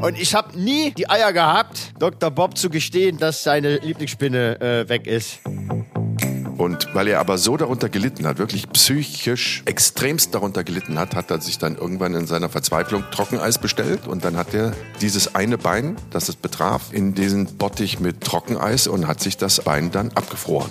Und 0.00 0.18
ich 0.18 0.34
habe 0.34 0.58
nie 0.58 0.92
die 0.92 1.10
Eier 1.10 1.32
gehabt, 1.32 1.92
Dr. 1.98 2.30
Bob 2.30 2.56
zu 2.56 2.70
gestehen, 2.70 3.18
dass 3.18 3.42
seine 3.42 3.78
Lieblingsspinne 3.78 4.60
äh, 4.60 4.88
weg 4.88 5.06
ist. 5.06 5.40
Und 6.56 6.92
weil 6.92 7.08
er 7.08 7.20
aber 7.20 7.38
so 7.38 7.56
darunter 7.56 7.88
gelitten 7.88 8.26
hat, 8.26 8.38
wirklich 8.38 8.68
psychisch 8.70 9.62
extremst 9.64 10.34
darunter 10.34 10.64
gelitten 10.64 10.98
hat, 10.98 11.14
hat 11.14 11.30
er 11.30 11.40
sich 11.40 11.58
dann 11.58 11.76
irgendwann 11.76 12.14
in 12.14 12.26
seiner 12.26 12.48
Verzweiflung 12.48 13.04
Trockeneis 13.12 13.58
bestellt 13.58 14.06
und 14.08 14.24
dann 14.24 14.36
hat 14.36 14.54
er 14.54 14.72
dieses 15.00 15.36
eine 15.36 15.56
Bein, 15.56 15.96
das 16.10 16.28
es 16.28 16.36
betraf, 16.36 16.92
in 16.92 17.14
diesen 17.14 17.46
Bottich 17.58 18.00
mit 18.00 18.22
Trockeneis 18.22 18.88
und 18.88 19.06
hat 19.06 19.20
sich 19.20 19.36
das 19.36 19.60
Bein 19.60 19.92
dann 19.92 20.10
abgefroren. 20.12 20.70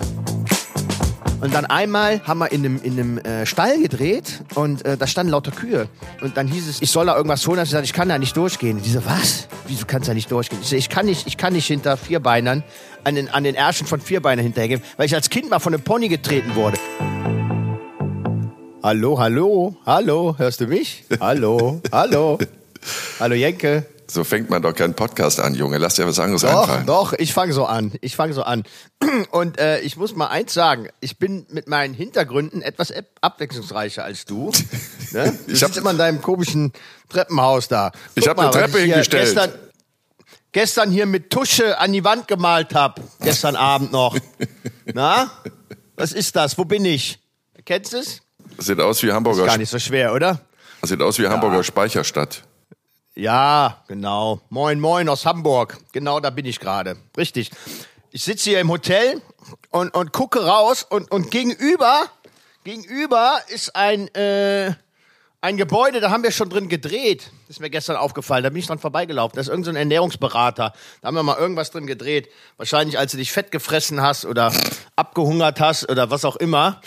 Und 1.40 1.54
dann 1.54 1.66
einmal 1.66 2.20
haben 2.26 2.38
wir 2.38 2.50
in 2.50 2.64
einem, 2.64 2.82
in 2.82 2.92
einem 2.92 3.18
äh, 3.18 3.46
Stall 3.46 3.80
gedreht 3.80 4.42
und 4.56 4.84
äh, 4.84 4.96
da 4.96 5.06
standen 5.06 5.30
lauter 5.30 5.52
Kühe. 5.52 5.88
Und 6.20 6.36
dann 6.36 6.48
hieß 6.48 6.68
es, 6.68 6.82
ich 6.82 6.90
soll 6.90 7.06
da 7.06 7.16
irgendwas 7.16 7.46
holen. 7.46 7.56
Da 7.56 7.60
hab 7.60 7.66
ich 7.66 7.70
gesagt, 7.70 7.84
ich 7.86 7.92
kann 7.92 8.08
da 8.08 8.18
nicht 8.18 8.36
durchgehen. 8.36 8.82
Die 8.82 8.90
so, 8.90 9.04
was? 9.04 9.46
Wieso 9.68 9.86
kannst 9.86 10.08
du 10.08 10.10
da 10.10 10.14
nicht 10.14 10.30
durchgehen? 10.32 10.58
Ich 10.62 10.68
so, 10.68 10.76
ich 10.76 10.88
kann 10.88 11.06
nicht, 11.06 11.28
ich 11.28 11.36
kann 11.36 11.52
nicht 11.52 11.66
hinter 11.66 11.96
Vierbeinern 11.96 12.64
an 13.04 13.14
den, 13.14 13.28
an 13.28 13.44
den 13.44 13.54
Ärschen 13.54 13.86
von 13.86 14.00
Vierbeinern 14.00 14.44
hinterhergehen, 14.44 14.82
weil 14.96 15.06
ich 15.06 15.14
als 15.14 15.30
Kind 15.30 15.48
mal 15.48 15.60
von 15.60 15.74
einem 15.74 15.84
Pony 15.84 16.08
getreten 16.08 16.56
wurde. 16.56 16.76
Hallo, 18.82 19.18
hallo, 19.18 19.76
hallo, 19.86 20.34
hörst 20.38 20.60
du 20.60 20.66
mich? 20.66 21.04
Hallo, 21.20 21.80
hallo. 21.92 22.38
Hallo 23.20 23.34
Jenke. 23.34 23.84
So 24.10 24.24
fängt 24.24 24.48
man 24.48 24.62
doch 24.62 24.72
keinen 24.74 24.94
Podcast 24.94 25.38
an, 25.38 25.54
Junge. 25.54 25.76
Lass 25.76 25.96
dir 25.96 26.06
was 26.06 26.18
anderes 26.18 26.40
Doch, 26.40 26.62
einfallen. 26.62 26.86
doch, 26.86 27.12
ich 27.12 27.34
fange 27.34 27.52
so 27.52 27.66
an. 27.66 27.92
Ich 28.00 28.16
fange 28.16 28.32
so 28.32 28.42
an. 28.42 28.64
Und 29.30 29.58
äh, 29.58 29.80
ich 29.80 29.96
muss 29.98 30.14
mal 30.16 30.28
eins 30.28 30.54
sagen, 30.54 30.88
ich 31.00 31.18
bin 31.18 31.44
mit 31.50 31.68
meinen 31.68 31.92
Hintergründen 31.92 32.62
etwas 32.62 32.90
ab- 32.90 33.04
abwechslungsreicher 33.20 34.04
als 34.04 34.24
du. 34.24 34.50
Ne? 35.10 35.32
Du 35.46 35.52
Ich 35.52 35.60
sitzt 35.60 35.76
immer 35.78 35.90
in 35.92 35.96
deinem 35.98 36.20
komischen 36.20 36.70
Treppenhaus 37.08 37.66
da. 37.68 37.92
Ich 38.14 38.28
hab 38.28 38.36
mal, 38.36 38.44
eine 38.44 38.52
Treppe 38.52 38.78
ich 38.78 38.84
hingestellt. 38.90 39.24
Gestern, 39.24 39.52
gestern 40.52 40.90
hier 40.90 41.06
mit 41.06 41.30
Tusche 41.30 41.78
an 41.78 41.92
die 41.94 42.04
Wand 42.04 42.28
gemalt 42.28 42.74
hab. 42.74 43.00
Gestern 43.20 43.56
Abend 43.56 43.90
noch. 43.92 44.18
Na? 44.92 45.30
Was 45.96 46.12
ist 46.12 46.36
das? 46.36 46.58
Wo 46.58 46.66
bin 46.66 46.84
ich? 46.84 47.18
Kennst 47.64 47.94
du 47.94 47.98
es? 47.98 48.20
Sieht 48.58 48.78
aus 48.80 49.02
wie 49.02 49.12
Hamburger, 49.12 49.46
Gar 49.46 49.56
nicht 49.58 49.70
so 49.70 49.78
schwer, 49.78 50.12
oder? 50.12 50.40
sieht 50.82 51.00
aus 51.00 51.18
wie 51.18 51.26
Hamburger 51.26 51.64
Speicherstadt. 51.64 52.42
Ja, 53.18 53.82
genau. 53.88 54.40
Moin, 54.48 54.78
moin 54.78 55.08
aus 55.08 55.26
Hamburg. 55.26 55.76
Genau 55.90 56.20
da 56.20 56.30
bin 56.30 56.46
ich 56.46 56.60
gerade. 56.60 56.96
Richtig. 57.16 57.50
Ich 58.12 58.22
sitze 58.22 58.50
hier 58.50 58.60
im 58.60 58.70
Hotel 58.70 59.20
und, 59.70 59.92
und 59.92 60.12
gucke 60.12 60.46
raus 60.46 60.86
und, 60.88 61.10
und 61.10 61.32
gegenüber, 61.32 62.04
gegenüber 62.62 63.40
ist 63.48 63.74
ein, 63.74 64.06
äh, 64.14 64.72
ein 65.40 65.56
Gebäude, 65.56 65.98
da 65.98 66.10
haben 66.10 66.22
wir 66.22 66.30
schon 66.30 66.48
drin 66.48 66.68
gedreht. 66.68 67.32
Das 67.48 67.56
ist 67.56 67.60
mir 67.60 67.70
gestern 67.70 67.96
aufgefallen. 67.96 68.44
Da 68.44 68.50
bin 68.50 68.60
ich 68.60 68.68
dran 68.68 68.78
vorbeigelaufen. 68.78 69.34
Da 69.34 69.40
ist 69.40 69.48
irgendein 69.48 69.74
so 69.74 69.78
Ernährungsberater. 69.80 70.72
Da 71.00 71.08
haben 71.08 71.16
wir 71.16 71.24
mal 71.24 71.38
irgendwas 71.38 71.72
drin 71.72 71.88
gedreht. 71.88 72.28
Wahrscheinlich, 72.56 73.00
als 73.00 73.10
du 73.10 73.16
dich 73.16 73.32
fett 73.32 73.50
gefressen 73.50 74.00
hast 74.00 74.26
oder 74.26 74.52
abgehungert 74.94 75.58
hast 75.58 75.90
oder 75.90 76.12
was 76.12 76.24
auch 76.24 76.36
immer, 76.36 76.80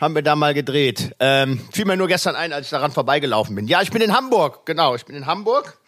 haben 0.00 0.14
wir 0.14 0.22
da 0.22 0.36
mal 0.36 0.54
gedreht. 0.54 1.14
Ähm, 1.18 1.60
fiel 1.72 1.84
mir 1.84 1.96
nur 1.96 2.08
gestern 2.08 2.36
ein, 2.36 2.52
als 2.52 2.66
ich 2.66 2.70
daran 2.70 2.92
vorbeigelaufen 2.92 3.54
bin. 3.54 3.66
Ja, 3.66 3.82
ich 3.82 3.90
bin 3.90 4.00
in 4.00 4.14
Hamburg. 4.14 4.64
Genau, 4.64 4.94
ich 4.94 5.04
bin 5.04 5.16
in 5.16 5.26
Hamburg. 5.26 5.78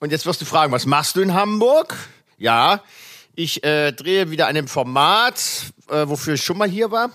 Und 0.00 0.12
jetzt 0.12 0.26
wirst 0.26 0.40
du 0.40 0.44
fragen, 0.44 0.72
was 0.72 0.86
machst 0.86 1.16
du 1.16 1.20
in 1.20 1.34
Hamburg? 1.34 1.96
Ja, 2.36 2.82
ich 3.34 3.62
äh, 3.64 3.92
drehe 3.92 4.30
wieder 4.30 4.46
an 4.46 4.56
einem 4.56 4.68
Format, 4.68 5.40
äh, 5.88 6.08
wofür 6.08 6.34
ich 6.34 6.42
schon 6.42 6.58
mal 6.58 6.68
hier 6.68 6.90
war, 6.90 7.10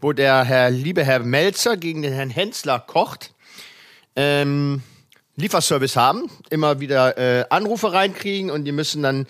wo 0.00 0.12
der 0.12 0.44
Herr, 0.44 0.70
liebe 0.70 1.04
Herr 1.04 1.20
Melzer 1.20 1.76
gegen 1.76 2.02
den 2.02 2.12
Herrn 2.12 2.30
Hensler 2.30 2.78
kocht. 2.78 3.34
Ähm, 4.16 4.82
Lieferservice 5.36 5.96
haben, 5.96 6.30
immer 6.50 6.78
wieder 6.78 7.18
äh, 7.18 7.44
Anrufe 7.50 7.92
reinkriegen 7.92 8.50
und 8.50 8.64
die 8.64 8.72
müssen 8.72 9.02
dann 9.02 9.26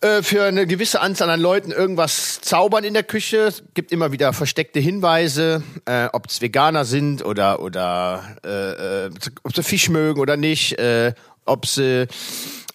äh, 0.00 0.22
für 0.22 0.44
eine 0.44 0.66
gewisse 0.66 1.00
Anzahl 1.00 1.28
an 1.28 1.40
Leuten 1.40 1.72
irgendwas 1.72 2.40
zaubern 2.40 2.84
in 2.84 2.94
der 2.94 3.02
Küche. 3.02 3.38
Es 3.38 3.64
gibt 3.74 3.90
immer 3.90 4.12
wieder 4.12 4.32
versteckte 4.32 4.78
Hinweise, 4.78 5.62
äh, 5.86 6.06
ob 6.12 6.28
es 6.28 6.40
Veganer 6.40 6.84
sind 6.84 7.24
oder 7.24 7.60
oder 7.60 8.36
äh, 8.44 9.06
äh, 9.06 9.10
ob 9.42 9.56
sie 9.56 9.62
Fisch 9.64 9.88
mögen 9.88 10.20
oder 10.20 10.36
nicht, 10.36 10.78
äh, 10.78 11.14
ob 11.44 11.66
sie 11.66 12.06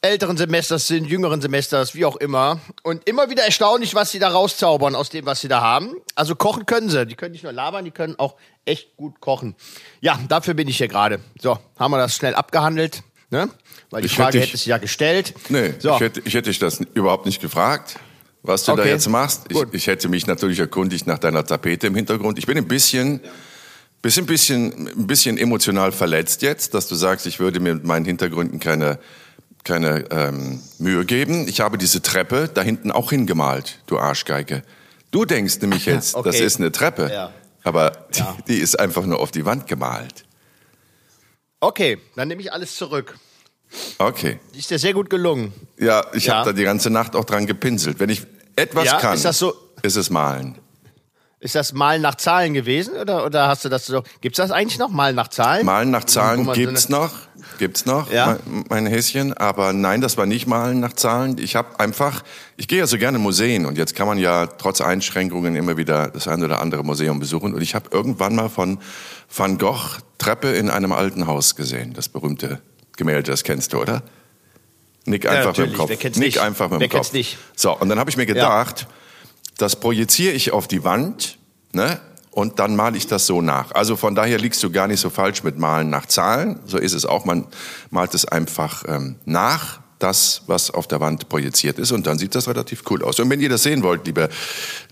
älteren 0.02 0.36
Semesters 0.36 0.88
sind, 0.88 1.06
jüngeren 1.06 1.40
Semesters, 1.42 1.96
wie 1.96 2.03
auch 2.03 2.18
immer. 2.18 2.59
Und 2.84 3.08
immer 3.08 3.30
wieder 3.30 3.44
erstaunlich, 3.44 3.96
was 3.96 4.12
sie 4.12 4.19
da 4.19 4.28
rauszaubern 4.28 4.94
aus 4.94 5.09
dem, 5.09 5.25
was 5.25 5.40
sie 5.40 5.48
da 5.48 5.62
haben. 5.62 5.96
Also 6.16 6.36
kochen 6.36 6.66
können 6.66 6.90
sie. 6.90 7.06
Die 7.06 7.16
können 7.16 7.31
nicht 7.31 7.46
nur 7.46 7.53
labern, 7.53 7.86
die 7.86 7.92
können 7.92 8.19
auch 8.19 8.36
echt 8.66 8.98
gut 8.98 9.22
kochen. 9.22 9.56
Ja, 10.02 10.19
dafür 10.28 10.56
bin 10.56 10.68
ich 10.68 10.78
hier 10.78 10.90
gerade. 10.90 11.22
So, 11.40 11.58
haben 11.80 11.92
wir 11.92 12.00
das 12.00 12.18
schnell 12.18 12.36
abgehandelt. 12.36 13.02
Ne? 13.34 13.50
Weil 13.90 14.04
die 14.04 14.06
Ich 14.06 14.16
Frage 14.16 14.38
hätte 14.38 14.40
dich- 14.42 14.48
hätte 14.50 14.58
sich 14.58 14.66
ja 14.68 14.78
gestellt. 14.78 15.34
Nee, 15.50 15.74
so. 15.80 15.96
ich, 15.96 16.00
hätte, 16.02 16.22
ich 16.24 16.34
hätte 16.36 16.52
dich 16.52 16.60
das 16.60 16.80
überhaupt 16.94 17.26
nicht 17.26 17.42
gefragt, 17.42 17.96
was 18.44 18.64
du 18.64 18.76
da 18.76 18.82
Okay. 18.84 18.92
jetzt 18.92 19.10
machst. 19.10 19.46
Ich, 19.50 19.58
ich 19.72 19.88
hätte 19.88 20.08
mich 20.08 20.28
natürlich 20.28 20.60
erkundigt 20.60 21.08
nach 21.08 21.18
deiner 21.18 21.44
Tapete 21.44 21.88
im 21.88 21.96
Hintergrund. 21.96 22.38
Ich 22.38 22.46
bin 22.46 22.58
ein 22.60 22.68
bisschen, 22.68 23.22
bisschen, 24.04 24.28
bisschen, 24.28 24.88
ein 24.90 25.08
bisschen 25.08 25.40
emotional 25.40 25.92
verletzt 25.92 26.44
jetzt, 26.44 26.76
dass 26.76 26.88
du 26.88 26.94
sagst, 26.94 27.26
ich 27.26 27.40
würde 27.40 27.60
mir 27.60 27.74
mit 27.74 27.86
meinen 27.86 28.06
Hintergründen 28.06 28.60
keine, 28.60 29.00
keine 29.64 30.06
ähm, 30.12 30.60
Mühe 30.78 31.04
geben. 31.04 31.48
Ich 31.48 31.60
habe 31.60 31.80
diese 31.80 32.04
Treppe 32.04 32.52
da 32.54 32.62
hinten 32.62 32.92
auch 32.92 33.10
hingemalt, 33.10 33.80
du 33.88 33.98
Arschgeige. 33.98 34.62
Du 35.10 35.26
denkst 35.26 35.58
nämlich 35.62 35.86
jetzt, 35.88 36.14
Okay. 36.14 36.30
das 36.30 36.40
ist 36.40 36.58
eine 36.58 36.72
Treppe, 36.72 37.10
Ja. 37.12 37.32
aber 37.64 37.94
Ja. 38.14 38.36
die, 38.48 38.54
die 38.54 38.60
ist 38.60 38.80
einfach 38.80 39.06
nur 39.08 39.20
auf 39.20 39.32
die 39.32 39.44
Wand 39.44 39.66
gemalt. 39.66 40.24
Okay, 41.60 41.98
dann 42.16 42.28
nehme 42.28 42.42
ich 42.42 42.52
alles 42.52 42.76
zurück. 42.76 43.18
Okay. 43.98 44.40
Ist 44.56 44.70
dir 44.72 44.80
sehr 44.80 44.94
gut 44.94 45.10
gelungen. 45.10 45.54
Ja, 45.80 46.06
ich 46.14 46.26
Ja. 46.26 46.36
habe 46.38 46.52
da 46.52 46.54
die 46.58 46.64
ganze 46.64 46.90
Nacht 46.90 47.16
auch 47.16 47.26
dran 47.26 47.46
gepinselt. 47.46 48.00
Wenn 48.00 48.10
ich 48.10 48.24
etwas 48.56 48.86
Ja, 48.86 49.00
kann, 49.00 49.16
ist 49.16 49.26
das 49.26 49.40
so- 49.40 49.54
ist 49.82 49.96
es 49.96 50.10
malen. 50.10 50.56
Ist 51.40 51.56
das 51.56 51.74
Malen 51.74 52.02
nach 52.02 52.16
Zahlen 52.16 52.54
gewesen 52.54 52.94
oder, 52.96 53.26
oder 53.26 53.50
hast 53.50 53.66
du 53.66 53.70
das 53.70 53.86
so? 53.86 54.02
Gibt's 54.22 54.38
das 54.38 54.50
eigentlich 54.52 54.80
noch? 54.80 54.88
Malen 54.90 55.16
nach 55.18 55.28
Zahlen? 55.28 55.66
Malen 55.66 55.92
nach 55.92 56.06
Zahlen 56.06 56.46
so 56.46 56.52
gibt's 56.54 56.86
eine- 56.86 56.96
noch, 56.96 57.12
gibt's 57.58 57.86
noch, 57.86 58.10
Ja. 58.14 58.38
mein, 58.46 58.64
mein 58.70 58.86
Häschen. 58.86 59.34
Aber 59.34 59.74
nein, 59.74 60.00
das 60.00 60.16
war 60.16 60.26
nicht 60.26 60.48
Malen 60.48 60.80
nach 60.80 60.94
Zahlen. 60.94 61.38
Ich 61.40 61.58
habe 61.58 61.78
einfach, 61.82 62.24
ich 62.56 62.70
gehe 62.70 62.80
ja 62.80 62.88
so 62.88 62.98
gerne 62.98 63.18
in 63.18 63.24
Museen 63.24 63.66
und 63.66 63.78
jetzt 63.78 63.94
kann 63.94 64.08
man 64.08 64.20
ja 64.20 64.46
trotz 64.48 64.80
Einschränkungen 64.80 65.58
immer 65.58 65.76
wieder 65.76 66.08
das 66.12 66.30
ein 66.30 66.42
oder 66.42 66.62
andere 66.62 66.82
Museum 66.86 67.20
besuchen. 67.20 67.54
Und 67.54 67.62
ich 67.62 67.76
habe 67.76 67.90
irgendwann 67.92 68.36
mal 68.36 68.48
von 68.48 68.78
Van 69.36 69.58
Gogh 69.58 69.98
Treppe 70.20 70.48
in 70.54 70.70
einem 70.70 70.94
alten 70.94 71.28
Haus 71.28 71.58
gesehen, 71.58 71.92
das 71.94 72.08
berühmte 72.08 72.62
Gemälde, 72.98 73.31
das 73.31 73.44
kennst 73.44 73.74
du, 73.74 73.81
oder? 73.81 74.04
Nick 75.06 75.28
einfach 75.28 75.58
mit 75.58 75.72
dem. 75.72 75.78
Kopf. 75.78 75.90
Nick 75.90 76.18
nicht? 76.18 76.38
einfach 76.40 76.70
mit 76.70 76.80
Wer 76.80 76.88
dem 76.88 76.98
Kopf. 76.98 77.14
nicht? 77.14 77.38
So, 77.56 77.78
und 77.78 77.90
dann 77.90 78.00
habe 78.00 78.09
ich 78.09 78.18
mir 78.18 78.26
gedacht, 78.26 78.88
das 79.58 79.76
projiziere 79.76 80.34
ich 80.34 80.52
auf 80.52 80.68
die 80.68 80.84
Wand, 80.84 81.38
ne? 81.72 82.00
Und 82.31 82.58
dann 82.58 82.76
male 82.76 82.98
ich 82.98 83.06
das 83.06 83.28
so 83.28 83.44
nach. 83.44 83.74
Also 83.74 83.96
von 83.96 84.16
daher 84.16 84.40
liegst 84.40 84.64
du 84.64 84.72
gar 84.72 84.88
nicht 84.88 85.00
so 85.00 85.12
falsch 85.12 85.44
mit 85.44 85.59
Malen 85.59 85.92
nach 85.92 86.08
Zahlen. 86.08 86.59
So 86.66 86.80
ist 86.80 86.94
es 86.94 87.06
auch. 87.06 87.26
Man 87.26 87.46
malt 87.92 88.16
es 88.16 88.26
einfach 88.26 88.84
ähm, 88.88 89.18
nach, 89.25 89.81
das, 90.03 90.41
was 90.47 90.69
auf 90.69 90.88
der 90.88 91.00
Wand 91.00 91.30
projiziert 91.30 91.80
ist. 91.80 91.91
Und 91.91 92.06
dann 92.06 92.18
sieht 92.18 92.36
das 92.36 92.47
relativ 92.47 92.84
cool 92.90 93.03
aus. 93.03 93.19
Und 93.19 93.30
wenn 93.30 93.40
ihr 93.40 93.50
das 93.50 93.64
sehen 93.64 93.84
wollt, 93.84 94.06
liebe 94.06 94.30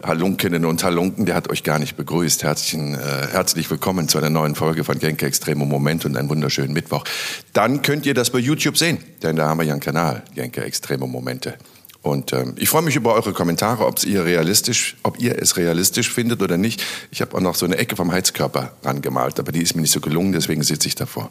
Halunkinnen 0.01 0.65
und 0.65 0.83
Halunken, 0.83 1.25
der 1.25 1.35
hat 1.35 1.49
euch 1.49 1.63
gar 1.63 1.79
nicht 1.79 1.97
begrüßt. 1.97 2.43
Herzlichen, 2.43 2.95
äh, 2.95 3.27
herzlich 3.31 3.69
willkommen 3.69 4.07
zu 4.07 4.17
einer 4.17 4.29
neuen 4.29 4.55
Folge 4.55 4.85
von 4.85 4.99
Genke 4.99 5.25
Extremo 5.25 5.65
Moment 5.65 6.05
und 6.05 6.15
einen 6.15 6.29
wunderschönen 6.29 6.73
Mittwoch. 6.73 7.03
Dann 7.51 7.81
könnt 7.81 8.05
ihr 8.05 8.13
das 8.13 8.29
bei 8.29 8.39
YouTube 8.39 8.77
sehen, 8.77 8.99
denn 9.21 9.35
da 9.35 9.49
haben 9.49 9.59
wir 9.59 9.65
ja 9.65 9.73
einen 9.73 9.81
Kanal, 9.81 10.23
Genke 10.33 10.63
Extremo 10.63 11.07
Momente. 11.07 11.55
Und 12.01 12.33
ähm, 12.33 12.55
ich 12.57 12.69
freue 12.69 12.81
mich 12.81 12.95
über 12.95 13.13
eure 13.13 13.33
Kommentare, 13.33 13.85
ob 13.85 14.03
ihr 14.03 14.25
realistisch, 14.25 14.95
ob 15.03 15.19
ihr 15.19 15.39
es 15.39 15.57
realistisch 15.57 16.11
findet 16.11 16.41
oder 16.41 16.57
nicht. 16.57 16.83
Ich 17.11 17.21
habe 17.21 17.35
auch 17.35 17.41
noch 17.41 17.55
so 17.55 17.65
eine 17.65 17.77
Ecke 17.77 17.95
vom 17.95 18.11
Heizkörper 18.11 18.71
rangemalt, 18.83 19.39
aber 19.39 19.51
die 19.51 19.61
ist 19.61 19.75
mir 19.75 19.81
nicht 19.81 19.91
so 19.91 19.99
gelungen, 19.99 20.31
deswegen 20.31 20.63
sitze 20.63 20.87
ich 20.87 20.95
davor. 20.95 21.29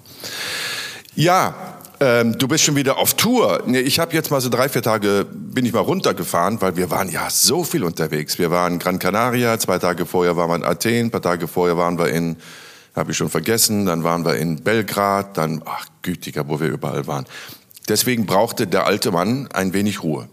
Ja, 1.17 1.80
ähm, 2.01 2.39
du 2.39 2.49
bist 2.49 2.65
schon 2.65 2.77
wieder 2.77 2.97
auf 2.97 3.15
Tour. 3.15 3.63
Nee, 3.67 3.81
Ich 3.81 3.99
habe 3.99 4.15
jetzt 4.15 4.31
mal 4.31 4.41
so 4.41 4.49
drei, 4.49 4.69
vier 4.69 4.83
Tage 4.83 5.27
bin 5.31 5.67
ich 5.67 5.73
mal 5.73 5.81
runtergefahren, 5.81 6.61
weil 6.63 6.77
wir 6.77 6.91
waren 6.91 7.11
ja 7.11 7.29
so 7.29 7.63
viel 7.63 7.85
unterwegs. 7.85 8.39
Wir 8.39 8.51
waren 8.51 8.75
in 8.75 8.79
Gran 8.79 8.99
Canaria, 8.99 9.59
zwei 9.59 9.79
Tage 9.79 10.07
vorher 10.07 10.37
waren 10.37 10.49
wir 10.49 10.57
in 10.57 10.65
Athen, 10.65 11.07
ein 11.07 11.11
paar 11.11 11.21
Tage 11.21 11.47
vorher 11.47 11.77
waren 11.77 11.99
wir 11.99 12.09
in, 12.09 12.37
habe 12.97 13.11
ich 13.11 13.19
schon 13.19 13.29
vergessen, 13.29 13.85
dann 13.85 14.03
waren 14.03 14.25
wir 14.25 14.37
in 14.37 14.63
Belgrad, 14.63 15.37
dann, 15.37 15.63
ach 15.67 15.87
gütiger, 16.01 16.49
wo 16.49 16.59
wir 16.59 16.69
überall 16.69 17.07
waren. 17.07 17.27
Deswegen 17.89 18.25
brauchte 18.25 18.67
der 18.67 18.87
alte 18.87 19.11
Mann 19.11 19.49
ein 19.53 19.75
wenig 19.75 20.03
Ruhe. 20.03 20.29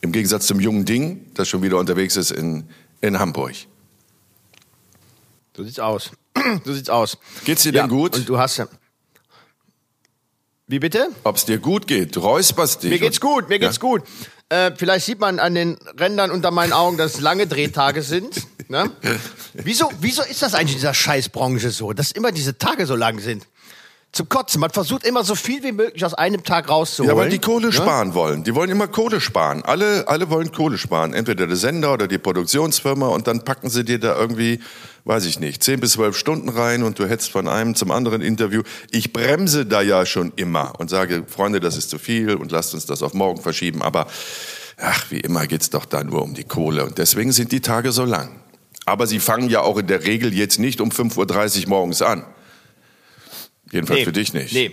Im 0.00 0.12
Gegensatz 0.12 0.46
zum 0.46 0.58
jungen 0.58 0.86
Ding, 0.86 1.26
das 1.34 1.48
schon 1.48 1.62
wieder 1.62 1.78
unterwegs 1.78 2.16
ist 2.16 2.32
in, 2.32 2.68
in 3.00 3.18
Hamburg. 3.18 3.54
So 5.56 5.62
sieht's 5.62 5.78
aus. 5.78 6.10
so 6.64 6.72
sieht's 6.72 6.90
aus. 6.90 7.18
Geht's 7.44 7.62
dir 7.62 7.72
denn 7.72 7.88
gut? 7.88 8.16
Und 8.16 8.28
du 8.28 8.38
hast 8.38 8.56
ja. 8.56 8.66
Wie 10.70 10.78
bitte? 10.78 11.08
Ob 11.24 11.34
es 11.34 11.44
dir 11.46 11.58
gut 11.58 11.88
geht, 11.88 12.16
räusperst 12.16 12.84
dich. 12.84 12.90
Mir 12.90 13.00
geht's 13.00 13.20
gut, 13.20 13.48
mir 13.48 13.58
geht's 13.58 13.76
Ja? 13.76 13.80
gut. 13.80 14.02
Äh, 14.50 14.70
vielleicht 14.76 15.04
sieht 15.04 15.18
man 15.18 15.40
an 15.40 15.56
den 15.56 15.76
Rändern 15.98 16.30
unter 16.30 16.52
meinen 16.52 16.72
Augen, 16.72 16.96
dass 16.96 17.14
es 17.14 17.20
lange 17.20 17.48
Drehtage 17.48 18.02
sind. 18.02 18.46
Ne? 18.68 18.88
Wieso, 19.54 19.90
wieso 20.00 20.22
ist 20.22 20.42
das 20.42 20.54
eigentlich 20.54 20.74
in 20.74 20.78
dieser 20.78 20.94
Scheißbranche 20.94 21.70
so, 21.72 21.92
dass 21.92 22.12
immer 22.12 22.30
diese 22.30 22.56
Tage 22.56 22.86
so 22.86 22.94
lang 22.94 23.18
sind? 23.18 23.48
Zum 24.12 24.28
Kotzen. 24.28 24.60
Man 24.60 24.70
versucht 24.70 25.04
immer 25.04 25.24
so 25.24 25.34
viel 25.34 25.62
wie 25.62 25.72
möglich 25.72 26.04
aus 26.04 26.14
einem 26.14 26.42
Tag 26.42 26.68
rauszuholen. 26.68 27.16
Ja, 27.16 27.20
weil 27.20 27.30
die 27.30 27.38
Kohle 27.38 27.66
ne? 27.66 27.72
sparen 27.72 28.14
wollen. 28.14 28.44
Die 28.44 28.54
wollen 28.54 28.70
immer 28.70 28.88
Kohle 28.88 29.20
sparen. 29.20 29.62
Alle, 29.64 30.08
alle 30.08 30.30
wollen 30.30 30.52
Kohle 30.52 30.78
sparen. 30.78 31.14
Entweder 31.14 31.46
der 31.46 31.56
Sender 31.56 31.92
oder 31.92 32.08
die 32.08 32.18
Produktionsfirma 32.18 33.08
und 33.08 33.26
dann 33.26 33.44
packen 33.44 33.70
sie 33.70 33.84
dir 33.84 34.00
da 34.00 34.16
irgendwie, 34.16 34.60
weiß 35.04 35.26
ich 35.26 35.38
nicht, 35.38 35.62
zehn 35.62 35.80
bis 35.80 35.92
zwölf 35.92 36.16
Stunden 36.16 36.48
rein 36.48 36.82
und 36.82 36.98
du 36.98 37.06
hättest 37.08 37.30
von 37.30 37.48
einem 37.48 37.74
zum 37.74 37.90
anderen 37.90 38.20
Interview. 38.20 38.62
Ich 38.90 39.12
bremse 39.12 39.64
da 39.64 39.80
ja 39.80 40.04
schon 40.06 40.32
immer 40.36 40.72
und 40.78 40.90
sage, 40.90 41.24
Freunde, 41.26 41.60
das 41.60 41.76
ist 41.76 41.90
zu 41.90 41.98
viel 41.98 42.34
und 42.34 42.50
lasst 42.50 42.74
uns 42.74 42.86
das 42.86 43.02
auf 43.02 43.14
morgen 43.14 43.40
verschieben. 43.40 43.82
Aber 43.82 44.06
ach, 44.76 45.06
wie 45.10 45.20
immer 45.20 45.46
geht's 45.46 45.70
doch 45.70 45.84
da 45.84 46.02
nur 46.02 46.22
um 46.22 46.34
die 46.34 46.44
Kohle 46.44 46.84
und 46.84 46.98
deswegen 46.98 47.30
sind 47.30 47.52
die 47.52 47.60
Tage 47.60 47.92
so 47.92 48.04
lang. 48.04 48.40
Aber 48.86 49.06
sie 49.06 49.20
fangen 49.20 49.48
ja 49.50 49.60
auch 49.60 49.78
in 49.78 49.86
der 49.86 50.04
Regel 50.04 50.34
jetzt 50.34 50.58
nicht 50.58 50.80
um 50.80 50.88
5.30 50.88 51.62
Uhr 51.64 51.68
morgens 51.68 52.02
an. 52.02 52.24
Jedenfalls 53.72 54.00
Nee, 54.00 54.04
für 54.04 54.12
dich 54.12 54.32
nicht. 54.32 54.52
Nee. 54.52 54.72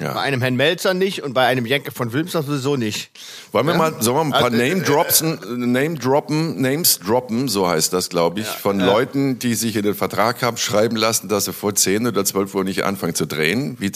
Ja. 0.00 0.12
Bei 0.14 0.22
einem 0.22 0.42
Herrn 0.42 0.56
Melzer 0.56 0.92
nicht 0.92 1.22
und 1.22 1.34
bei 1.34 1.46
einem 1.46 1.66
Jenke 1.66 1.92
von 1.92 2.12
Wilmser 2.12 2.42
sowieso 2.42 2.74
nicht. 2.74 3.10
Wollen 3.52 3.66
wir 3.68 3.74
mal, 3.74 3.94
sollen 4.00 4.16
wir 4.16 4.22
ein 4.22 4.30
paar 4.32 4.44
Also, 4.46 4.56
äh, 4.56 4.68
Name 4.68 4.82
Drops, 4.82 5.22
Name 5.22 5.94
droppen, 5.94 6.60
Names 6.60 6.98
droppen, 6.98 7.46
so 7.46 7.68
heißt 7.68 7.92
das, 7.92 8.08
glaube 8.08 8.40
ich, 8.40 8.46
von 8.46 8.80
Leuten, 8.80 9.38
die 9.38 9.54
sich 9.54 9.76
in 9.76 9.84
den 9.84 9.94
Vertrag 9.94 10.42
haben 10.42 10.56
schreiben 10.56 10.96
lassen, 10.96 11.28
dass 11.28 11.44
sie 11.44 11.52
vor 11.52 11.76
10 11.76 12.08
oder 12.08 12.24
12 12.24 12.52
Uhr 12.56 12.64
nicht 12.64 12.82
anfangen 12.82 13.14
zu 13.14 13.24
drehen. 13.24 13.76
Wie, 13.78 13.92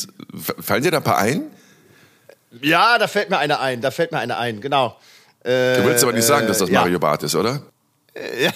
fallen 0.60 0.84
dir 0.84 0.92
da 0.92 0.98
ein 0.98 1.04
paar 1.04 1.18
ein? 1.18 1.42
Ja, 2.62 2.98
da 2.98 3.08
fällt 3.08 3.28
mir 3.28 3.38
einer 3.38 3.58
ein, 3.58 3.80
da 3.80 3.90
fällt 3.90 4.12
mir 4.12 4.18
einer 4.18 4.38
ein, 4.38 4.60
genau. 4.60 4.96
Du 5.42 5.50
willst 5.50 6.04
aber 6.04 6.12
nicht 6.12 6.26
sagen, 6.26 6.46
dass 6.46 6.58
das 6.58 6.70
ja. 6.70 6.80
Mario 6.80 7.00
Barth 7.00 7.24
ist, 7.24 7.34
oder? 7.34 7.62
ja, 8.40 8.50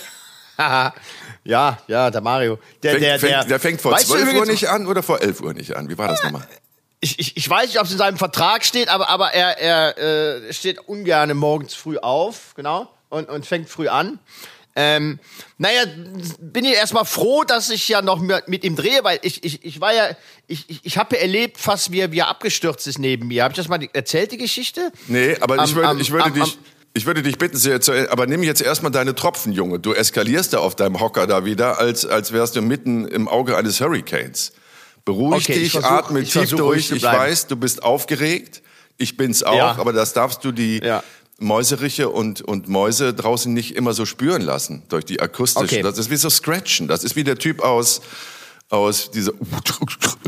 ja, 1.45 1.79
der 1.89 2.21
Mario. 2.21 2.59
Der, 2.83 2.93
Fängt, 2.93 3.03
der, 3.05 3.19
der, 3.19 3.19
fängt, 3.19 3.51
der 3.51 3.61
fängt 3.61 3.81
vor 3.81 3.93
Weißt 3.93 4.09
du 4.09 4.15
12 4.15 4.35
Uhr 4.35 4.47
nicht 4.47 4.69
an 4.69 4.87
oder 4.87 5.03
vor 5.03 5.21
11 5.21 5.41
Uhr 5.41 5.55
nicht 5.55 5.75
an? 5.77 5.89
Wie 5.89 5.99
war 5.99 6.09
das 6.09 6.23
nochmal? 6.23 6.47
Ich, 7.01 7.19
ich, 7.19 7.37
ich 7.37 7.51
weiß 7.51 7.67
nicht, 7.67 7.81
ob 7.81 7.87
es 7.87 7.93
in 7.93 7.99
seinem 7.99 8.17
Vertrag 8.17 8.65
steht, 8.65 8.89
aber, 8.89 9.09
aber 9.09 9.33
er, 9.33 9.59
er 9.59 9.99
äh, 10.47 10.53
steht 10.53 10.79
ungern 10.79 11.37
morgens 11.37 11.75
früh 11.75 11.99
auf, 11.99 12.55
genau, 12.55 12.89
und, 13.09 13.29
und 13.29 13.45
fängt 13.45 13.69
früh 13.69 13.89
an. 13.89 14.21
Ähm, 14.75 15.19
naja, 15.59 15.83
bin 16.39 16.65
ich 16.65 16.75
erstmal 16.75 17.05
froh, 17.05 17.45
dass 17.45 17.69
ich 17.71 17.89
ja 17.89 18.01
noch 18.01 18.21
mit, 18.21 18.49
mit 18.49 18.65
ihm 18.65 18.75
drehe, 18.75 19.05
weil 19.05 19.19
ich, 19.23 19.45
ich, 19.45 19.65
ich 19.65 19.81
war 19.81 19.93
ja, 19.93 20.11
ich, 20.47 20.71
ich, 20.71 20.81
ich 20.85 20.97
habe 20.97 21.17
ja 21.17 21.23
erlebt, 21.23 21.59
fast 21.59 21.93
wie 21.93 22.01
er, 22.01 22.13
wie 22.13 22.21
er 22.21 22.29
abgestürzt 22.29 22.87
ist 22.87 22.99
neben 22.99 23.29
mir. 23.29 23.43
Habe 23.45 23.53
ich 23.53 23.57
das 23.57 23.69
mal 23.69 23.87
erzählt, 23.93 24.33
die 24.33 24.39
Geschichte? 24.39 24.91
Nee, 25.09 25.37
aber 25.41 25.57
ich 25.57 25.61
Am- 25.61 25.75
würde, 25.75 25.89
am- 25.89 26.01
ich 26.01 26.11
würde 26.11 26.25
am- 26.25 26.35
dich... 26.35 26.59
Ich 26.95 27.07
würde 27.07 27.23
dich 27.23 27.39
bitten, 27.39 27.59
aber 28.11 28.27
nimm 28.27 28.43
jetzt 28.43 28.61
erstmal 28.61 28.93
deine 28.93 29.15
Tropfen, 29.15 29.53
Junge. 29.53 29.79
Du 29.79 29.95
eskalierst 29.95 30.53
da 30.53 30.59
auf 30.59 30.77
deinem 30.77 31.01
Hocker 31.01 31.27
da 31.27 31.45
wieder, 31.47 31.79
als, 31.79 32.05
als 32.05 32.33
wärst 32.33 32.55
du 32.57 32.61
mitten 32.63 33.07
im 33.09 33.29
Auge 33.29 33.57
eines 33.57 33.81
Hurricanes. 33.81 34.53
Beruhig 35.07 35.45
Okay, 35.49 35.53
ich 35.55 35.73
dich, 35.73 35.73
versuch- 35.73 35.91
atme 35.91 36.21
ich 36.21 36.31
tief 36.33 36.51
durch. 36.51 36.91
Ich 36.91 37.03
weiß, 37.03 37.47
du 37.47 37.57
bist 37.57 37.83
aufgeregt. 37.83 38.63
Ich 38.99 39.17
bin's 39.17 39.43
auch, 39.43 39.57
Ja. 39.57 39.77
aber 39.79 39.93
das 39.95 40.13
darfst 40.13 40.45
du 40.45 40.53
die 40.53 40.81
Ja. 40.85 41.03
Mäuseriche 41.39 42.09
und, 42.11 42.43
und 42.43 42.69
Mäuse 42.69 43.15
draußen 43.15 43.53
nicht 43.53 43.75
immer 43.75 43.95
so 43.95 44.05
spüren 44.07 44.43
lassen 44.43 44.83
durch 44.91 45.05
die 45.07 45.21
akustische. 45.21 45.65
Okay. 45.65 45.83
Das 45.83 45.97
ist 45.99 46.11
wie 46.11 46.17
so 46.17 46.29
Scratchen. 46.31 46.87
Das 46.89 47.03
ist 47.05 47.17
wie 47.17 47.25
der 47.25 47.37
Typ 47.37 47.63
aus, 47.63 48.01
aus 48.69 49.11
dieser, 49.11 49.33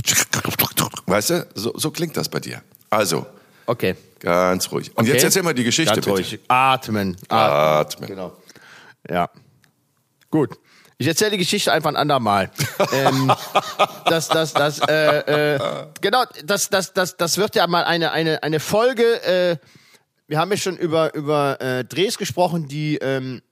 weißt 1.06 1.31
du? 1.31 1.46
So, 1.55 1.72
so 1.76 1.90
klingt 1.90 2.17
das 2.17 2.28
bei 2.28 2.40
dir. 2.40 2.62
Also, 2.90 3.26
Okay. 3.67 3.94
Ganz 4.25 4.73
ruhig. 4.73 4.91
Und 4.97 5.05
okay. 5.05 5.12
jetzt 5.12 5.25
erzähl 5.25 5.43
mal 5.43 5.55
die 5.55 5.65
Geschichte, 5.65 5.94
Ganz 5.94 6.05
bitte. 6.05 6.17
ruhig. 6.17 6.41
Atmen. 6.49 7.17
Atmen. 7.29 7.38
Atmen. 7.38 8.09
Genau. 8.09 8.37
Ja. 9.09 9.31
Gut. 10.31 10.59
Ich 10.97 11.06
erzähle 11.06 11.32
die 11.32 11.38
Geschichte 11.38 11.73
einfach 11.73 11.91
ein 11.91 11.97
andermal. 11.97 12.50
ähm, 12.93 13.31
das, 14.06 14.29
das, 14.29 14.55
das, 14.55 14.79
äh, 14.81 15.55
äh, 15.55 15.87
genau, 16.00 16.25
das, 16.44 16.71
das, 16.71 16.93
das, 16.93 17.17
das 17.17 17.37
wird 17.37 17.55
ja 17.56 17.67
mal 17.67 17.85
eine, 17.85 18.12
eine, 18.12 18.43
eine 18.43 18.61
Folge. 18.61 19.23
Äh, 19.23 19.56
wir 20.27 20.38
haben 20.38 20.50
ja 20.50 20.56
schon 20.56 20.77
über, 20.77 21.15
über 21.15 21.61
äh, 21.61 21.85
Drehs 21.85 22.17
gesprochen, 22.17 22.69
die 22.69 22.97
ähm, 22.97 23.43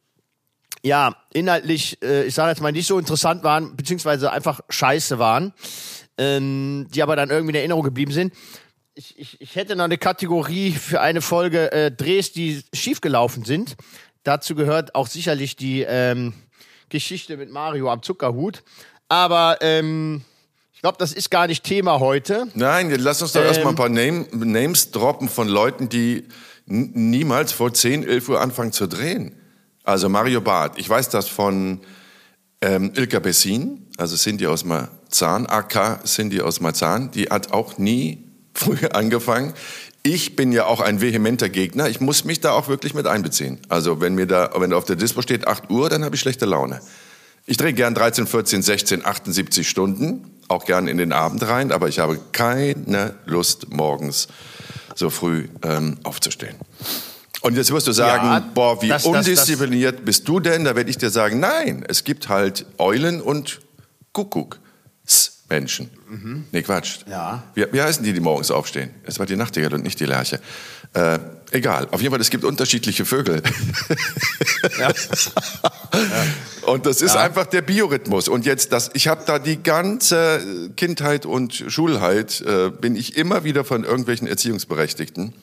ja 0.83 1.15
inhaltlich, 1.33 2.03
äh, 2.03 2.25
ich 2.25 2.35
sage 2.35 2.51
jetzt 2.51 2.63
mal, 2.63 2.73
nicht 2.73 2.87
so 2.87 2.99
interessant 2.99 3.43
waren, 3.43 3.77
beziehungsweise 3.77 4.33
einfach 4.33 4.61
scheiße 4.69 5.19
waren, 5.19 5.53
ähm, 6.17 6.87
die 6.95 7.03
aber 7.03 7.17
dann 7.17 7.31
irgendwie 7.31 7.51
in 7.51 7.57
Erinnerung 7.57 7.83
geblieben 7.83 8.13
sind. 8.13 8.33
Ich, 8.94 9.19
ich, 9.19 9.41
ich 9.41 9.56
hätte 9.56 9.75
noch 9.75 9.85
eine 9.85 9.97
Kategorie 9.97 10.73
für 10.73 11.00
eine 11.00 11.23
Folge 11.23 11.73
äh, 11.73 11.91
Drehs, 11.91 12.33
die 12.33 12.62
schiefgelaufen 12.75 13.44
sind. 13.44 13.77
Dazu 14.23 14.55
gehört 14.55 14.94
auch 14.94 15.06
sicherlich 15.06 15.56
die 15.56 15.81
ähm, 15.81 16.35
Geschichte 16.91 17.39
mit 17.39 17.50
Mario 17.50 17.91
am 17.91 18.03
Zuckerhut. 18.03 18.62
Aber 19.09 19.59
ähm, 19.62 20.23
ich 20.75 20.83
glaube, 20.83 20.99
das 20.99 21.15
ist 21.15 21.31
gar 21.31 21.47
nicht 21.47 21.65
Thema 21.65 22.00
heute. 22.00 22.49
Nein, 22.55 22.91
lass 22.99 23.23
uns 23.23 23.33
doch 23.33 23.41
Ähm. 23.41 23.47
erstmal 23.47 23.73
ein 23.73 23.77
paar 23.77 23.89
Name, 23.89 24.27
Names 24.33 24.91
droppen 24.91 25.31
von 25.31 25.49
Leuten, 25.49 25.89
die 25.89 26.29
niemals 26.67 27.53
vor 27.53 27.73
10, 27.73 28.06
11 28.06 28.29
Uhr 28.29 28.41
anfangen 28.43 28.73
zu 28.73 28.87
drehen. 28.87 29.35
Also 29.85 30.11
Mario 30.11 30.43
Barth. 30.43 30.79
Ich 30.79 30.89
weiß 30.89 31.09
das 31.09 31.29
von 31.29 31.81
ähm, 32.61 32.93
Ilka 32.94 33.21
Bessin, 33.21 33.87
also 33.97 34.17
Cindy 34.17 34.47
aus 34.47 34.65
Marzahn, 34.65 35.47
AK 35.47 36.05
Cindy 36.05 36.43
aus 36.43 36.61
Marzahn. 36.61 37.11
Die 37.11 37.31
hat 37.31 37.53
auch 37.53 37.79
nie 37.79 38.29
früh 38.55 38.87
angefangen. 38.93 39.55
Ich 40.03 40.35
bin 40.37 40.51
ja 40.53 40.67
auch 40.67 40.81
ein 40.81 41.01
vehementer 41.01 41.49
Gegner. 41.49 41.89
Ich 41.89 42.01
muss 42.01 42.25
mich 42.25 42.41
da 42.41 42.53
auch 42.53 42.69
wirklich 42.69 42.93
mit 42.95 43.07
einbeziehen. 43.07 43.59
Also 43.69 44.01
wenn 44.01 44.15
mir 44.15 44.27
da, 44.27 44.51
wenn 44.57 44.71
da 44.71 44.77
auf 44.77 44.85
der 44.85 44.97
Dispo 44.97 45.23
steht 45.23 45.47
8 45.47 45.71
Uhr, 45.71 45.89
dann 45.89 46.05
habe 46.05 46.15
ich 46.17 46.21
schlechte 46.21 46.45
Laune. 46.45 46.81
Ich 47.47 47.57
drehe 47.57 47.73
gern 47.73 47.95
13, 47.95 48.27
14, 48.27 48.63
16, 48.63 49.05
78 49.05 49.69
Stunden, 49.69 50.25
auch 50.49 50.65
gern 50.65 50.87
in 50.89 50.97
den 50.99 51.13
Abend 51.13 51.47
rein, 51.47 51.73
aber 51.73 51.89
ich 51.89 51.99
habe 51.99 52.19
keine 52.33 53.15
Lust, 53.27 53.73
morgens 53.73 54.29
so 54.95 55.09
früh 55.11 55.49
ähm, 55.63 55.99
aufzustehen. 56.05 56.57
Und 57.41 57.57
jetzt 57.57 57.73
wirst 57.73 57.89
du 57.89 57.93
sagen, 57.93 58.27
Ja, 58.27 58.39
boah, 58.55 58.81
wie 58.83 58.89
das- 58.89 59.03
das- 59.05 59.11
undiszipliniert 59.13 60.05
bist 60.05 60.29
du 60.29 60.39
denn? 60.39 60.65
Da 60.65 60.77
werde 60.77 60.91
ich 60.91 60.99
dir 60.99 61.11
sagen, 61.11 61.41
nein, 61.41 61.85
es 61.89 62.05
gibt 62.05 62.29
halt 62.29 62.67
Eulen 62.79 63.21
und 63.21 63.61
Kuckuck-Menschen. 65.53 65.91
Nee, 66.51 66.63
Quatsch. 66.63 67.01
Ja. 67.09 67.43
Wie, 67.55 67.67
wie 67.73 67.83
heißen 67.83 68.05
die, 68.05 68.13
die 68.13 68.21
morgens 68.21 68.51
aufstehen? 68.51 68.91
Es 69.05 69.19
war 69.19 69.27
die 69.27 69.37
Nachtigall 69.37 69.75
und 69.75 69.83
nicht 69.83 70.01
die 70.01 70.07
Lerche. 70.07 70.41
Äh, 70.95 71.19
egal, 71.51 71.89
auf 71.91 72.01
jeden 72.01 72.13
Fall, 72.13 72.21
es 72.21 72.31
gibt 72.31 72.45
unterschiedliche 72.45 73.05
Vögel. 73.05 73.43
Und 76.63 76.87
das 76.87 77.03
ist 77.03 77.17
einfach 77.17 77.47
der 77.47 77.63
Biorhythmus. 77.63 78.29
Und 78.29 78.47
jetzt, 78.47 78.73
das, 78.73 78.91
ich 78.95 79.09
habe 79.09 79.23
da 79.27 79.39
die 79.39 79.63
ganze 79.63 80.71
Kindheit 80.77 81.27
und 81.27 81.53
Schulheit, 81.55 82.41
äh, 82.43 82.71
bin 82.71 82.95
ich 82.95 83.17
immer 83.17 83.43
wieder 83.45 83.65
von 83.65 83.85
irgendwelchen 83.85 84.29
Erziehungsberechtigten 84.29 85.35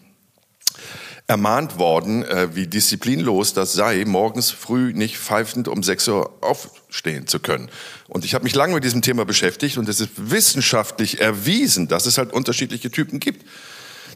ermahnt 1.28 1.78
worden, 1.78 2.24
äh, 2.24 2.56
wie 2.56 2.66
disziplinlos 2.66 3.54
das 3.54 3.74
sei, 3.74 4.04
morgens 4.06 4.50
früh 4.50 4.94
nicht 4.94 5.18
pfeifend 5.20 5.68
um 5.68 5.84
6 5.84 6.08
Uhr 6.08 6.34
aufstehen 6.42 7.28
zu 7.28 7.40
können. 7.40 7.70
Und 8.10 8.26
ich 8.26 8.34
habe 8.34 8.44
mich 8.44 8.56
lange 8.56 8.74
mit 8.74 8.84
diesem 8.84 9.02
Thema 9.02 9.24
beschäftigt 9.24 9.78
und 9.78 9.88
es 9.88 10.02
ist 10.02 10.10
wissenschaftlich 10.18 11.22
erwiesen, 11.22 11.88
dass 11.88 12.06
es 12.06 12.18
halt 12.18 12.34
unterschiedliche 12.34 12.92
Typen 12.92 13.20
gibt. 13.20 13.46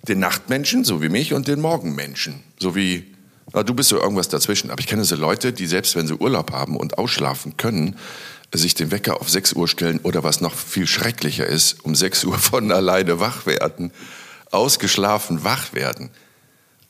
Den 0.07 0.19
Nachtmenschen, 0.19 0.83
so 0.83 1.01
wie 1.01 1.09
mich, 1.09 1.33
und 1.33 1.47
den 1.47 1.61
Morgenmenschen, 1.61 2.43
so 2.59 2.75
wie 2.75 3.13
na, 3.53 3.61
du 3.61 3.73
bist 3.73 3.89
so 3.89 3.99
irgendwas 3.99 4.29
dazwischen. 4.29 4.71
Aber 4.71 4.79
ich 4.79 4.87
kenne 4.87 5.05
so 5.05 5.15
Leute, 5.15 5.53
die 5.53 5.67
selbst 5.67 5.95
wenn 5.95 6.07
sie 6.07 6.15
Urlaub 6.15 6.51
haben 6.51 6.75
und 6.75 6.97
ausschlafen 6.97 7.55
können, 7.55 7.97
sich 8.51 8.75
den 8.75 8.91
Wecker 8.91 9.19
auf 9.19 9.29
6 9.29 9.53
Uhr 9.53 9.67
stellen 9.67 9.99
oder 10.03 10.23
was 10.23 10.41
noch 10.41 10.55
viel 10.55 10.87
schrecklicher 10.87 11.45
ist, 11.45 11.83
um 11.83 11.95
6 11.95 12.25
Uhr 12.25 12.37
von 12.37 12.71
alleine 12.71 13.19
wach 13.19 13.45
werden, 13.45 13.91
ausgeschlafen 14.51 15.43
wach 15.43 15.73
werden. 15.73 16.09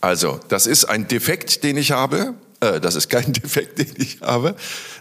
Also, 0.02 0.40
das 0.50 0.68
ist 0.68 0.86
ein 0.86 1.08
Defekt, 1.08 1.64
den 1.64 1.78
ich 1.78 1.92
habe. 1.92 2.34
Äh, 2.64 2.80
das 2.80 2.96
ist 2.96 3.10
kein 3.10 3.34
Defekt, 3.34 3.80
den 3.80 3.94
ich 3.98 4.22
habe. 4.22 4.56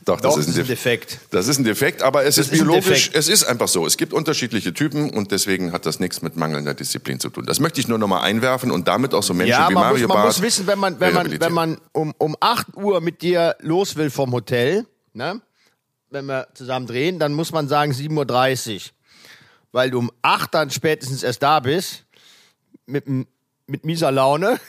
Doch, 0.04 0.20
das 0.20 0.34
Doch, 0.34 0.40
ist 0.40 0.48
ein, 0.48 0.54
das 0.54 0.56
ist 0.56 0.58
ein 0.58 0.62
Def- 0.62 0.66
Defekt. 0.68 1.18
Das 1.30 1.48
ist 1.48 1.58
ein 1.58 1.64
Defekt, 1.64 2.02
aber 2.02 2.24
es 2.24 2.38
ist 2.38 2.46
ist 2.46 2.52
biologisch, 2.52 3.10
es 3.12 3.28
ist 3.28 3.44
einfach 3.44 3.68
so. 3.68 3.86
Es 3.86 3.96
gibt 3.96 4.12
unterschiedliche 4.12 4.74
Typen 4.74 5.10
und 5.10 5.30
deswegen 5.30 5.72
hat 5.72 5.86
das 5.86 6.00
nichts 6.00 6.22
mit 6.22 6.36
mangelnder 6.36 6.74
Disziplin 6.74 7.20
zu 7.20 7.30
tun. 7.30 7.44
Das 7.46 7.60
möchte 7.60 7.80
ich 7.80 7.88
nur 7.88 7.98
noch 7.98 8.08
mal 8.08 8.20
einwerfen 8.22 8.70
und 8.70 8.88
damit 8.88 9.14
auch 9.14 9.22
so 9.22 9.34
Menschen 9.34 9.50
Ja, 9.50 9.68
wie 9.70 9.74
man, 9.74 9.84
muss, 9.84 9.92
Mario 9.92 10.08
man 10.08 10.16
Barth 10.16 10.26
muss 10.28 10.42
wissen, 10.42 10.66
wenn 10.66 10.78
man, 10.78 10.98
wenn 11.00 11.14
man, 11.14 11.40
wenn 11.40 11.52
man 11.52 11.80
um, 11.92 12.12
um 12.18 12.36
8 12.40 12.76
Uhr 12.76 13.00
mit 13.00 13.22
dir 13.22 13.56
los 13.60 13.96
will 13.96 14.10
vom 14.10 14.32
Hotel, 14.32 14.86
ne? 15.12 15.40
wenn 16.10 16.26
wir 16.26 16.48
zusammen 16.54 16.86
drehen, 16.86 17.18
dann 17.18 17.32
muss 17.32 17.52
man 17.52 17.68
sagen 17.68 17.92
7.30 17.92 18.74
Uhr. 18.74 18.80
Weil 19.72 19.90
du 19.90 19.98
um 19.98 20.10
8 20.20 20.52
dann 20.54 20.70
spätestens 20.70 21.22
erst 21.22 21.42
da 21.42 21.60
bist, 21.60 22.04
mit, 22.86 23.04
mit 23.08 23.84
mieser 23.84 24.10
Laune. 24.12 24.60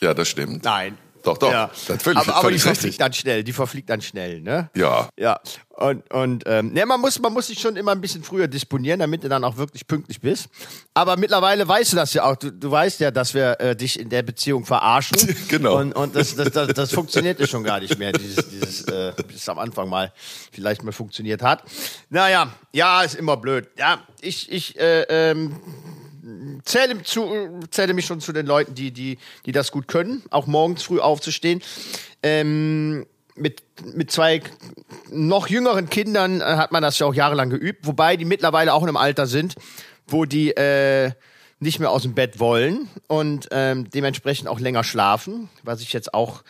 Ja, 0.00 0.14
das 0.14 0.28
stimmt. 0.28 0.64
Nein, 0.64 0.96
Doch, 1.22 1.38
doch. 1.38 1.50
Ja. 1.50 1.70
Natürlich, 1.88 2.18
aber, 2.18 2.36
aber 2.36 2.50
die 2.50 2.58
verfliegt 2.58 2.84
richtig. 2.84 2.98
dann 2.98 3.12
schnell, 3.12 3.44
die 3.44 3.52
verfliegt 3.52 3.90
dann 3.90 4.00
schnell, 4.00 4.40
ne? 4.40 4.70
Ja. 4.74 5.08
Ja. 5.16 5.40
Und, 5.78 6.12
und 6.12 6.42
ähm, 6.46 6.72
ne, 6.72 6.84
man 6.86 7.00
muss, 7.00 7.20
man 7.20 7.32
muss 7.32 7.46
sich 7.46 7.60
schon 7.60 7.76
immer 7.76 7.92
ein 7.92 8.00
bisschen 8.00 8.24
früher 8.24 8.48
disponieren, 8.48 8.98
damit 8.98 9.22
du 9.22 9.28
dann 9.28 9.44
auch 9.44 9.56
wirklich 9.56 9.86
pünktlich 9.86 10.20
bist. 10.20 10.48
Aber 10.92 11.16
mittlerweile 11.16 11.68
weißt 11.68 11.92
du 11.92 11.96
das 11.96 12.14
ja 12.14 12.24
auch. 12.24 12.34
Du, 12.34 12.50
du 12.50 12.70
weißt 12.70 12.98
ja, 12.98 13.12
dass 13.12 13.32
wir 13.32 13.60
äh, 13.60 13.76
dich 13.76 13.98
in 13.98 14.08
der 14.08 14.22
Beziehung 14.22 14.64
verarschen. 14.64 15.16
Genau. 15.48 15.78
Und, 15.78 15.92
und 15.92 16.14
das, 16.14 16.34
das, 16.34 16.50
das, 16.50 16.68
das 16.74 16.92
funktioniert 16.92 17.40
ja 17.40 17.46
schon 17.46 17.64
gar 17.64 17.80
nicht 17.80 17.98
mehr, 17.98 18.12
dieses, 18.12 18.48
dieses 18.48 18.82
äh, 18.84 19.12
bis 19.26 19.36
es 19.36 19.48
am 19.48 19.58
Anfang 19.58 19.88
mal 19.88 20.12
vielleicht 20.52 20.82
mal 20.82 20.92
funktioniert 20.92 21.42
hat. 21.42 21.62
Naja, 22.10 22.52
ja, 22.72 23.02
ist 23.02 23.14
immer 23.14 23.36
blöd. 23.36 23.68
Ja, 23.78 24.00
ich, 24.20 24.50
ich 24.50 24.78
äh, 24.78 25.02
ähm, 25.02 25.56
zähle, 26.64 27.02
zu, 27.02 27.60
zähle 27.70 27.94
mich 27.94 28.06
schon 28.06 28.20
zu 28.20 28.32
den 28.32 28.46
Leuten, 28.46 28.74
die, 28.74 28.90
die, 28.90 29.18
die 29.46 29.52
das 29.52 29.72
gut 29.72 29.88
können, 29.88 30.22
auch 30.30 30.46
morgens 30.46 30.82
früh 30.82 31.00
aufzustehen. 31.00 31.62
Ähm, 32.22 33.06
mit, 33.36 33.62
mit 33.94 34.10
zwei 34.10 34.42
noch 35.10 35.48
jüngeren 35.48 35.88
Kindern 35.88 36.40
äh, 36.40 36.44
hat 36.44 36.72
man 36.72 36.82
das 36.82 36.98
ja 36.98 37.06
auch 37.06 37.14
jahrelang 37.14 37.50
geübt, 37.50 37.86
wobei 37.86 38.16
die 38.16 38.24
mittlerweile 38.24 38.74
auch 38.74 38.82
in 38.82 38.88
einem 38.88 38.96
Alter 38.96 39.26
sind, 39.26 39.54
wo 40.06 40.24
die 40.24 40.50
äh, 40.50 41.12
nicht 41.60 41.78
mehr 41.80 41.90
aus 41.90 42.02
dem 42.02 42.14
Bett 42.14 42.38
wollen 42.38 42.88
und 43.06 43.48
ähm, 43.50 43.90
dementsprechend 43.90 44.48
auch 44.48 44.60
länger 44.60 44.84
schlafen, 44.84 45.48
was 45.62 45.80
ich 45.80 45.92
jetzt 45.92 46.14
auch 46.14 46.42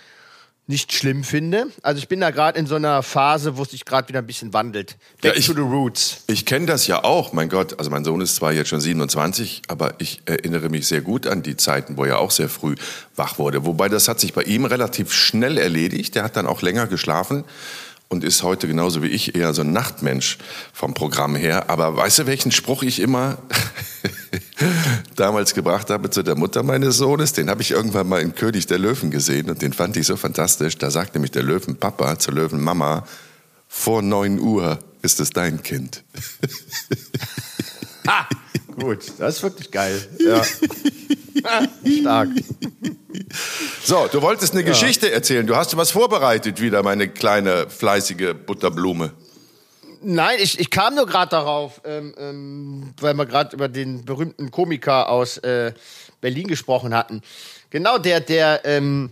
nicht 0.70 0.92
schlimm 0.92 1.24
finde. 1.24 1.66
Also 1.82 1.98
ich 1.98 2.08
bin 2.08 2.20
da 2.20 2.30
gerade 2.30 2.58
in 2.58 2.66
so 2.66 2.74
einer 2.76 3.02
Phase, 3.02 3.56
wo 3.56 3.62
es 3.62 3.70
sich 3.70 3.84
gerade 3.86 4.06
wieder 4.08 4.18
ein 4.20 4.26
bisschen 4.26 4.52
wandelt. 4.52 4.96
Back 5.22 5.32
Ja, 5.32 5.38
ich- 5.38 5.46
to 5.46 5.54
the 5.54 5.60
roots. 5.60 6.18
Ich 6.26 6.44
kenne 6.44 6.66
das 6.66 6.86
ja 6.86 7.02
auch, 7.04 7.32
mein 7.32 7.48
Gott. 7.48 7.78
Also 7.78 7.90
mein 7.90 8.04
Sohn 8.04 8.20
ist 8.20 8.36
zwar 8.36 8.52
jetzt 8.52 8.68
schon 8.68 8.80
27, 8.80 9.62
aber 9.68 9.94
ich 9.98 10.20
erinnere 10.26 10.68
mich 10.68 10.86
sehr 10.86 11.00
gut 11.00 11.26
an 11.26 11.42
die 11.42 11.56
Zeiten, 11.56 11.96
wo 11.96 12.04
er 12.04 12.18
auch 12.20 12.30
sehr 12.30 12.50
früh 12.50 12.74
wach 13.16 13.38
wurde. 13.38 13.64
Wobei 13.64 13.88
das 13.88 14.08
hat 14.08 14.20
sich 14.20 14.34
bei 14.34 14.42
ihm 14.42 14.66
relativ 14.66 15.12
schnell 15.12 15.56
erledigt. 15.58 16.14
Der 16.14 16.22
hat 16.22 16.36
dann 16.36 16.46
auch 16.46 16.60
länger 16.60 16.86
geschlafen 16.86 17.44
und 18.10 18.22
ist 18.22 18.42
heute 18.42 18.68
genauso 18.68 19.02
wie 19.02 19.08
ich 19.08 19.34
eher 19.34 19.54
so 19.54 19.62
ein 19.62 19.72
Nachtmensch 19.72 20.36
vom 20.74 20.92
Programm 20.92 21.34
her. 21.34 21.70
Aber 21.70 21.96
weißt 21.96 22.20
du, 22.20 22.26
welchen 22.26 22.52
Spruch 22.52 22.82
ich 22.82 23.00
immer 23.00 23.38
damals 25.16 25.54
gebracht 25.54 25.90
habe 25.90 26.10
zu 26.10 26.22
der 26.22 26.36
Mutter 26.36 26.62
meines 26.62 26.96
Sohnes? 26.96 27.32
Den 27.32 27.50
habe 27.50 27.62
ich 27.62 27.70
irgendwann 27.70 28.08
mal 28.08 28.20
in 28.20 28.34
König 28.34 28.66
der 28.66 28.78
Löwen 28.78 29.10
gesehen 29.10 29.50
und 29.50 29.62
den 29.62 29.72
fand 29.72 29.96
ich 29.96 30.06
so 30.06 30.16
fantastisch. 30.16 30.78
Da 30.78 30.90
sagt 30.90 31.14
nämlich 31.14 31.30
der 31.30 31.42
Löwenpapa 31.42 32.18
zur 32.18 32.34
Löwenmama, 32.34 33.04
vor 33.68 34.02
9 34.02 34.38
Uhr 34.40 34.78
ist 35.02 35.20
es 35.20 35.30
dein 35.30 35.62
Kind. 35.62 36.02
Ha! 38.06 38.28
Gut, 38.78 39.12
das 39.18 39.36
ist 39.36 39.42
wirklich 39.42 39.70
geil. 39.70 40.00
Ja. 40.18 40.42
Stark. 42.00 42.28
So, 43.84 44.08
du 44.10 44.22
wolltest 44.22 44.54
eine 44.54 44.64
Geschichte 44.64 45.10
erzählen. 45.10 45.46
Du 45.46 45.56
hast 45.56 45.76
was 45.76 45.90
vorbereitet 45.90 46.60
wieder, 46.60 46.82
meine 46.82 47.08
kleine 47.08 47.68
fleißige 47.68 48.34
Butterblume. 48.46 49.12
Nein, 50.02 50.38
ich, 50.40 50.58
ich 50.58 50.70
kam 50.70 50.94
nur 50.94 51.06
gerade 51.06 51.30
darauf, 51.30 51.80
ähm, 51.84 52.14
ähm, 52.18 52.94
weil 53.00 53.14
wir 53.14 53.26
gerade 53.26 53.54
über 53.54 53.68
den 53.68 54.04
berühmten 54.04 54.50
Komiker 54.50 55.08
aus 55.08 55.38
äh, 55.38 55.72
Berlin 56.20 56.46
gesprochen 56.46 56.94
hatten. 56.94 57.22
Genau, 57.70 57.98
der, 57.98 58.20
der, 58.20 58.60
ähm, 58.64 59.10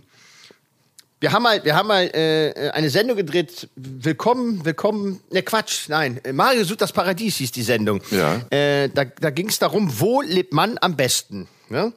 wir 1.19 1.31
haben 1.31 1.43
mal, 1.43 1.63
wir 1.63 1.75
haben 1.75 1.87
mal 1.87 2.03
äh, 2.13 2.69
eine 2.71 2.89
Sendung 2.89 3.17
gedreht. 3.17 3.69
Willkommen, 3.75 4.63
willkommen. 4.65 5.19
Ne 5.31 5.41
Quatsch, 5.41 5.89
nein. 5.89 6.19
äh, 6.23 6.31
Mario 6.31 6.63
sucht 6.63 6.81
das 6.81 6.91
Paradies 6.91 7.37
hieß 7.37 7.51
die 7.51 7.63
Sendung. 7.63 8.01
Ja. 8.11 8.41
Äh, 8.49 8.89
da 8.89 9.05
da 9.05 9.29
ging 9.31 9.49
es 9.49 9.59
darum, 9.59 9.99
wo 9.99 10.21
lebt 10.21 10.53
man 10.53 10.77
am 10.79 10.95
besten. 10.95 11.47
Ne? 11.69 11.91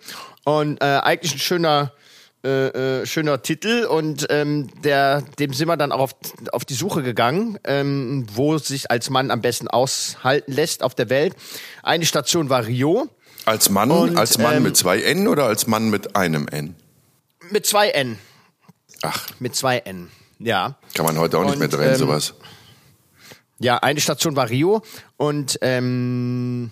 Und 0.44 0.82
äh, 0.82 0.84
eigentlich 0.84 1.32
ein 1.32 1.38
schöner, 1.38 1.92
äh, 2.42 3.00
äh, 3.02 3.06
schöner 3.06 3.42
Titel 3.42 3.84
und 3.84 4.26
ähm, 4.30 4.68
der, 4.82 5.22
dem 5.38 5.52
sind 5.52 5.68
wir 5.68 5.76
dann 5.76 5.92
auch 5.92 6.00
auf, 6.00 6.14
auf 6.52 6.64
die 6.64 6.74
Suche 6.74 7.02
gegangen, 7.02 7.58
ähm, 7.64 8.26
wo 8.32 8.54
es 8.54 8.66
sich 8.66 8.90
als 8.90 9.10
Mann 9.10 9.30
am 9.30 9.42
besten 9.42 9.68
aushalten 9.68 10.52
lässt 10.52 10.82
auf 10.82 10.94
der 10.94 11.10
Welt. 11.10 11.34
Eine 11.82 12.06
Station 12.06 12.48
war 12.48 12.66
Rio 12.66 13.08
Als 13.44 13.68
Mann, 13.68 13.90
Und, 13.90 14.16
als 14.16 14.38
Mann 14.38 14.56
ähm, 14.56 14.62
mit 14.62 14.76
zwei 14.76 15.00
N 15.02 15.28
oder 15.28 15.44
als 15.44 15.66
Mann 15.66 15.90
mit 15.90 16.16
einem 16.16 16.48
N? 16.48 16.76
mit 17.50 17.66
zwei 17.66 17.88
N. 17.90 18.18
Ach, 19.02 19.28
Mit 19.38 19.54
zwei 19.56 19.78
N. 19.78 20.08
Ja. 20.38 20.76
kann 20.94 21.04
man 21.06 21.18
heute 21.18 21.38
auch 21.38 21.42
nicht 21.44 21.54
Und, 21.54 21.58
mehr 21.58 21.68
drehen, 21.68 21.90
ähm, 21.92 21.96
sowas. 21.96 22.34
Ja, 23.58 23.76
eine 23.78 24.00
Station 24.00 24.36
war 24.36 24.48
Rio 24.48 24.82
und 25.18 25.58
ähm, 25.60 26.70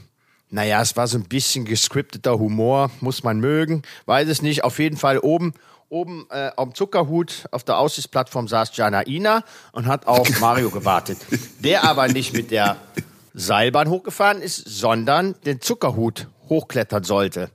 naja, 0.51 0.81
es 0.81 0.97
war 0.97 1.07
so 1.07 1.19
ein 1.19 1.25
bisschen 1.25 1.65
gescripteter 1.65 2.39
Humor, 2.39 2.91
muss 3.01 3.23
man 3.23 3.39
mögen, 3.39 3.83
weiß 4.07 4.29
es 4.29 4.43
nicht. 4.43 4.65
Auf 4.65 4.79
jeden 4.79 4.97
Fall 4.97 5.19
oben, 5.19 5.53
oben 5.89 6.27
äh, 6.31 6.51
am 6.57 6.75
Zuckerhut 6.75 7.47
auf 7.51 7.65
der 7.65 7.79
Aussichtsplattform 7.79 8.49
saß 8.49 8.77
Jana 8.77 9.07
Ina 9.07 9.45
und 9.73 9.87
hat 9.87 10.07
auf 10.07 10.29
Mario 10.41 10.71
gewartet. 10.71 11.19
Der 11.61 11.85
aber 11.85 12.09
nicht 12.09 12.33
mit 12.33 12.51
der 12.51 12.77
Seilbahn 13.35 13.91
hochgefahren 13.91 14.41
ist, 14.41 14.57
sondern 14.67 15.35
den 15.45 15.61
Zuckerhut 15.61 16.29
hochklettern 16.49 17.05
sollte. 17.05 17.51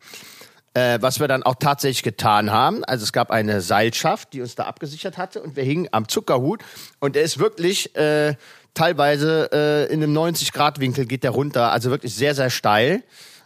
Äh, 0.76 1.00
was 1.02 1.20
wir 1.20 1.28
dann 1.28 1.44
auch 1.44 1.56
tatsächlich 1.56 2.02
getan 2.02 2.52
haben. 2.52 2.84
Also 2.84 3.04
es 3.04 3.14
gab 3.14 3.30
eine 3.30 3.62
Seilschaft, 3.62 4.34
die 4.34 4.42
uns 4.42 4.56
da 4.56 4.64
abgesichert 4.64 5.20
hatte 5.20 5.42
und 5.42 5.56
wir 5.56 5.64
hingen 5.64 5.88
am 5.92 6.08
Zuckerhut 6.08 6.64
und 7.00 7.16
der 7.16 7.22
ist 7.22 7.38
wirklich 7.38 7.96
äh, 7.96 8.36
teilweise 8.74 9.50
äh, 9.52 9.94
in 9.94 10.04
einem 10.04 10.18
90-Grad-Winkel 10.18 11.06
geht 11.06 11.24
der 11.24 11.32
runter, 11.32 11.72
also 11.72 11.90
wirklich 11.90 12.14
sehr, 12.14 12.36
sehr 12.36 12.50
steil. 12.50 13.04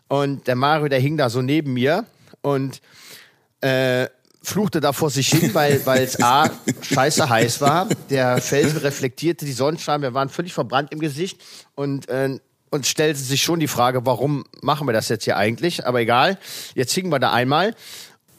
Und 0.08 0.48
der 0.48 0.56
Mario, 0.56 0.88
der 0.88 1.00
hing 1.00 1.18
da 1.18 1.30
so 1.30 1.42
neben 1.42 1.74
mir 1.74 2.06
und 2.42 2.82
äh, 3.62 4.08
fluchte 4.42 4.80
da 4.80 4.94
vor 4.94 5.10
sich 5.10 5.30
hin, 5.30 5.54
weil 5.54 5.82
es 5.86 6.22
A, 6.22 6.50
scheiße 6.82 7.30
heiß 7.30 7.62
war. 7.62 7.88
Der 8.10 8.42
Felsen 8.42 8.78
reflektierte 8.78 9.46
die 9.46 9.52
Sonnenstrahlen, 9.52 10.02
wir 10.02 10.14
waren 10.14 10.30
völlig 10.30 10.54
verbrannt 10.54 10.92
im 10.92 11.00
Gesicht 11.00 11.42
und 11.76 12.08
äh, 12.10 12.40
uns 12.70 12.88
stellte 12.88 13.20
sich 13.20 13.42
schon 13.42 13.60
die 13.60 13.68
Frage, 13.68 14.06
warum 14.06 14.44
machen 14.62 14.88
wir 14.88 14.94
das 14.94 15.10
jetzt 15.10 15.24
hier 15.24 15.38
eigentlich? 15.38 15.86
Aber 15.86 16.00
egal, 16.02 16.38
jetzt 16.76 16.94
hingen 16.94 17.12
wir 17.12 17.20
da 17.20 17.32
einmal 17.32 17.76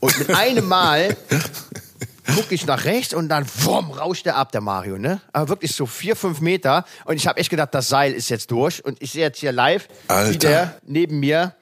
und 0.01 0.19
mit 0.19 0.31
einem 0.31 0.67
Mal 0.67 1.17
gucke 2.35 2.55
ich 2.55 2.67
nach 2.67 2.85
rechts 2.85 3.15
und 3.15 3.29
dann 3.29 3.47
wumm, 3.63 3.91
rauscht 3.91 4.27
der 4.27 4.37
ab, 4.37 4.53
der 4.53 4.61
Mario, 4.61 4.99
ne? 4.99 5.21
Aber 5.33 5.49
wirklich 5.49 5.75
so 5.75 5.87
vier, 5.87 6.17
fünf 6.17 6.41
Meter. 6.41 6.85
Und 7.05 7.17
ich 7.17 7.27
habe 7.27 7.39
echt 7.41 7.51
gedacht, 7.51 7.71
das 7.73 7.89
Seil 7.89 8.13
ist 8.13 8.29
jetzt 8.29 8.51
durch. 8.51 8.85
Und 8.85 9.03
ich 9.03 9.13
sehe 9.13 9.23
jetzt 9.23 9.39
hier 9.39 9.53
live, 9.53 9.89
wie 10.09 10.13
Alter. 10.13 10.39
der 10.39 10.81
neben 10.85 11.21
mir 11.21 11.55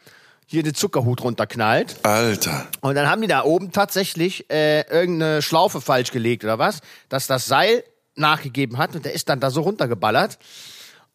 hier 0.47 0.63
den 0.63 0.75
Zuckerhut 0.75 1.23
runterknallt. 1.23 1.97
Alter. 2.05 2.67
Und 2.81 2.95
dann 2.95 3.11
haben 3.11 3.21
die 3.21 3.29
da 3.29 3.43
oben 3.43 3.73
tatsächlich 3.73 4.49
äh, 4.51 4.83
irgendeine 4.83 5.43
Schlaufe 5.43 5.81
falsch 5.81 6.13
gelegt 6.13 6.45
oder 6.45 6.59
was, 6.59 6.81
dass 7.09 7.27
das 7.27 7.47
Seil 7.47 7.83
nachgegeben 8.15 8.79
hat 8.79 8.95
und 8.95 9.05
der 9.05 9.13
ist 9.13 9.29
dann 9.29 9.41
da 9.41 9.51
so 9.51 9.61
runtergeballert. 9.63 10.39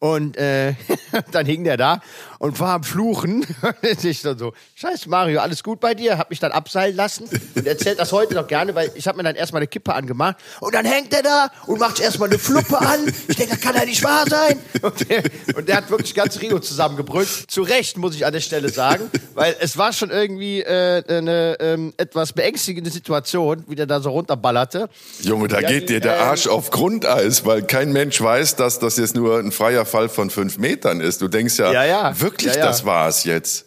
Und 0.02 0.36
äh, 0.36 0.74
dann 1.30 1.46
hing 1.46 1.62
der 1.62 1.76
da 1.76 2.00
und 2.40 2.58
war 2.58 2.74
am 2.74 2.82
Fluchen. 2.82 3.46
Und 3.82 4.04
ich 4.04 4.20
dann 4.22 4.36
so, 4.36 4.52
scheiß 4.74 5.06
Mario, 5.06 5.40
alles 5.40 5.62
gut 5.62 5.78
bei 5.78 5.94
dir? 5.94 6.18
Hab 6.18 6.30
mich 6.30 6.40
dann 6.40 6.50
abseilen 6.50 6.96
lassen 6.96 7.28
und 7.54 7.66
erzählt 7.68 8.00
das 8.00 8.10
heute 8.10 8.34
noch 8.34 8.48
gerne, 8.48 8.74
weil 8.74 8.90
ich 8.96 9.06
habe 9.06 9.18
mir 9.18 9.22
dann 9.22 9.36
erstmal 9.36 9.60
eine 9.60 9.68
Kippe 9.68 9.94
angemacht 9.94 10.36
und 10.58 10.74
dann 10.74 10.84
hängt 10.84 11.14
er 11.14 11.22
da 11.22 11.50
und 11.68 11.78
macht 11.78 12.00
erstmal 12.00 12.28
eine 12.30 12.40
Fluppe 12.40 12.80
an. 12.80 12.98
Ich 13.28 13.36
denke, 13.36 13.52
das 13.52 13.60
kann 13.60 13.76
ja 13.76 13.84
nicht 13.84 14.02
wahr 14.02 14.24
sein. 14.28 14.58
Und 14.82 15.08
der, 15.08 15.22
und 15.54 15.68
der 15.68 15.76
hat 15.76 15.90
wirklich 15.90 16.14
ganz 16.16 16.40
Rio 16.40 16.58
zusammengebrüllt. 16.58 17.28
Zu 17.28 17.62
Recht, 17.62 17.96
muss 17.96 18.16
ich 18.16 18.26
an 18.26 18.32
der 18.32 18.40
Stelle 18.40 18.70
sagen, 18.70 19.08
weil 19.34 19.54
es 19.60 19.76
war 19.78 19.92
schon 19.92 20.10
irgendwie 20.10 20.62
äh, 20.62 21.04
eine 21.06 21.58
ähm, 21.60 21.94
etwas 21.96 22.32
beängstigende 22.32 22.90
Situation, 22.90 23.62
wie 23.68 23.76
der 23.76 23.86
da 23.86 24.00
so 24.00 24.10
runterballerte. 24.10 24.88
Junge, 25.20 25.46
da 25.46 25.60
Ja, 25.60 25.68
geht 25.68 25.82
die, 25.84 25.94
dir 25.94 26.00
der 26.00 26.16
ähm, 26.16 26.22
Arsch 26.22 26.48
auf 26.48 26.70
Grundeis, 26.72 27.46
weil 27.46 27.62
kein 27.62 27.92
Mensch 27.92 28.20
weiß, 28.20 28.56
dass 28.56 28.80
das 28.80 28.96
jetzt 28.96 29.14
nur 29.14 29.38
ein 29.38 29.52
freier 29.52 29.86
Fall 29.92 30.08
von 30.08 30.30
fünf 30.30 30.58
Metern 30.58 31.00
ist. 31.00 31.20
Du 31.20 31.28
denkst 31.28 31.58
ja, 31.58 31.72
Ja, 31.72 31.84
ja. 31.84 32.20
wirklich, 32.20 32.54
Ja, 32.54 32.66
das 32.66 32.84
war's 32.84 33.24
jetzt. 33.24 33.66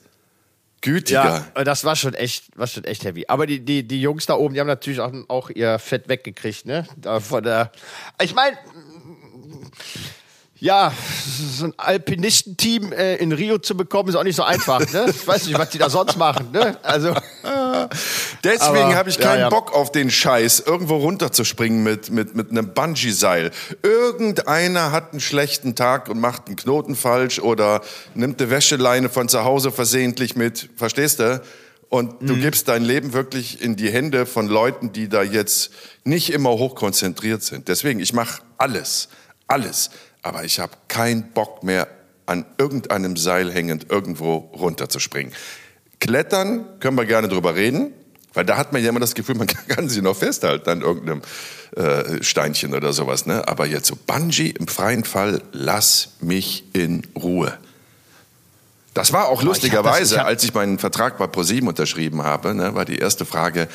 Gütiger. 0.82 1.48
Ja, 1.56 1.64
das 1.64 1.84
war 1.84 1.96
schon 1.96 2.14
echt, 2.14 2.56
war 2.58 2.68
schon 2.68 2.84
echt 2.84 3.06
heavy. 3.06 3.26
Aber 3.28 3.48
die, 3.48 3.60
die, 3.60 3.88
die 3.88 4.02
Jungs 4.02 4.26
da 4.26 4.36
oben, 4.36 4.54
die 4.54 4.60
haben 4.60 4.68
natürlich 4.68 5.00
auch, 5.00 5.12
auch 5.30 5.50
ihr 5.50 5.80
Fett 5.80 6.08
weggekriegt, 6.10 6.66
ne? 6.66 6.88
Da 6.98 7.20
von 7.20 7.44
der. 7.44 7.72
Ich 8.22 8.36
meine, 8.36 8.56
ja, 10.66 10.92
so 11.58 11.66
ein 11.66 11.74
Alpinistenteam 11.78 12.92
äh, 12.92 13.18
in 13.18 13.32
Rio 13.32 13.60
zu 13.60 13.78
bekommen, 13.78 14.10
ist 14.10 14.16
auch 14.16 14.24
nicht 14.24 14.36
so 14.36 14.42
einfach, 14.42 14.80
ne? 14.92 15.06
Ich 15.10 15.28
weiß 15.28 15.46
nicht, 15.46 15.60
was 15.60 15.70
die 15.70 15.78
da 15.78 15.92
sonst 15.92 16.18
machen, 16.18 16.50
ne? 16.52 16.76
Also. 16.82 17.14
Deswegen 18.44 18.96
habe 18.96 19.10
ich 19.10 19.18
ja, 19.18 19.22
keinen 19.22 19.40
ja. 19.42 19.50
Bock 19.50 19.74
auf 19.74 19.92
den 19.92 20.10
Scheiß, 20.10 20.62
irgendwo 20.62 20.98
runterzuspringen 20.98 21.84
mit, 21.84 22.10
mit, 22.10 22.36
mit 22.36 22.50
einem 22.50 22.74
Bungee-Seil. 22.74 23.52
Irgendeiner 23.84 24.92
hat 24.92 25.12
einen 25.12 25.20
schlechten 25.20 25.76
Tag 25.76 26.10
und 26.10 26.20
macht 26.20 26.48
einen 26.48 26.56
Knoten 26.56 26.96
falsch 26.96 27.38
oder 27.40 27.82
nimmt 28.16 28.42
eine 28.42 28.50
Wäscheleine 28.50 29.10
von 29.10 29.30
zu 29.30 29.44
Hause 29.44 29.72
versehentlich 29.72 30.36
mit. 30.36 30.70
Verstehst 30.76 31.20
du? 31.20 31.42
Und 31.90 32.24
Mhm. 32.24 32.28
du 32.28 32.36
gibst 32.38 32.68
dein 32.70 32.84
Leben 32.84 33.14
wirklich 33.14 33.62
in 33.62 33.76
die 33.76 33.92
Hände 33.92 34.26
von 34.26 34.48
Leuten, 34.48 34.92
die 34.92 35.10
da 35.10 35.22
jetzt 35.22 35.70
nicht 36.04 36.34
immer 36.34 36.50
hochkonzentriert 36.50 37.44
sind. 37.44 37.68
Deswegen, 37.68 38.00
ich 38.00 38.14
mache 38.14 38.42
alles, 38.58 39.10
alles. 39.48 39.92
Aber 40.26 40.44
ich 40.44 40.60
habe 40.60 40.74
keinen 40.88 41.32
Bock 41.34 41.64
mehr, 41.64 41.88
an 42.26 42.46
irgendeinem 42.58 43.16
Seil 43.16 43.52
hängend 43.52 43.92
irgendwo 43.92 44.50
runterzuspringen. 44.54 45.32
Klettern 46.00 46.66
können 46.80 46.98
wir 46.98 47.06
gerne 47.06 47.28
drüber 47.28 47.54
reden. 47.54 47.94
Weil 48.34 48.44
da 48.44 48.58
hat 48.58 48.74
man 48.74 48.84
ja 48.84 48.90
immer 48.90 49.00
das 49.00 49.14
Gefühl, 49.14 49.36
man 49.36 49.48
kann 49.68 49.88
sie 49.88 50.02
noch 50.02 50.18
festhalten 50.18 50.68
an 50.70 50.82
irgendeinem 50.82 51.22
äh, 51.76 52.24
Steinchen 52.24 52.74
oder 52.74 52.92
sowas. 52.92 53.28
Ne? 53.28 53.48
Aber 53.48 53.68
jetzt 53.68 53.86
so 53.86 53.96
Bungee 53.96 54.50
im 54.50 54.68
freien 54.68 55.04
Fall, 55.04 55.44
lass 55.52 56.16
mich 56.22 56.66
in 56.74 57.04
Ruhe. 57.16 57.58
Das 58.96 59.14
war 59.14 59.28
auch 59.28 59.44
lustigerweise, 59.44 60.26
als 60.26 60.44
ich 60.44 60.56
meinen 60.56 60.80
Vertrag 60.80 61.20
bei 61.20 61.28
ProSieben 61.28 61.70
unterschrieben 61.70 62.24
habe, 62.24 62.56
ne, 62.56 62.76
war 62.76 62.86
die 62.86 62.98
erste 62.98 63.26
Frage, 63.26 63.68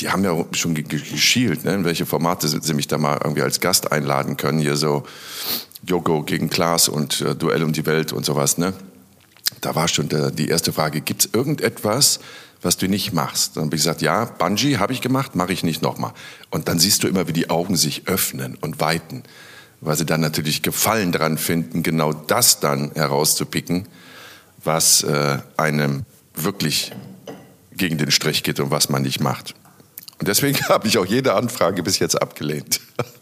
die 0.00 0.08
haben 0.08 0.24
ja 0.24 0.44
schon 0.52 0.74
geschielt, 0.74 1.64
ne, 1.64 1.74
in 1.74 1.84
welche 1.84 2.06
Formate 2.06 2.48
sie 2.48 2.74
mich 2.74 2.88
da 2.88 2.98
mal 2.98 3.20
irgendwie 3.22 3.42
als 3.42 3.60
Gast 3.60 3.92
einladen 3.92 4.36
können. 4.36 4.58
Hier 4.58 4.76
so 4.76 5.04
Joko 5.86 6.22
gegen 6.22 6.50
Klaas 6.50 6.88
und 6.88 7.20
äh, 7.20 7.34
Duell 7.34 7.62
um 7.62 7.72
die 7.72 7.86
Welt 7.86 8.12
und 8.12 8.24
sowas. 8.24 8.58
Ne? 8.58 8.72
Da 9.60 9.74
war 9.74 9.88
schon 9.88 10.08
der, 10.08 10.30
die 10.30 10.48
erste 10.48 10.72
Frage, 10.72 11.00
gibt 11.00 11.24
es 11.24 11.30
irgendetwas, 11.32 12.20
was 12.62 12.76
du 12.76 12.88
nicht 12.88 13.12
machst? 13.12 13.56
Dann 13.56 13.66
habe 13.66 13.76
ich 13.76 13.82
gesagt, 13.82 14.02
ja, 14.02 14.24
Bungee 14.24 14.78
habe 14.78 14.92
ich 14.92 15.00
gemacht, 15.00 15.34
mache 15.34 15.52
ich 15.52 15.62
nicht 15.62 15.82
nochmal. 15.82 16.12
Und 16.50 16.68
dann 16.68 16.78
siehst 16.78 17.02
du 17.02 17.08
immer, 17.08 17.28
wie 17.28 17.32
die 17.32 17.50
Augen 17.50 17.76
sich 17.76 18.08
öffnen 18.08 18.56
und 18.60 18.80
weiten, 18.80 19.22
weil 19.80 19.96
sie 19.96 20.06
dann 20.06 20.20
natürlich 20.20 20.62
Gefallen 20.62 21.12
daran 21.12 21.36
finden, 21.36 21.82
genau 21.82 22.12
das 22.12 22.60
dann 22.60 22.92
herauszupicken 22.94 23.86
was 24.64 25.02
äh, 25.02 25.38
einem 25.56 26.04
wirklich 26.34 26.92
gegen 27.76 27.98
den 27.98 28.10
Strich 28.10 28.42
geht 28.42 28.60
und 28.60 28.70
was 28.70 28.88
man 28.88 29.02
nicht 29.02 29.20
macht. 29.20 29.54
Und 30.18 30.28
deswegen 30.28 30.58
habe 30.68 30.88
ich 30.88 30.98
auch 30.98 31.06
jede 31.06 31.34
Anfrage 31.34 31.82
bis 31.82 31.98
jetzt 31.98 32.20
abgelehnt. 32.20 32.80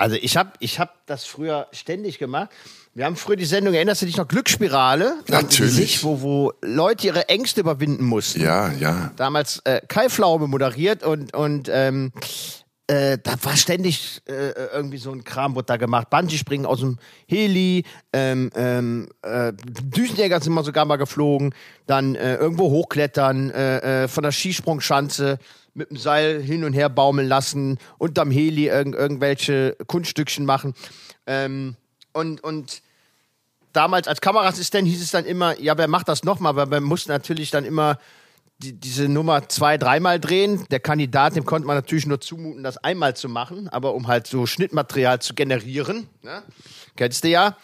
Also 0.00 0.16
ich 0.16 0.38
habe 0.38 0.52
ich 0.60 0.78
hab 0.78 1.06
das 1.06 1.26
früher 1.26 1.66
ständig 1.72 2.18
gemacht. 2.18 2.48
Wir 2.94 3.04
haben 3.04 3.16
früher 3.16 3.36
die 3.36 3.44
Sendung, 3.44 3.74
erinnerst 3.74 4.00
du 4.00 4.06
dich 4.06 4.16
noch, 4.16 4.26
Glücksspirale? 4.26 5.16
Natürlich. 5.28 6.02
Wo, 6.02 6.22
wo 6.22 6.52
Leute 6.62 7.08
ihre 7.08 7.28
Ängste 7.28 7.60
überwinden 7.60 8.06
mussten. 8.06 8.40
Ja, 8.40 8.72
ja. 8.72 9.12
Damals 9.16 9.60
äh, 9.64 9.82
Kai 9.86 10.08
Pflaume 10.08 10.46
moderiert 10.46 11.02
und, 11.02 11.36
und 11.36 11.68
ähm, 11.70 12.12
äh, 12.86 13.18
da 13.22 13.34
war 13.42 13.56
ständig 13.56 14.22
äh, 14.24 14.52
irgendwie 14.72 14.96
so 14.96 15.12
ein 15.12 15.22
Kram, 15.22 15.54
wurde 15.54 15.66
da 15.66 15.76
gemacht. 15.76 16.08
Bungee-Springen 16.08 16.64
aus 16.64 16.80
dem 16.80 16.98
Heli, 17.28 17.84
ähm, 18.14 18.50
ähm, 18.56 19.08
äh, 19.20 19.52
Düsenjäger 19.54 20.40
sind 20.40 20.54
mal 20.54 20.64
sogar 20.64 20.86
mal 20.86 20.96
geflogen, 20.96 21.54
dann 21.86 22.14
äh, 22.14 22.36
irgendwo 22.36 22.70
hochklettern, 22.70 23.50
äh, 23.50 24.04
äh, 24.04 24.08
von 24.08 24.22
der 24.22 24.32
Skisprungschanze 24.32 25.38
mit 25.74 25.90
dem 25.90 25.96
Seil 25.96 26.40
hin 26.42 26.64
und 26.64 26.72
her 26.72 26.88
baumeln 26.88 27.28
lassen, 27.28 27.78
unterm 27.98 28.30
Heli 28.30 28.68
irg 28.68 28.94
irgendwelche 28.94 29.76
Kunststückchen 29.86 30.44
machen. 30.44 30.74
Ähm, 31.26 31.76
und, 32.12 32.42
und 32.42 32.82
damals 33.72 34.08
als 34.08 34.20
Kameraassistent 34.20 34.88
hieß 34.88 35.02
es 35.02 35.10
dann 35.10 35.24
immer, 35.24 35.58
ja, 35.60 35.76
wer 35.78 35.88
macht 35.88 36.08
das 36.08 36.24
nochmal? 36.24 36.56
Weil 36.56 36.66
man 36.66 36.82
muss 36.82 37.08
natürlich 37.08 37.50
dann 37.50 37.64
immer 37.64 37.98
die, 38.58 38.72
diese 38.72 39.08
Nummer 39.08 39.48
zwei, 39.48 39.78
dreimal 39.78 40.20
drehen. 40.20 40.66
Der 40.70 40.80
Kandidat, 40.80 41.36
dem 41.36 41.44
konnte 41.44 41.66
man 41.66 41.76
natürlich 41.76 42.06
nur 42.06 42.20
zumuten, 42.20 42.62
das 42.62 42.76
einmal 42.78 43.16
zu 43.16 43.28
machen, 43.28 43.68
aber 43.68 43.94
um 43.94 44.06
halt 44.06 44.26
so 44.26 44.46
Schnittmaterial 44.46 45.20
zu 45.20 45.34
generieren, 45.34 46.08
ne? 46.22 46.42
kennst 46.96 47.24
du 47.24 47.28
ja, 47.28 47.56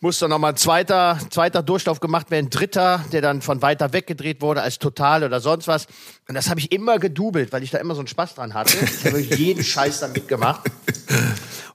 muss 0.00 0.18
dann 0.18 0.30
nochmal 0.30 0.52
ein 0.52 0.56
zweiter, 0.56 1.18
zweiter 1.30 1.62
Durchlauf 1.62 2.00
gemacht 2.00 2.30
werden, 2.30 2.50
dritter, 2.50 3.04
der 3.12 3.22
dann 3.22 3.40
von 3.40 3.62
weiter 3.62 3.92
weg 3.92 4.06
gedreht 4.06 4.42
wurde 4.42 4.62
als 4.62 4.78
Total 4.78 5.24
oder 5.24 5.40
sonst 5.40 5.68
was. 5.68 5.86
Und 6.28 6.34
das 6.34 6.50
habe 6.50 6.60
ich 6.60 6.70
immer 6.70 6.98
gedubelt, 6.98 7.52
weil 7.52 7.62
ich 7.62 7.70
da 7.70 7.78
immer 7.78 7.94
so 7.94 8.00
einen 8.00 8.08
Spaß 8.08 8.34
dran 8.34 8.54
hatte. 8.54 8.76
Ich 8.84 9.06
habe 9.06 9.20
jeden 9.20 9.64
Scheiß 9.64 10.00
da 10.00 10.08
mitgemacht. 10.08 10.70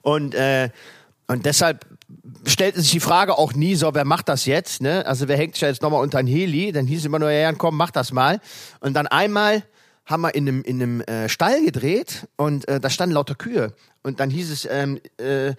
Und, 0.02 0.34
äh, 0.34 0.70
und 1.26 1.46
deshalb 1.46 1.86
stellte 2.46 2.80
sich 2.80 2.90
die 2.92 3.00
Frage 3.00 3.38
auch 3.38 3.54
nie 3.54 3.74
so, 3.74 3.92
wer 3.94 4.04
macht 4.04 4.28
das 4.28 4.46
jetzt? 4.46 4.82
Ne? 4.82 5.04
Also 5.06 5.28
wer 5.28 5.36
hängt 5.36 5.54
sich 5.54 5.62
jetzt 5.62 5.82
nochmal 5.82 6.02
unter 6.02 6.18
ein 6.18 6.26
Heli? 6.26 6.72
Dann 6.72 6.86
hieß 6.86 7.00
es 7.00 7.04
immer 7.04 7.18
nur, 7.18 7.30
ja, 7.30 7.52
komm, 7.52 7.76
mach 7.76 7.90
das 7.90 8.12
mal. 8.12 8.40
Und 8.80 8.94
dann 8.94 9.06
einmal 9.06 9.64
haben 10.04 10.22
wir 10.22 10.34
in 10.34 10.48
einem, 10.48 10.62
in 10.62 10.82
einem 10.82 11.00
äh, 11.02 11.28
Stall 11.28 11.64
gedreht 11.64 12.28
und 12.36 12.66
äh, 12.68 12.80
da 12.80 12.90
standen 12.90 13.14
lauter 13.14 13.34
Kühe. 13.34 13.74
Und 14.02 14.20
dann 14.20 14.30
hieß 14.30 14.50
es, 14.50 14.68
ähm, 14.70 15.00
äh, 15.18 15.54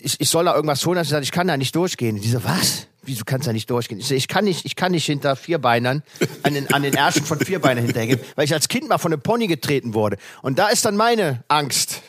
ich, 0.00 0.20
ich 0.20 0.28
soll 0.28 0.44
da 0.44 0.54
irgendwas 0.54 0.80
tun. 0.80 0.96
Und 0.96 1.02
ich 1.02 1.08
gesagt, 1.08 1.24
ich 1.24 1.32
kann 1.32 1.46
da 1.46 1.56
nicht 1.56 1.74
durchgehen. 1.74 2.20
Die 2.20 2.28
so, 2.28 2.42
was? 2.44 2.86
Wieso 3.02 3.24
kannst 3.24 3.46
du 3.46 3.48
da 3.48 3.52
nicht 3.52 3.70
durchgehen? 3.70 3.98
Ich 3.98 4.08
so, 4.08 4.14
ich 4.14 4.28
kann 4.28 4.44
nicht, 4.44 4.64
ich 4.64 4.76
kann 4.76 4.92
nicht 4.92 5.06
hinter 5.06 5.34
Vierbeinern 5.34 6.02
an 6.42 6.54
den, 6.54 6.72
an 6.72 6.82
den 6.82 6.94
Ärschen 6.94 7.24
von 7.24 7.40
Vierbeinern 7.40 7.84
hinterhergehen, 7.84 8.20
weil 8.36 8.44
ich 8.44 8.52
als 8.52 8.68
Kind 8.68 8.88
mal 8.88 8.98
von 8.98 9.12
einem 9.12 9.22
Pony 9.22 9.46
getreten 9.46 9.94
wurde. 9.94 10.16
Und 10.42 10.58
da 10.58 10.68
ist 10.68 10.84
dann 10.84 10.96
meine 10.96 11.42
Angst 11.48 12.02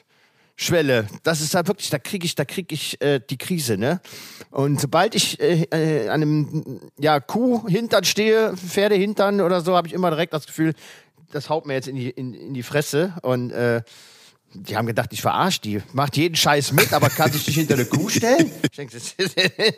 Schwelle. 0.62 1.08
Das 1.24 1.42
ist 1.42 1.56
da 1.56 1.66
wirklich, 1.66 1.90
da 1.90 1.98
kriege 1.98 2.25
ich, 2.25 2.36
da 2.36 2.46
kriege 2.46 2.75
ich 2.75 3.01
äh, 3.01 3.20
die 3.20 3.38
Krise, 3.38 3.78
ne? 3.78 4.00
Und 4.51 4.80
sobald 4.80 5.16
ich 5.16 5.40
äh, 5.40 5.63
äh, 5.72 6.10
an 6.10 6.22
einem 6.22 6.80
ja, 7.00 7.20
Kuh-Hintern 7.20 8.04
stehe, 8.04 8.56
Pferdehintern 8.56 9.42
oder 9.42 9.62
so, 9.62 9.75
habe 9.75 9.88
ich 9.88 9.94
immer 9.94 10.12
direkt 10.12 10.34
das 10.34 10.46
Gefühl, 10.46 10.75
das 11.32 11.50
haut 11.50 11.66
mir 11.66 11.74
jetzt 11.74 11.88
in 11.88 11.96
die, 11.96 12.10
in, 12.10 12.34
in 12.34 12.54
die 12.54 12.62
Fresse. 12.62 13.16
Und 13.24 13.51
äh, 13.51 13.82
die 14.53 14.75
haben 14.75 14.85
gedacht, 14.85 15.09
ich 15.11 15.22
verarsche 15.22 15.61
die. 15.61 15.81
Macht 15.94 16.18
jeden 16.18 16.35
Scheiß 16.35 16.72
mit, 16.74 16.94
aber 16.94 17.09
kann 17.09 17.31
sich 17.31 17.48
nicht 17.48 17.55
hinter 17.57 17.75
eine 17.75 17.85
Kuh 17.85 18.09
stellen? 18.09 18.51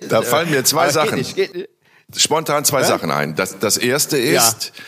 Da 0.10 0.22
fallen 0.22 0.50
mir 0.50 0.64
zwei 0.64 0.90
Sachen. 0.90 1.18
Geht 1.18 1.36
nicht, 1.36 1.54
geht 1.54 1.70
Spontan 2.16 2.66
zwei 2.66 2.82
ja? 2.82 2.88
Sachen 2.88 3.12
ein. 3.12 3.36
Das, 3.36 3.60
das 3.60 3.78
erste 3.78 4.18
ist, 4.18 4.72
ja 4.76 4.84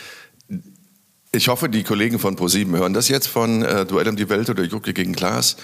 ich 1.36 1.48
hoffe, 1.48 1.70
die 1.70 1.84
Kollegen 1.84 2.20
von 2.20 2.36
ProSieben 2.36 2.76
hören 2.76 2.94
das 2.94 3.10
jetzt 3.10 3.28
von 3.28 3.62
äh, 3.62 3.86
Duell 3.86 4.08
um 4.08 4.16
die 4.16 4.30
Welt 4.30 4.50
oder 4.50 4.64
Jucke 4.64 4.94
gegen 4.94 5.14
Klaas, 5.14 5.58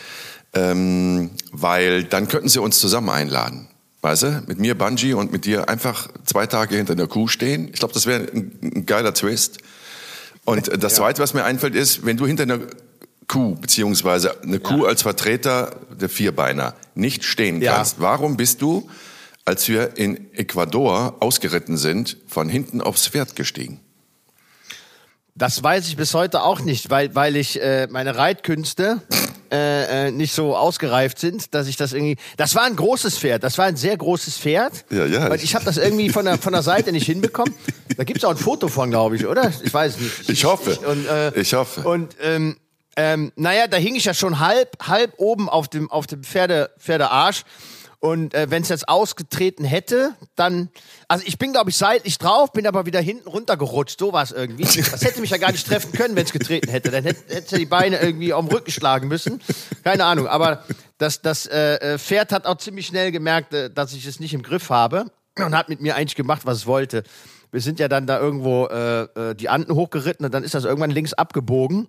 ähm, 0.53 1.31
weil 1.51 2.03
dann 2.03 2.27
könnten 2.27 2.49
sie 2.49 2.59
uns 2.59 2.79
zusammen 2.79 3.09
einladen. 3.09 3.67
Weißt 4.01 4.23
du, 4.23 4.43
mit 4.47 4.59
mir 4.59 4.75
Bungee 4.75 5.13
und 5.13 5.31
mit 5.31 5.45
dir 5.45 5.69
einfach 5.69 6.09
zwei 6.25 6.47
Tage 6.47 6.75
hinter 6.75 6.95
der 6.95 7.07
Kuh 7.07 7.27
stehen. 7.27 7.69
Ich 7.71 7.79
glaube, 7.79 7.93
das 7.93 8.07
wäre 8.07 8.21
ein, 8.21 8.51
ein, 8.63 8.85
geiler 8.87 9.13
Twist. 9.13 9.59
Und 10.43 10.67
das 10.67 10.93
ja. 10.93 10.97
Zweite, 10.97 11.21
was 11.21 11.35
mir 11.35 11.43
einfällt, 11.43 11.75
ist, 11.75 12.03
wenn 12.03 12.17
du 12.17 12.25
hinter 12.25 12.43
einer 12.43 12.59
Kuh, 13.31 13.55
beziehungsweise 13.55 14.43
eine 14.43 14.59
Kuh 14.59 14.83
ja. 14.83 14.89
als 14.89 15.03
Vertreter 15.03 15.77
der 15.89 16.09
Vierbeiner 16.09 16.73
nicht 16.95 17.23
stehen 17.23 17.61
ja. 17.61 17.75
kannst, 17.75 18.01
warum 18.01 18.35
bist 18.35 18.61
du, 18.61 18.89
als 19.45 19.69
wir 19.69 19.95
in 19.95 20.33
Ecuador 20.33 21.15
ausgeritten 21.21 21.77
sind, 21.77 22.17
von 22.27 22.49
hinten 22.49 22.81
aufs 22.81 23.07
Pferd 23.07 23.37
gestiegen? 23.37 23.79
Das 25.33 25.63
weiß 25.63 25.87
ich 25.87 25.95
bis 25.95 26.13
heute 26.13 26.43
auch 26.43 26.59
nicht, 26.59 26.89
weil, 26.89 27.15
weil 27.15 27.37
ich 27.37 27.61
äh, 27.61 27.87
meine 27.89 28.17
Reitkünste 28.17 29.01
äh, 29.49 30.07
äh, 30.07 30.11
nicht 30.11 30.33
so 30.33 30.57
ausgereift 30.57 31.17
sind, 31.17 31.53
dass 31.55 31.67
ich 31.67 31.77
das 31.77 31.93
irgendwie. 31.93 32.17
Das 32.35 32.53
war 32.55 32.63
ein 32.63 32.75
großes 32.75 33.17
Pferd, 33.17 33.45
das 33.45 33.57
war 33.57 33.63
ein 33.65 33.77
sehr 33.77 33.95
großes 33.95 34.39
Pferd. 34.39 34.73
Ja, 34.89 35.05
ja. 35.05 35.29
Weil 35.29 35.41
ich 35.41 35.55
habe 35.55 35.63
das 35.63 35.77
irgendwie 35.77 36.09
von 36.09 36.25
der, 36.25 36.37
von 36.37 36.51
der 36.51 36.63
Seite 36.63 36.91
nicht 36.91 37.05
hinbekommen. 37.05 37.53
Da 37.95 38.03
gibt's 38.03 38.25
auch 38.25 38.31
ein 38.31 38.37
Foto 38.37 38.67
von, 38.67 38.89
glaube 38.89 39.15
ich, 39.15 39.25
oder? 39.25 39.53
Ich 39.63 39.73
weiß 39.73 39.99
nicht. 39.99 40.21
Ich, 40.23 40.29
ich 40.29 40.43
hoffe. 40.43 40.77
Und, 40.79 41.07
äh, 41.07 41.39
ich 41.39 41.53
hoffe. 41.53 41.81
Und 41.81 42.15
ähm, 42.21 42.57
ähm, 42.97 43.31
naja, 43.35 43.67
da 43.67 43.77
hing 43.77 43.95
ich 43.95 44.05
ja 44.05 44.13
schon 44.13 44.39
halb, 44.39 44.77
halb 44.87 45.13
oben 45.17 45.49
auf 45.49 45.67
dem, 45.67 45.89
auf 45.89 46.07
dem 46.07 46.23
Pferde, 46.23 46.71
Pferdearsch. 46.77 47.43
Und 47.99 48.33
äh, 48.33 48.49
wenn 48.49 48.63
es 48.63 48.69
jetzt 48.69 48.89
ausgetreten 48.89 49.63
hätte, 49.63 50.15
dann. 50.35 50.69
Also 51.07 51.23
ich 51.27 51.37
bin, 51.37 51.51
glaube 51.51 51.69
ich, 51.69 51.77
seitlich 51.77 52.17
drauf, 52.17 52.51
bin 52.51 52.65
aber 52.65 52.87
wieder 52.87 52.99
hinten 52.99 53.29
runtergerutscht. 53.29 53.99
So 53.99 54.11
war 54.11 54.23
es 54.23 54.31
irgendwie. 54.31 54.63
Das 54.63 55.03
hätte 55.03 55.21
mich 55.21 55.29
ja 55.29 55.37
gar 55.37 55.51
nicht 55.51 55.67
treffen 55.67 55.91
können, 55.91 56.15
wenn 56.15 56.25
es 56.25 56.31
getreten 56.31 56.71
hätte. 56.71 56.89
Dann 56.89 57.03
hätte, 57.03 57.31
hätte 57.31 57.59
die 57.59 57.67
Beine 57.67 58.01
irgendwie 58.01 58.33
auf 58.33 58.43
den 58.43 58.51
Rücken 58.55 58.71
schlagen 58.71 59.07
müssen. 59.07 59.39
Keine 59.83 60.05
Ahnung. 60.05 60.25
Aber 60.25 60.63
das, 60.97 61.21
das 61.21 61.45
äh, 61.45 61.75
äh, 61.75 61.99
Pferd 61.99 62.31
hat 62.31 62.47
auch 62.47 62.57
ziemlich 62.57 62.87
schnell 62.87 63.11
gemerkt, 63.11 63.53
äh, 63.53 63.69
dass 63.69 63.93
ich 63.93 64.07
es 64.07 64.19
nicht 64.19 64.33
im 64.33 64.41
Griff 64.41 64.71
habe 64.71 65.05
und 65.37 65.55
hat 65.55 65.69
mit 65.69 65.79
mir 65.79 65.95
eigentlich 65.95 66.15
gemacht, 66.15 66.41
was 66.45 66.57
es 66.57 66.65
wollte. 66.65 67.03
Wir 67.51 67.61
sind 67.61 67.79
ja 67.79 67.87
dann 67.87 68.07
da 68.07 68.19
irgendwo 68.19 68.65
äh, 68.65 69.03
äh, 69.03 69.35
die 69.35 69.49
Anden 69.49 69.75
hochgeritten 69.75 70.25
und 70.25 70.33
dann 70.33 70.43
ist 70.43 70.55
das 70.55 70.63
irgendwann 70.63 70.89
links 70.89 71.13
abgebogen 71.13 71.87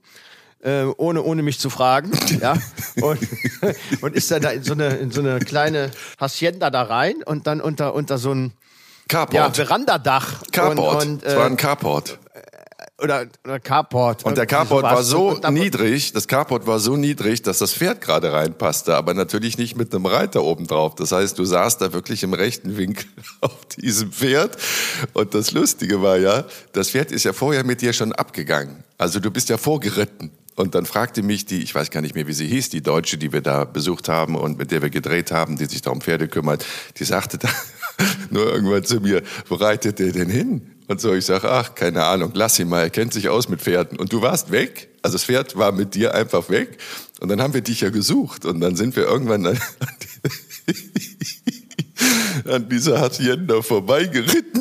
äh, 0.62 0.84
ohne, 0.96 1.22
ohne 1.22 1.42
mich 1.42 1.58
zu 1.58 1.70
fragen. 1.70 2.10
ja. 2.40 2.54
Und, 3.00 3.20
und 4.00 4.14
ist 4.14 4.30
dann 4.30 4.42
da 4.42 4.50
in 4.50 4.62
so 4.62 4.72
eine, 4.72 4.96
in 4.96 5.10
so 5.10 5.20
eine 5.20 5.38
kleine 5.40 5.90
Hacienda 6.20 6.70
da 6.70 6.82
rein 6.82 7.22
und 7.24 7.46
dann 7.46 7.60
unter, 7.60 7.94
unter 7.94 8.18
so 8.18 8.32
ein 8.32 8.52
Carport. 9.08 9.34
Ja, 9.34 9.52
Verandadach. 9.52 10.42
Carport. 10.52 11.02
Und, 11.02 11.08
und, 11.08 11.22
äh, 11.24 11.28
es 11.28 11.36
war 11.36 11.46
ein 11.46 11.56
Carport. 11.56 12.18
Oder, 13.02 13.26
oder 13.44 13.58
Carport. 13.58 14.24
Und 14.24 14.38
der 14.38 14.46
Carport 14.46 14.84
war 14.84 15.02
so 15.02 15.36
niedrig, 15.50 16.12
das 16.12 16.28
Carport 16.28 16.68
war 16.68 16.78
so 16.78 16.96
niedrig, 16.96 17.42
dass 17.42 17.58
das 17.58 17.72
Pferd 17.72 18.00
gerade 18.00 18.32
reinpasste, 18.32 18.94
aber 18.94 19.12
natürlich 19.12 19.58
nicht 19.58 19.76
mit 19.76 19.92
einem 19.92 20.06
Reiter 20.06 20.44
oben 20.44 20.68
drauf. 20.68 20.94
Das 20.94 21.10
heißt, 21.10 21.36
du 21.36 21.44
saßt 21.44 21.80
da 21.80 21.92
wirklich 21.92 22.22
im 22.22 22.32
rechten 22.32 22.76
Winkel 22.76 23.06
auf 23.40 23.66
diesem 23.76 24.12
Pferd. 24.12 24.56
Und 25.14 25.34
das 25.34 25.50
Lustige 25.50 26.00
war 26.00 26.16
ja, 26.16 26.44
das 26.72 26.90
Pferd 26.90 27.10
ist 27.10 27.24
ja 27.24 27.32
vorher 27.32 27.64
mit 27.64 27.80
dir 27.80 27.92
schon 27.92 28.12
abgegangen. 28.12 28.84
Also 28.98 29.18
du 29.18 29.32
bist 29.32 29.48
ja 29.48 29.58
vorgeritten. 29.58 30.30
Und 30.54 30.74
dann 30.74 30.84
fragte 30.84 31.22
mich 31.22 31.46
die, 31.46 31.62
ich 31.62 31.74
weiß 31.74 31.90
gar 31.90 32.02
nicht 32.02 32.14
mehr, 32.14 32.26
wie 32.26 32.32
sie 32.34 32.46
hieß, 32.46 32.68
die 32.68 32.82
Deutsche, 32.82 33.16
die 33.16 33.32
wir 33.32 33.40
da 33.40 33.64
besucht 33.64 34.08
haben 34.08 34.36
und 34.36 34.58
mit 34.58 34.70
der 34.70 34.82
wir 34.82 34.90
gedreht 34.90 35.32
haben, 35.32 35.56
die 35.56 35.64
sich 35.64 35.80
da 35.80 35.90
um 35.90 36.00
Pferde 36.00 36.28
kümmert, 36.28 36.64
die 36.98 37.04
sagte 37.04 37.38
da 37.38 37.48
nur 38.30 38.52
irgendwann 38.52 38.84
zu 38.84 39.00
mir, 39.00 39.22
wo 39.48 39.54
reitet 39.54 39.98
der 39.98 40.12
denn 40.12 40.28
hin? 40.28 40.72
Und 40.88 41.00
so, 41.00 41.14
ich 41.14 41.24
sage, 41.24 41.50
ach, 41.50 41.74
keine 41.74 42.04
Ahnung, 42.04 42.32
lass 42.34 42.58
ihn 42.58 42.68
mal, 42.68 42.82
er 42.82 42.90
kennt 42.90 43.14
sich 43.14 43.30
aus 43.30 43.48
mit 43.48 43.62
Pferden. 43.62 43.98
Und 43.98 44.12
du 44.12 44.20
warst 44.20 44.50
weg, 44.50 44.88
also 45.00 45.14
das 45.14 45.24
Pferd 45.24 45.56
war 45.56 45.72
mit 45.72 45.94
dir 45.94 46.14
einfach 46.14 46.50
weg. 46.50 46.76
Und 47.20 47.28
dann 47.28 47.40
haben 47.40 47.54
wir 47.54 47.62
dich 47.62 47.80
ja 47.80 47.90
gesucht. 47.90 48.44
Und 48.44 48.60
dann 48.60 48.76
sind 48.76 48.94
wir 48.96 49.04
irgendwann 49.04 49.46
an, 49.46 49.58
an 52.44 52.68
dieser 52.68 53.00
Hacienda 53.00 53.62
vorbeigeritten. 53.62 54.51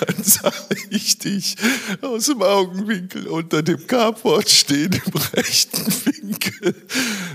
Dann 0.00 0.22
sah 0.22 0.52
ich 0.90 1.18
dich 1.18 1.56
aus 2.02 2.26
dem 2.26 2.42
Augenwinkel 2.42 3.26
unter 3.28 3.62
dem 3.62 3.86
Carport 3.86 4.48
stehen 4.48 4.92
im 4.92 5.20
rechten 5.34 5.86
Winkel. 6.04 6.74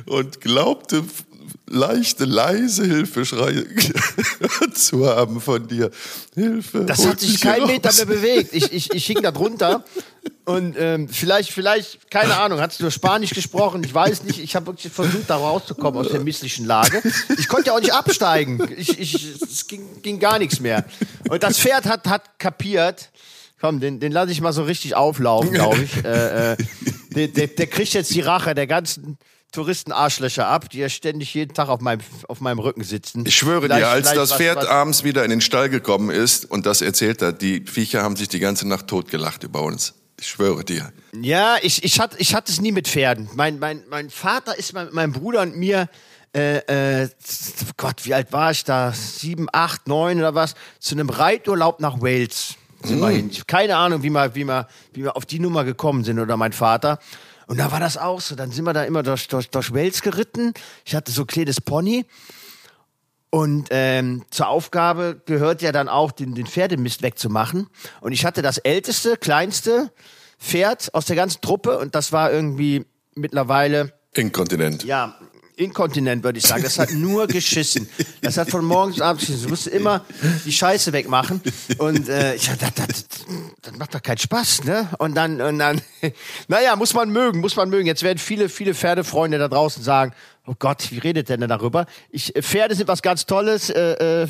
Und 0.05 0.41
glaubte 0.41 1.03
leichte, 1.71 2.25
leise 2.25 2.85
Hilfeschreie 2.85 3.65
zu 4.73 5.07
haben 5.07 5.41
von 5.41 5.67
dir. 5.67 5.89
Hilfe. 6.35 6.85
Das 6.85 7.05
hat 7.05 7.19
sich 7.19 7.39
kein 7.39 7.65
Meter 7.65 7.93
mehr 7.93 8.05
bewegt. 8.05 8.53
Ich, 8.53 8.71
ich, 8.71 8.93
ich 8.93 9.05
hing 9.05 9.21
da 9.21 9.31
drunter 9.31 9.83
und 10.45 10.75
ähm, 10.77 11.07
vielleicht, 11.07 11.51
vielleicht, 11.51 12.11
keine 12.11 12.37
Ahnung, 12.37 12.59
hat 12.59 12.77
du 12.79 12.89
Spanisch 12.89 13.31
gesprochen? 13.31 13.83
Ich 13.83 13.93
weiß 13.93 14.23
nicht. 14.23 14.39
Ich 14.39 14.55
habe 14.55 14.67
wirklich 14.67 14.91
versucht, 14.91 15.29
da 15.29 15.37
rauszukommen 15.37 15.99
aus 15.99 16.11
der 16.11 16.19
misslichen 16.21 16.65
Lage. 16.65 17.01
Ich 17.37 17.47
konnte 17.47 17.67
ja 17.67 17.75
auch 17.75 17.79
nicht 17.79 17.93
absteigen. 17.93 18.67
Ich, 18.75 18.99
ich, 18.99 19.35
es 19.41 19.67
ging, 19.67 20.01
ging 20.01 20.19
gar 20.19 20.39
nichts 20.39 20.59
mehr. 20.59 20.85
Und 21.29 21.43
das 21.43 21.59
Pferd 21.59 21.85
hat, 21.85 22.07
hat 22.07 22.39
kapiert. 22.39 23.09
Komm, 23.59 23.79
den, 23.79 23.99
den 23.99 24.11
lasse 24.11 24.31
ich 24.31 24.41
mal 24.41 24.53
so 24.53 24.63
richtig 24.63 24.95
auflaufen, 24.95 25.51
glaube 25.51 25.83
ich. 25.83 26.03
Äh, 26.03 26.53
äh, 26.53 26.57
der, 27.15 27.27
der, 27.27 27.47
der 27.47 27.67
kriegt 27.67 27.93
jetzt 27.93 28.13
die 28.13 28.21
Rache 28.21 28.55
der 28.55 28.65
ganzen 28.65 29.17
Touristenarschlöcher 29.51 30.47
ab, 30.47 30.69
die 30.69 30.79
ja 30.79 30.89
ständig 30.89 31.33
jeden 31.33 31.53
Tag 31.53 31.69
auf 31.69 31.81
meinem, 31.81 32.01
auf 32.27 32.41
meinem 32.41 32.59
Rücken 32.59 32.83
sitzen. 32.83 33.25
Ich 33.25 33.35
schwöre 33.35 33.63
Vielleicht- 33.63 33.81
dir, 33.81 33.87
als 33.89 34.13
das 34.13 34.33
Pferd 34.33 34.57
was- 34.57 34.67
abends 34.67 35.03
wieder 35.03 35.23
in 35.23 35.29
den 35.29 35.41
Stall 35.41 35.69
gekommen 35.69 36.09
ist 36.09 36.45
und 36.49 36.65
das 36.65 36.81
erzählt 36.81 37.21
hat, 37.21 37.41
die 37.41 37.65
Viecher 37.65 38.01
haben 38.03 38.15
sich 38.15 38.27
die 38.29 38.39
ganze 38.39 38.67
Nacht 38.67 38.87
totgelacht 38.87 39.43
über 39.43 39.61
uns. 39.61 39.93
Ich 40.19 40.27
schwöre 40.27 40.63
dir. 40.63 40.91
Ja, 41.19 41.55
ich, 41.61 41.83
ich, 41.83 41.99
hatte, 41.99 42.17
ich 42.19 42.35
hatte 42.35 42.51
es 42.51 42.61
nie 42.61 42.71
mit 42.71 42.87
Pferden. 42.87 43.29
Mein, 43.33 43.59
mein, 43.59 43.83
mein 43.89 44.09
Vater 44.09 44.57
ist 44.57 44.73
mit 44.73 44.93
meinem 44.93 45.13
Bruder 45.13 45.41
und 45.41 45.57
mir, 45.57 45.89
äh, 46.35 47.03
äh, 47.03 47.09
Gott, 47.75 48.05
wie 48.05 48.13
alt 48.13 48.31
war 48.31 48.51
ich 48.51 48.63
da? 48.63 48.93
Sieben, 48.93 49.47
acht, 49.51 49.87
neun 49.87 50.19
oder 50.19 50.35
was? 50.35 50.53
Zu 50.79 50.95
einem 50.95 51.09
Reiturlaub 51.09 51.79
nach 51.79 52.01
Wales 52.01 52.55
hab 52.83 53.47
keine 53.47 53.75
Ahnung, 53.77 54.01
wie 54.03 54.09
wir, 54.09 54.33
wie, 54.35 54.43
wir, 54.45 54.67
wie 54.93 55.03
wir 55.03 55.15
auf 55.15 55.25
die 55.25 55.39
Nummer 55.39 55.63
gekommen 55.63 56.03
sind 56.03 56.19
oder 56.19 56.37
mein 56.37 56.53
Vater. 56.53 56.99
Und 57.51 57.57
da 57.57 57.69
war 57.69 57.81
das 57.81 57.97
auch 57.97 58.21
so. 58.21 58.35
Dann 58.35 58.49
sind 58.49 58.63
wir 58.63 58.71
da 58.71 58.85
immer 58.85 59.03
durch, 59.03 59.27
durch, 59.27 59.49
durch 59.49 59.73
Wales 59.73 60.01
geritten. 60.01 60.53
Ich 60.85 60.95
hatte 60.95 61.11
so 61.11 61.23
ein 61.23 61.27
kleines 61.27 61.59
Pony. 61.59 62.05
Und 63.29 63.67
ähm, 63.71 64.23
zur 64.31 64.47
Aufgabe 64.47 65.21
gehört 65.25 65.61
ja 65.61 65.73
dann 65.73 65.89
auch, 65.89 66.13
den, 66.13 66.33
den 66.33 66.47
Pferdemist 66.47 67.01
wegzumachen. 67.01 67.67
Und 67.99 68.13
ich 68.13 68.23
hatte 68.23 68.41
das 68.41 68.57
älteste, 68.57 69.17
kleinste 69.17 69.91
Pferd 70.39 70.93
aus 70.93 71.07
der 71.07 71.17
ganzen 71.17 71.41
Truppe 71.41 71.77
und 71.77 71.93
das 71.93 72.13
war 72.13 72.31
irgendwie 72.31 72.85
mittlerweile, 73.15 73.91
Inkontinent. 74.13 74.85
ja, 74.85 75.19
inkontinent, 75.55 76.23
würde 76.23 76.39
ich 76.39 76.45
sagen. 76.45 76.63
Das 76.63 76.79
hat 76.79 76.91
nur 76.93 77.27
geschissen. 77.27 77.87
Das 78.21 78.37
hat 78.37 78.49
von 78.49 78.65
morgens 78.65 78.95
bis 78.95 79.01
abends 79.03 79.25
geschissen. 79.25 79.43
Du 79.43 79.49
musst 79.49 79.67
immer 79.67 80.05
die 80.45 80.51
Scheiße 80.51 80.93
wegmachen. 80.93 81.41
Und 81.77 82.09
äh, 82.09 82.35
ich 82.35 82.47
dachte, 82.47 82.71
das, 82.75 82.87
das, 82.87 83.25
das 83.61 83.77
macht 83.77 83.95
doch 83.95 84.01
keinen 84.01 84.17
Spaß, 84.17 84.63
ne? 84.63 84.89
Und 84.99 85.15
dann, 85.15 85.41
und 85.41 85.59
dann, 85.59 85.81
naja, 86.47 86.75
muss 86.75 86.93
man 86.93 87.09
mögen, 87.09 87.39
muss 87.39 87.55
man 87.55 87.69
mögen. 87.69 87.87
Jetzt 87.87 88.03
werden 88.03 88.17
viele, 88.17 88.49
viele 88.49 88.73
Pferdefreunde 88.73 89.37
da 89.37 89.47
draußen 89.47 89.83
sagen, 89.83 90.13
oh 90.47 90.55
Gott, 90.57 90.91
wie 90.91 90.99
redet 90.99 91.29
der 91.29 91.37
denn 91.37 91.49
darüber? 91.49 91.85
Ich, 92.09 92.35
äh, 92.35 92.41
Pferde 92.41 92.75
sind 92.75 92.87
was 92.87 93.01
ganz 93.01 93.25
Tolles, 93.25 93.69
äh, 93.69 94.23
äh, 94.23 94.27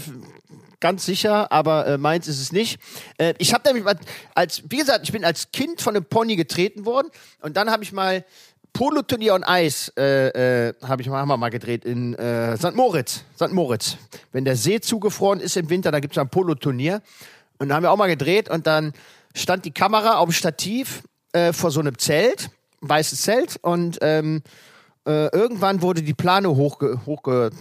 ganz 0.82 1.06
sicher, 1.06 1.52
aber 1.52 1.88
äh, 1.88 1.98
meins 1.98 2.28
ist 2.28 2.42
es 2.42 2.52
nicht. 2.52 2.80
Äh, 3.18 3.36
ich 3.38 3.54
habe 3.54 3.64
nämlich 3.66 3.86
mal 3.86 3.98
als, 4.36 4.64
wie 4.68 4.78
gesagt, 4.78 5.04
ich 5.04 5.12
bin 5.12 5.24
als 5.24 5.52
Kind 5.52 5.80
von 5.80 5.96
einem 5.96 6.06
Pony 6.06 6.36
getreten 6.36 6.86
worden 6.86 7.10
und 7.42 7.56
dann 7.56 7.70
habe 7.70 7.84
ich 7.84 7.94
mal 7.94 8.26
Polo-Turnier 8.74 9.36
und 9.36 9.44
Eis 9.44 9.92
äh, 9.98 10.70
äh, 10.70 10.74
habe 10.84 11.02
ich 11.02 11.10
mal, 11.10 11.20
haben 11.20 11.28
wir 11.28 11.38
mal 11.38 11.50
gedreht 11.50 11.86
in 11.86 12.16
äh, 12.16 12.58
St. 12.58 12.76
Moritz. 12.76 13.24
St. 13.36 13.52
Moritz. 13.52 13.98
Wenn 14.32 14.46
der 14.46 14.56
See 14.56 14.80
zugefroren 14.80 15.40
ist 15.40 15.58
im 15.58 15.70
Winter, 15.70 15.92
da 15.92 16.00
gibt 16.00 16.16
es 16.16 16.18
ein 16.18 16.30
Polo-Turnier. 16.30 17.02
Und 17.60 17.70
da 17.70 17.76
haben 17.76 17.84
wir 17.84 17.92
auch 17.92 17.98
mal 17.98 18.08
gedreht 18.08 18.50
und 18.50 18.66
dann 18.66 18.94
stand 19.36 19.66
die 19.66 19.72
Kamera 19.72 20.18
auf 20.18 20.30
dem 20.30 20.34
Stativ 20.34 21.04
äh, 21.34 21.54
vor 21.54 21.72
so 21.72 21.80
einem 21.80 21.98
Zelt, 21.98 22.50
weißes 22.82 23.22
Zelt 23.22 23.60
und 23.62 24.00
ähm, 24.02 24.42
äh, 25.06 25.28
irgendwann 25.28 25.82
wurde 25.82 26.02
die 26.02 26.14
Plane 26.14 26.50
hochge 26.50 27.02
hochge 27.06 27.52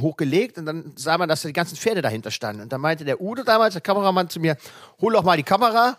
hochgelegt 0.00 0.58
und 0.58 0.66
dann 0.66 0.92
sah 0.96 1.18
man, 1.18 1.28
dass 1.28 1.42
da 1.42 1.48
die 1.48 1.52
ganzen 1.52 1.76
Pferde 1.76 2.02
dahinter 2.02 2.30
standen. 2.30 2.62
Und 2.62 2.72
dann 2.72 2.80
meinte 2.80 3.04
der 3.04 3.20
Udo 3.20 3.42
damals, 3.42 3.74
der 3.74 3.80
Kameramann, 3.80 4.28
zu 4.28 4.40
mir, 4.40 4.56
hol 5.00 5.12
doch 5.12 5.22
mal 5.22 5.36
die 5.36 5.42
Kamera. 5.42 5.98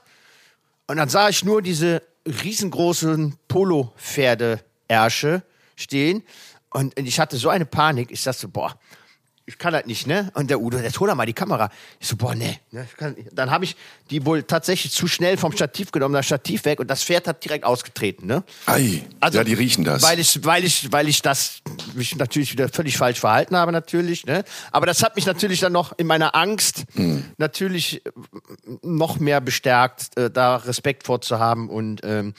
Und 0.87 0.97
dann 0.97 1.09
sah 1.09 1.29
ich 1.29 1.43
nur 1.43 1.61
diese 1.61 2.01
riesengroßen 2.25 3.37
Polo-Pferde-Ärsche 3.47 5.43
stehen. 5.75 6.23
Und 6.71 6.97
ich 6.99 7.19
hatte 7.19 7.37
so 7.37 7.49
eine 7.49 7.65
Panik. 7.65 8.11
Ich 8.11 8.23
dachte 8.23 8.47
boah, 8.47 8.77
ich 9.47 9.57
kann 9.57 9.73
das 9.73 9.85
nicht, 9.85 10.07
ne? 10.07 10.31
Und 10.33 10.49
der 10.49 10.59
Udo, 10.59 10.77
jetzt 10.79 10.99
hol 10.99 11.07
doch 11.07 11.15
mal 11.15 11.25
die 11.25 11.33
Kamera. 11.33 11.69
Ich 11.99 12.07
so, 12.07 12.15
boah, 12.15 12.33
ne. 12.33 12.57
dann 13.31 13.51
habe 13.51 13.65
ich 13.65 13.75
die 14.09 14.25
wohl 14.25 14.43
tatsächlich 14.43 14.91
zu 14.91 15.07
schnell 15.07 15.37
vom 15.37 15.51
Stativ 15.51 15.91
genommen, 15.91 16.15
das 16.15 16.25
Stativ 16.25 16.65
weg 16.65 16.79
und 16.79 16.87
das 16.87 17.03
Pferd 17.03 17.27
hat 17.27 17.43
direkt 17.43 17.63
ausgetreten, 17.63 18.25
ne? 18.25 18.43
Ei, 18.65 19.03
ja, 19.31 19.43
die 19.43 19.53
riechen 19.53 19.83
das. 19.83 20.01
Weil 20.01 20.19
ich, 20.19 20.43
weil 20.43 20.63
ich, 20.63 20.91
weil 20.91 21.07
ich 21.07 21.21
das 21.21 21.61
mich 21.93 22.15
natürlich 22.15 22.51
wieder 22.51 22.69
völlig 22.69 22.97
falsch 22.97 23.19
verhalten 23.19 23.55
habe, 23.55 23.71
natürlich. 23.71 24.25
Ne? 24.25 24.43
Aber 24.71 24.85
das 24.85 25.03
hat 25.03 25.15
mich 25.15 25.25
natürlich 25.25 25.59
dann 25.59 25.73
noch 25.73 25.93
in 25.97 26.07
meiner 26.07 26.35
Angst 26.35 26.85
Hm. 26.95 27.25
natürlich 27.37 28.05
äh, 28.05 28.11
noch 28.81 29.19
mehr 29.19 29.41
bestärkt, 29.41 30.17
äh, 30.17 30.29
da 30.29 30.57
Respekt 30.57 31.03
vorzuhaben. 31.03 31.69
Und 31.69 32.01
ähm, 32.03 32.33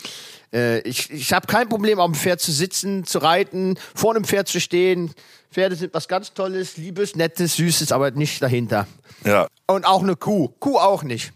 äh, 0.53 0.81
ich, 0.81 1.11
ich 1.11 1.33
habe 1.33 1.47
kein 1.47 1.69
Problem, 1.69 2.01
auf 2.01 2.11
dem 2.11 2.15
Pferd 2.15 2.41
zu 2.41 2.53
sitzen, 2.53 3.05
zu 3.05 3.19
reiten, 3.19 3.79
vor 3.95 4.15
einem 4.15 4.25
Pferd 4.25 4.49
zu 4.49 4.61
stehen. 4.61 5.13
Pferde 5.57 5.75
sind 5.75 5.95
was 5.95 6.07
ganz 6.07 6.35
Tolles, 6.35 6.77
Liebes, 6.77 7.17
Nettes, 7.17 7.57
Süßes, 7.57 7.91
aber 7.91 8.11
nicht 8.11 8.43
dahinter. 8.43 8.87
ja. 9.25 9.47
Und 9.67 9.87
auch 9.87 10.03
eine 10.03 10.15
Kuh. 10.15 10.49
Kuh 10.61 10.77
auch 10.77 11.03
nicht. 11.03 11.33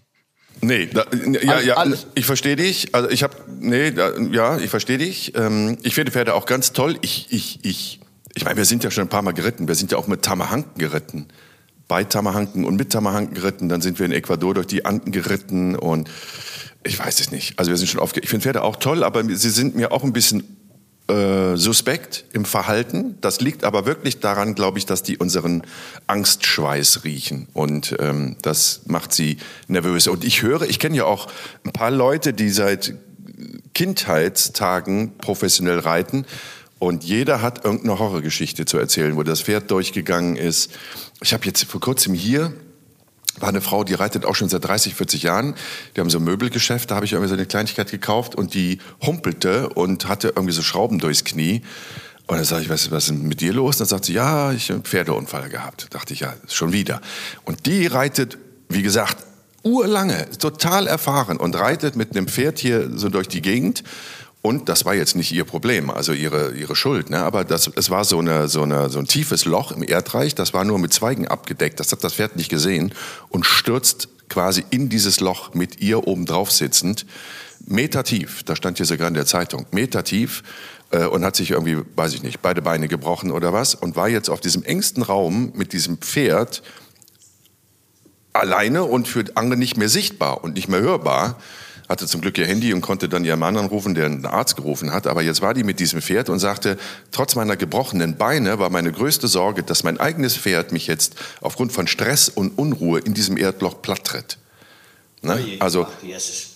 Nee, 0.60 0.88
da, 0.92 1.06
ja, 1.10 1.52
Alles- 1.54 1.64
ja, 1.66 1.74
alles. 1.78 2.06
ich 2.14 2.26
verstehe 2.26 2.54
dich. 2.54 2.94
Also 2.94 3.08
ich 3.08 3.22
habe, 3.22 3.34
nee, 3.48 3.92
da, 3.92 4.14
ja, 4.18 4.58
ich 4.58 4.68
verstehe 4.68 4.98
dich. 4.98 5.34
Ähm, 5.36 5.78
ich 5.82 5.94
finde 5.94 6.12
Pferde 6.12 6.34
auch 6.34 6.44
ganz 6.44 6.74
toll. 6.74 6.98
Ich, 7.00 7.28
ich, 7.30 7.60
ich, 7.64 8.00
ich 8.34 8.44
meine, 8.44 8.58
wir 8.58 8.66
sind 8.66 8.84
ja 8.84 8.90
schon 8.90 9.04
ein 9.04 9.08
paar 9.08 9.22
Mal 9.22 9.32
geritten. 9.32 9.68
Wir 9.68 9.74
sind 9.74 9.90
ja 9.90 9.96
auch 9.96 10.06
mit 10.06 10.20
Tamahanken 10.20 10.78
geritten. 10.78 11.28
Bei 11.88 12.04
Tamahanken 12.04 12.66
und 12.66 12.76
mit 12.76 12.90
Tamahanken 12.92 13.34
geritten. 13.34 13.70
Dann 13.70 13.80
sind 13.80 13.98
wir 13.98 14.04
in 14.04 14.12
Ecuador 14.12 14.52
durch 14.52 14.66
die 14.66 14.84
Anden 14.84 15.12
geritten 15.12 15.76
und 15.76 16.10
ich 16.84 16.98
weiß 16.98 17.20
es 17.20 17.30
nicht. 17.32 17.58
Also 17.58 17.70
wir 17.70 17.78
sind 17.78 17.88
schon 17.88 18.00
oft. 18.00 18.18
Ich 18.18 18.28
finde 18.28 18.42
Pferde 18.42 18.62
auch 18.64 18.76
toll, 18.76 19.02
aber 19.02 19.24
sie 19.24 19.48
sind 19.50 19.76
mir 19.76 19.92
auch 19.92 20.04
ein 20.04 20.12
bisschen 20.12 20.59
äh, 21.10 21.56
suspekt 21.56 22.24
im 22.32 22.44
Verhalten. 22.44 23.16
Das 23.20 23.40
liegt 23.40 23.64
aber 23.64 23.84
wirklich 23.84 24.20
daran, 24.20 24.54
glaube 24.54 24.78
ich, 24.78 24.86
dass 24.86 25.02
die 25.02 25.18
unseren 25.18 25.62
Angstschweiß 26.06 27.04
riechen. 27.04 27.48
Und 27.52 27.96
ähm, 27.98 28.36
das 28.42 28.82
macht 28.86 29.12
sie 29.12 29.38
nervös. 29.68 30.06
Und 30.06 30.24
ich 30.24 30.42
höre, 30.42 30.62
ich 30.62 30.78
kenne 30.78 30.96
ja 30.96 31.04
auch 31.04 31.26
ein 31.64 31.72
paar 31.72 31.90
Leute, 31.90 32.32
die 32.32 32.50
seit 32.50 32.94
Kindheitstagen 33.74 35.18
professionell 35.18 35.80
reiten. 35.80 36.26
Und 36.78 37.04
jeder 37.04 37.42
hat 37.42 37.64
irgendeine 37.64 37.98
Horrorgeschichte 37.98 38.64
zu 38.64 38.78
erzählen, 38.78 39.16
wo 39.16 39.22
das 39.22 39.42
Pferd 39.42 39.70
durchgegangen 39.70 40.36
ist. 40.36 40.70
Ich 41.20 41.34
habe 41.34 41.44
jetzt 41.44 41.64
vor 41.64 41.80
kurzem 41.80 42.14
hier 42.14 42.54
war 43.40 43.48
eine 43.48 43.60
Frau, 43.60 43.84
die 43.84 43.94
reitet 43.94 44.24
auch 44.24 44.34
schon 44.34 44.48
seit 44.48 44.64
30, 44.64 44.94
40 44.94 45.22
Jahren. 45.22 45.54
Die 45.94 46.00
haben 46.00 46.10
so 46.10 46.18
ein 46.18 46.24
Möbelgeschäft, 46.24 46.90
da 46.90 46.96
habe 46.96 47.06
ich 47.06 47.12
irgendwie 47.12 47.28
so 47.28 47.34
eine 47.34 47.46
Kleinigkeit 47.46 47.90
gekauft 47.90 48.34
und 48.34 48.54
die 48.54 48.78
humpelte 49.04 49.68
und 49.70 50.08
hatte 50.08 50.28
irgendwie 50.28 50.52
so 50.52 50.62
Schrauben 50.62 50.98
durchs 50.98 51.24
Knie. 51.24 51.62
Und 52.26 52.36
dann 52.36 52.44
sage 52.44 52.62
ich, 52.62 52.68
was, 52.68 52.90
was 52.90 53.08
ist 53.08 53.12
mit 53.12 53.40
dir 53.40 53.52
los? 53.52 53.76
Und 53.76 53.80
dann 53.80 53.88
sagt 53.88 54.04
sie, 54.04 54.12
ja, 54.12 54.52
ich 54.52 54.68
habe 54.68 54.74
einen 54.74 54.84
Pferdeunfall 54.84 55.48
gehabt. 55.48 55.84
Da 55.90 55.98
dachte 55.98 56.14
ich, 56.14 56.20
ja, 56.20 56.34
schon 56.48 56.72
wieder. 56.72 57.00
Und 57.44 57.66
die 57.66 57.86
reitet, 57.86 58.38
wie 58.68 58.82
gesagt, 58.82 59.16
urlange, 59.62 60.30
total 60.38 60.86
erfahren 60.86 61.36
und 61.38 61.56
reitet 61.56 61.96
mit 61.96 62.16
einem 62.16 62.28
Pferd 62.28 62.58
hier 62.58 62.88
so 62.96 63.08
durch 63.08 63.28
die 63.28 63.42
Gegend. 63.42 63.82
Und 64.42 64.70
das 64.70 64.86
war 64.86 64.94
jetzt 64.94 65.16
nicht 65.16 65.32
ihr 65.32 65.44
Problem, 65.44 65.90
also 65.90 66.12
ihre, 66.12 66.52
ihre 66.52 66.74
Schuld. 66.74 67.10
Ne? 67.10 67.18
Aber 67.18 67.44
das, 67.44 67.70
es 67.76 67.90
war 67.90 68.04
so, 68.04 68.18
eine, 68.18 68.48
so, 68.48 68.62
eine, 68.62 68.88
so 68.88 68.98
ein 68.98 69.06
tiefes 69.06 69.44
Loch 69.44 69.70
im 69.70 69.82
Erdreich, 69.82 70.34
das 70.34 70.54
war 70.54 70.64
nur 70.64 70.78
mit 70.78 70.94
Zweigen 70.94 71.28
abgedeckt. 71.28 71.78
Das 71.78 71.92
hat 71.92 72.02
das 72.02 72.14
Pferd 72.14 72.36
nicht 72.36 72.48
gesehen 72.48 72.94
und 73.28 73.44
stürzt 73.44 74.08
quasi 74.30 74.64
in 74.70 74.88
dieses 74.88 75.20
Loch 75.20 75.52
mit 75.52 75.80
ihr 75.80 76.06
oben 76.06 76.24
drauf 76.24 76.50
sitzend. 76.50 77.04
Meter 77.66 78.02
tief, 78.02 78.42
da 78.44 78.56
stand 78.56 78.78
hier 78.78 78.86
sogar 78.86 79.08
in 79.08 79.14
der 79.14 79.26
Zeitung, 79.26 79.66
Meter 79.72 80.04
tief 80.04 80.42
äh, 80.90 81.04
und 81.04 81.22
hat 81.24 81.36
sich 81.36 81.50
irgendwie, 81.50 81.76
weiß 81.94 82.14
ich 82.14 82.22
nicht, 82.22 82.40
beide 82.40 82.62
Beine 82.62 82.88
gebrochen 82.88 83.32
oder 83.32 83.52
was 83.52 83.74
und 83.74 83.96
war 83.96 84.08
jetzt 84.08 84.30
auf 84.30 84.40
diesem 84.40 84.62
engsten 84.62 85.02
Raum 85.02 85.52
mit 85.54 85.74
diesem 85.74 85.98
Pferd 85.98 86.62
alleine 88.32 88.84
und 88.84 89.08
für 89.08 89.24
andere 89.34 89.58
nicht 89.58 89.76
mehr 89.76 89.88
sichtbar 89.90 90.42
und 90.42 90.54
nicht 90.54 90.68
mehr 90.68 90.80
hörbar. 90.80 91.38
Hatte 91.90 92.06
zum 92.06 92.20
Glück 92.20 92.38
ihr 92.38 92.46
Handy 92.46 92.72
und 92.72 92.82
konnte 92.82 93.08
dann 93.08 93.24
ihren 93.24 93.40
Mann 93.40 93.56
anrufen, 93.56 93.96
der 93.96 94.06
einen 94.06 94.24
Arzt 94.24 94.54
gerufen 94.54 94.92
hat. 94.92 95.08
Aber 95.08 95.22
jetzt 95.22 95.42
war 95.42 95.54
die 95.54 95.64
mit 95.64 95.80
diesem 95.80 96.00
Pferd 96.00 96.28
und 96.28 96.38
sagte, 96.38 96.78
trotz 97.10 97.34
meiner 97.34 97.56
gebrochenen 97.56 98.16
Beine 98.16 98.60
war 98.60 98.70
meine 98.70 98.92
größte 98.92 99.26
Sorge, 99.26 99.64
dass 99.64 99.82
mein 99.82 99.98
eigenes 99.98 100.36
Pferd 100.36 100.70
mich 100.70 100.86
jetzt 100.86 101.16
aufgrund 101.40 101.72
von 101.72 101.88
Stress 101.88 102.28
und 102.28 102.56
Unruhe 102.56 103.00
in 103.00 103.12
diesem 103.12 103.36
Erdloch 103.36 103.82
platttritt. 103.82 104.38
Ne? 105.22 105.58
Also, 105.58 105.88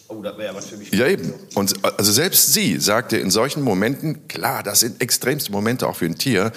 Oh, 0.06 0.22
für 0.60 0.76
mich. 0.76 0.92
ja, 0.92 1.08
eben. 1.08 1.34
Und 1.54 1.84
also 1.98 2.12
selbst 2.12 2.52
sie 2.52 2.78
sagte 2.78 3.16
in 3.16 3.30
solchen 3.30 3.62
Momenten, 3.62 4.28
klar, 4.28 4.62
das 4.62 4.80
sind 4.80 5.00
extremste 5.00 5.50
Momente 5.50 5.88
auch 5.88 5.96
für 5.96 6.06
ein 6.06 6.16
Tier, 6.16 6.52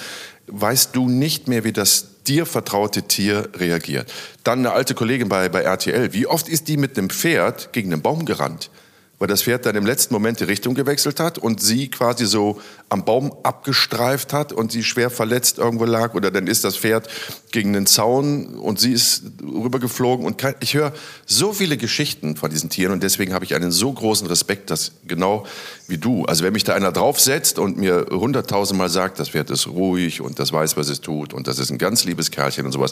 weißt 0.46 0.96
du 0.96 1.10
nicht 1.10 1.48
mehr, 1.48 1.64
wie 1.64 1.74
das 1.74 2.06
dir 2.28 2.46
vertraute 2.46 3.04
Tier 3.04 3.50
reagiert. 3.56 4.12
Dann 4.44 4.60
eine 4.60 4.72
alte 4.72 4.96
Kollegin 4.96 5.30
bei, 5.30 5.50
bei 5.50 5.62
RTL. 5.62 6.14
Wie 6.14 6.28
oft 6.28 6.50
ist 6.50 6.68
die 6.68 6.78
mit 6.78 6.98
einem 6.98 7.10
Pferd 7.10 7.74
gegen 7.74 7.94
einen 7.94 8.02
Baum 8.02 8.26
gerannt? 8.26 8.70
Weil 9.20 9.28
das 9.28 9.44
Pferd 9.44 9.66
dann 9.66 9.76
im 9.76 9.86
letzten 9.86 10.14
Moment 10.14 10.40
die 10.40 10.44
Richtung 10.44 10.76
gewechselt 10.76 11.20
hat 11.20 11.38
und 11.38 11.62
sie 11.62 11.90
quasi 11.90 12.26
so 12.26 12.62
am 12.90 13.04
Baum 13.04 13.34
abgestreift 13.44 14.32
hat 14.32 14.54
und 14.54 14.72
sie 14.72 14.84
schwer 14.84 15.10
verletzt 15.10 15.58
irgendwo 15.58 15.86
lag 15.86 16.14
oder 16.14 16.30
dann 16.30 16.48
ist 16.48 16.64
das 16.64 16.78
Pferd 16.78 17.08
gegen 17.52 17.74
den 17.74 17.88
Zaun 17.88 18.60
und 18.60 18.80
sie 18.80 18.94
ist 18.94 19.24
rübergeflogen 19.42 20.26
und 20.26 20.44
ich 20.60 20.76
höre 20.76 20.94
so 21.26 21.52
viele 21.52 21.78
Geschichten 21.78 22.36
von 22.36 22.52
diesen 22.52 22.70
Tieren 22.70 22.94
und 22.94 23.02
deswegen 23.02 23.34
habe 23.34 23.44
ich 23.46 23.56
einen 23.56 23.72
so 23.72 23.92
großen 23.92 24.28
Respekt, 24.28 24.70
dass 24.70 24.92
genau 25.08 25.46
wie 25.88 25.98
du, 25.98 26.26
also 26.26 26.44
wenn 26.44 26.54
mich 26.54 26.64
da 26.64 26.76
einer 26.76 26.92
draufsetzt 26.92 27.58
und 27.58 27.78
mir 27.78 28.08
hunderttausendmal 28.12 28.90
sagt, 28.90 29.20
das 29.20 29.30
Pferd 29.30 29.50
ist 29.50 29.68
ruhig 29.68 30.22
und 30.22 30.38
das 30.40 30.54
weiß, 30.54 30.78
was 30.78 30.90
es 30.90 31.02
tut 31.02 31.34
und 31.34 31.48
das 31.48 31.58
ist 31.58 31.72
ein 31.72 31.78
ganz 31.80 32.04
liebes 32.04 32.30
Kerlchen 32.30 32.66
und 32.66 32.72
sowas, 32.72 32.92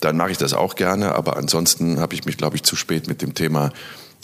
dann 0.00 0.16
mache 0.16 0.30
ich 0.30 0.38
das 0.38 0.54
auch 0.54 0.76
gerne, 0.76 1.14
aber 1.14 1.36
ansonsten 1.36 2.00
habe 2.00 2.14
ich 2.14 2.24
mich, 2.24 2.38
glaube 2.38 2.56
ich, 2.56 2.62
zu 2.62 2.74
spät 2.74 3.06
mit 3.06 3.20
dem 3.20 3.34
Thema 3.34 3.70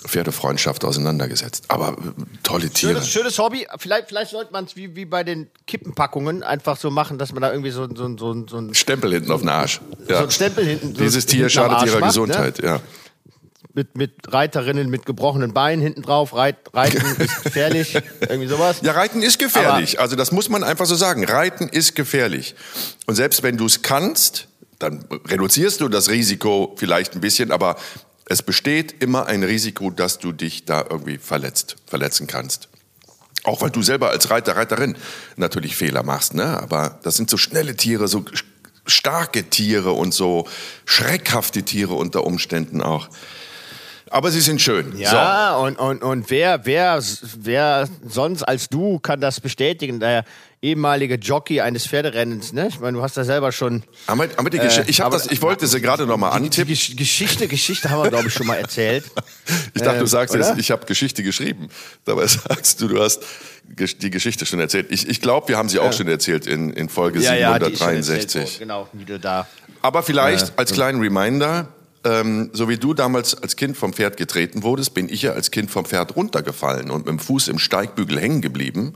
Pferdefreundschaft 0.06 0.84
auseinandergesetzt. 0.84 1.64
Aber 1.68 1.92
äh, 1.92 1.94
tolle 2.42 2.70
Tiere. 2.70 2.94
Schönes, 2.94 3.08
schönes 3.08 3.38
Hobby. 3.38 3.66
Vielleicht, 3.78 4.08
vielleicht 4.08 4.30
sollte 4.30 4.52
man 4.52 4.64
es 4.64 4.76
wie, 4.76 4.94
wie 4.96 5.04
bei 5.04 5.24
den 5.24 5.48
Kippenpackungen 5.66 6.42
einfach 6.42 6.76
so 6.76 6.90
machen, 6.90 7.18
dass 7.18 7.32
man 7.32 7.42
da 7.42 7.50
irgendwie 7.50 7.70
so, 7.70 7.88
so, 7.94 8.16
so, 8.16 8.46
so 8.46 8.58
ein 8.58 8.74
Stempel 8.74 9.12
hinten 9.12 9.32
auf 9.32 9.40
den 9.40 9.48
Arsch. 9.48 9.80
Ja. 10.08 10.18
So 10.18 10.24
ein 10.24 10.30
Stempel 10.30 10.66
hinten. 10.66 10.94
Dieses 10.94 11.26
Tier 11.26 11.48
schadet 11.48 11.86
ihrer 11.86 12.00
macht, 12.00 12.10
Gesundheit, 12.10 12.58
ne? 12.60 12.68
ja. 12.68 12.80
Mit, 13.76 13.96
mit 13.96 14.12
Reiterinnen 14.32 14.88
mit 14.88 15.04
gebrochenen 15.04 15.52
Beinen 15.52 15.82
hinten 15.82 16.02
drauf. 16.02 16.34
Reit, 16.34 16.56
Reiten 16.72 17.04
ist 17.18 17.42
gefährlich. 17.42 17.98
irgendwie 18.20 18.46
sowas. 18.46 18.76
Ja, 18.82 18.92
Reiten 18.92 19.20
ist 19.20 19.38
gefährlich. 19.38 19.94
Aber 19.94 20.02
also 20.02 20.16
das 20.16 20.30
muss 20.30 20.48
man 20.48 20.62
einfach 20.62 20.86
so 20.86 20.94
sagen. 20.94 21.24
Reiten 21.24 21.68
ist 21.68 21.96
gefährlich. 21.96 22.54
Und 23.06 23.16
selbst 23.16 23.42
wenn 23.42 23.56
du 23.56 23.66
es 23.66 23.82
kannst, 23.82 24.46
dann 24.78 25.04
reduzierst 25.28 25.80
du 25.80 25.88
das 25.88 26.08
Risiko 26.08 26.74
vielleicht 26.76 27.14
ein 27.14 27.20
bisschen, 27.20 27.50
aber 27.50 27.76
es 28.26 28.42
besteht 28.42 29.02
immer 29.02 29.26
ein 29.26 29.42
Risiko, 29.42 29.90
dass 29.90 30.18
du 30.18 30.32
dich 30.32 30.64
da 30.64 30.84
irgendwie 30.88 31.18
verletzt, 31.18 31.76
verletzen 31.86 32.26
kannst. 32.26 32.68
Auch 33.44 33.60
weil 33.60 33.70
du 33.70 33.82
selber 33.82 34.10
als 34.10 34.30
Reiter, 34.30 34.56
Reiterin 34.56 34.96
natürlich 35.36 35.76
Fehler 35.76 36.02
machst, 36.02 36.32
ne? 36.32 36.58
Aber 36.60 36.98
das 37.02 37.16
sind 37.16 37.28
so 37.28 37.36
schnelle 37.36 37.76
Tiere, 37.76 38.08
so 38.08 38.24
starke 38.86 39.44
Tiere 39.50 39.92
und 39.92 40.14
so 40.14 40.48
schreckhafte 40.86 41.62
Tiere 41.62 41.94
unter 41.94 42.24
Umständen 42.24 42.82
auch. 42.82 43.08
Aber 44.14 44.30
sie 44.30 44.40
sind 44.40 44.62
schön. 44.62 44.96
Ja, 44.96 45.56
so. 45.58 45.64
und, 45.64 45.76
und, 45.76 46.04
und 46.04 46.30
wer, 46.30 46.64
wer, 46.66 47.02
wer 47.36 47.88
sonst 48.06 48.44
als 48.44 48.68
du 48.68 49.00
kann 49.00 49.20
das 49.20 49.40
bestätigen? 49.40 49.98
Der 49.98 50.24
ehemalige 50.62 51.16
Jockey 51.16 51.60
eines 51.60 51.88
Pferderennens, 51.88 52.52
ne? 52.52 52.68
Ich 52.68 52.78
meine, 52.78 52.96
du 52.96 53.02
hast 53.02 53.16
da 53.16 53.24
selber 53.24 53.50
schon. 53.50 53.82
Aber, 54.06 54.28
aber 54.36 54.50
die 54.50 54.58
äh, 54.58 54.84
ich, 54.86 55.00
hab 55.00 55.10
das, 55.10 55.28
ich 55.32 55.42
wollte 55.42 55.66
sie 55.66 55.80
gerade 55.80 56.06
nochmal 56.06 56.30
antippen. 56.30 56.72
Die, 56.72 56.90
die, 56.90 56.94
Geschichte, 56.94 57.48
Geschichte 57.48 57.90
haben 57.90 58.04
wir, 58.04 58.10
glaube 58.10 58.28
ich, 58.28 58.34
schon 58.34 58.46
mal 58.46 58.54
erzählt. 58.54 59.04
ich 59.74 59.82
dachte, 59.82 59.98
du 59.98 60.04
ähm, 60.04 60.06
sagst 60.06 60.32
jetzt, 60.32 60.58
ich 60.58 60.70
habe 60.70 60.86
Geschichte 60.86 61.24
geschrieben. 61.24 61.68
Dabei 62.04 62.26
sagst 62.28 62.80
du, 62.80 62.86
du 62.86 63.02
hast 63.02 63.24
die 63.64 64.10
Geschichte 64.10 64.46
schon 64.46 64.60
erzählt. 64.60 64.92
Ich, 64.92 65.08
ich 65.08 65.22
glaube, 65.22 65.48
wir 65.48 65.56
haben 65.56 65.68
sie 65.68 65.80
auch 65.80 65.86
ja. 65.86 65.92
schon 65.92 66.06
erzählt 66.06 66.46
in, 66.46 66.72
in 66.72 66.88
Folge 66.88 67.18
ja, 67.18 67.32
763. 67.32 68.52
Ja, 68.52 68.58
genau, 68.60 68.88
wie 68.92 69.06
du 69.06 69.18
da. 69.18 69.48
Aber 69.82 70.04
vielleicht 70.04 70.56
als 70.56 70.72
kleinen 70.72 71.00
Reminder, 71.00 71.66
ähm, 72.04 72.50
so 72.52 72.68
wie 72.68 72.76
du 72.76 72.94
damals 72.94 73.34
als 73.34 73.56
Kind 73.56 73.76
vom 73.76 73.92
Pferd 73.92 74.16
getreten 74.16 74.62
wurdest, 74.62 74.94
bin 74.94 75.08
ich 75.08 75.22
ja 75.22 75.32
als 75.32 75.50
Kind 75.50 75.70
vom 75.70 75.84
Pferd 75.84 76.16
runtergefallen 76.16 76.90
und 76.90 77.06
mit 77.06 77.08
dem 77.08 77.18
Fuß 77.18 77.48
im 77.48 77.58
Steigbügel 77.58 78.20
hängen 78.20 78.40
geblieben. 78.40 78.94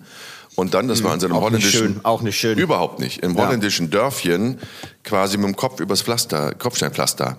Und 0.54 0.74
dann, 0.74 0.88
das 0.88 1.04
war 1.04 1.14
in 1.14 1.20
seinem 1.20 1.34
auch 1.36 1.42
holländischen, 1.42 1.86
nicht 1.86 1.94
schön, 1.94 2.04
auch 2.04 2.20
nicht 2.20 2.36
schön, 2.36 2.58
überhaupt 2.58 2.98
nicht, 2.98 3.22
im 3.22 3.36
ja. 3.36 3.46
holländischen 3.46 3.90
Dörfchen 3.90 4.58
quasi 5.04 5.36
mit 5.36 5.46
dem 5.46 5.56
Kopf 5.56 5.78
übers 5.78 6.02
Pflaster, 6.02 6.52
Kopfsteinpflaster 6.52 7.38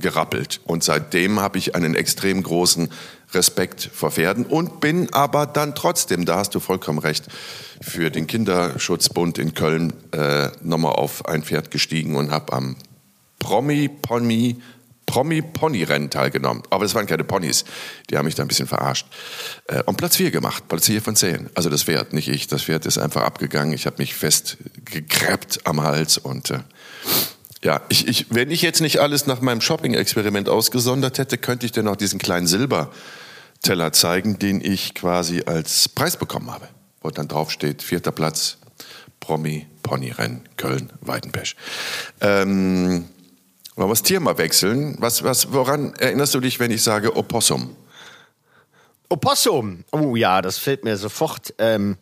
gerappelt. 0.00 0.60
Und 0.64 0.82
seitdem 0.82 1.40
habe 1.40 1.58
ich 1.58 1.74
einen 1.76 1.94
extrem 1.94 2.42
großen 2.42 2.90
Respekt 3.32 3.88
vor 3.92 4.10
Pferden 4.10 4.44
und 4.44 4.80
bin 4.80 5.12
aber 5.12 5.46
dann 5.46 5.74
trotzdem, 5.74 6.24
da 6.24 6.38
hast 6.38 6.54
du 6.54 6.60
vollkommen 6.60 6.98
recht, 6.98 7.26
für 7.80 8.10
den 8.10 8.26
Kinderschutzbund 8.26 9.38
in 9.38 9.54
Köln 9.54 9.92
äh, 10.12 10.48
nochmal 10.62 10.92
auf 10.92 11.26
ein 11.26 11.42
Pferd 11.42 11.70
gestiegen 11.70 12.16
und 12.16 12.30
habe 12.30 12.52
am 12.52 12.76
Promi 13.38 13.88
Pony 13.88 14.56
Promi-Pony-Rennen 15.06 16.10
teilgenommen. 16.10 16.62
Aber 16.70 16.84
das 16.84 16.94
waren 16.94 17.06
keine 17.06 17.24
Ponys. 17.24 17.64
Die 18.10 18.18
haben 18.18 18.26
mich 18.26 18.34
da 18.34 18.42
ein 18.42 18.48
bisschen 18.48 18.66
verarscht. 18.66 19.06
Äh, 19.68 19.82
und 19.84 19.96
Platz 19.96 20.16
4 20.16 20.30
gemacht. 20.30 20.68
Platz 20.68 20.86
4 20.86 21.00
von 21.00 21.16
10. 21.16 21.50
Also 21.54 21.70
das 21.70 21.84
Pferd, 21.84 22.12
nicht 22.12 22.28
ich. 22.28 22.48
Das 22.48 22.64
Pferd 22.64 22.86
ist 22.86 22.98
einfach 22.98 23.22
abgegangen. 23.22 23.72
Ich 23.72 23.86
habe 23.86 23.96
mich 23.98 24.14
fest 24.14 24.58
gekräbt 24.84 25.60
am 25.64 25.82
Hals 25.82 26.18
und 26.18 26.50
äh, 26.50 26.58
ja, 27.64 27.80
ich, 27.88 28.06
ich, 28.06 28.26
wenn 28.30 28.50
ich 28.50 28.62
jetzt 28.62 28.80
nicht 28.80 28.98
alles 29.00 29.26
nach 29.26 29.40
meinem 29.40 29.60
Shopping-Experiment 29.60 30.48
ausgesondert 30.48 31.18
hätte, 31.18 31.38
könnte 31.38 31.66
ich 31.66 31.72
dir 31.72 31.82
noch 31.82 31.96
diesen 31.96 32.18
kleinen 32.18 32.46
Silberteller 32.46 33.92
zeigen, 33.92 34.38
den 34.38 34.60
ich 34.60 34.94
quasi 34.94 35.42
als 35.46 35.88
Preis 35.88 36.16
bekommen 36.16 36.50
habe. 36.50 36.68
Wo 37.00 37.10
dann 37.10 37.28
drauf 37.28 37.50
steht, 37.50 37.82
vierter 37.82 38.12
Platz, 38.12 38.58
Promi, 39.20 39.66
Ponyrennen, 39.82 40.48
Köln, 40.56 40.92
Weidenpesch. 41.00 41.56
Ähm, 42.20 43.06
wollen 43.76 43.88
wir 43.88 43.92
das 43.92 44.02
Tier 44.02 44.20
mal 44.20 44.38
wechseln? 44.38 44.96
Was, 44.98 45.22
was, 45.22 45.52
woran 45.52 45.94
erinnerst 45.94 46.34
du 46.34 46.40
dich, 46.40 46.58
wenn 46.58 46.70
ich 46.70 46.82
sage 46.82 47.14
Opossum? 47.14 47.76
Opossum. 49.08 49.84
Oh 49.92 50.16
ja, 50.16 50.42
das 50.42 50.58
fällt 50.58 50.82
mir 50.82 50.96
sofort 50.96 51.54
ähm, 51.58 51.96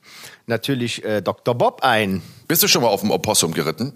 natürlich 0.47 1.05
äh, 1.05 1.21
Dr. 1.21 1.55
Bob 1.55 1.81
ein. 1.83 2.23
Bist 2.49 2.63
du 2.63 2.69
schon 2.69 2.83
mal 2.83 2.89
auf 2.89 3.01
dem 3.01 3.11
Opossum 3.11 3.53
geritten? 3.53 3.93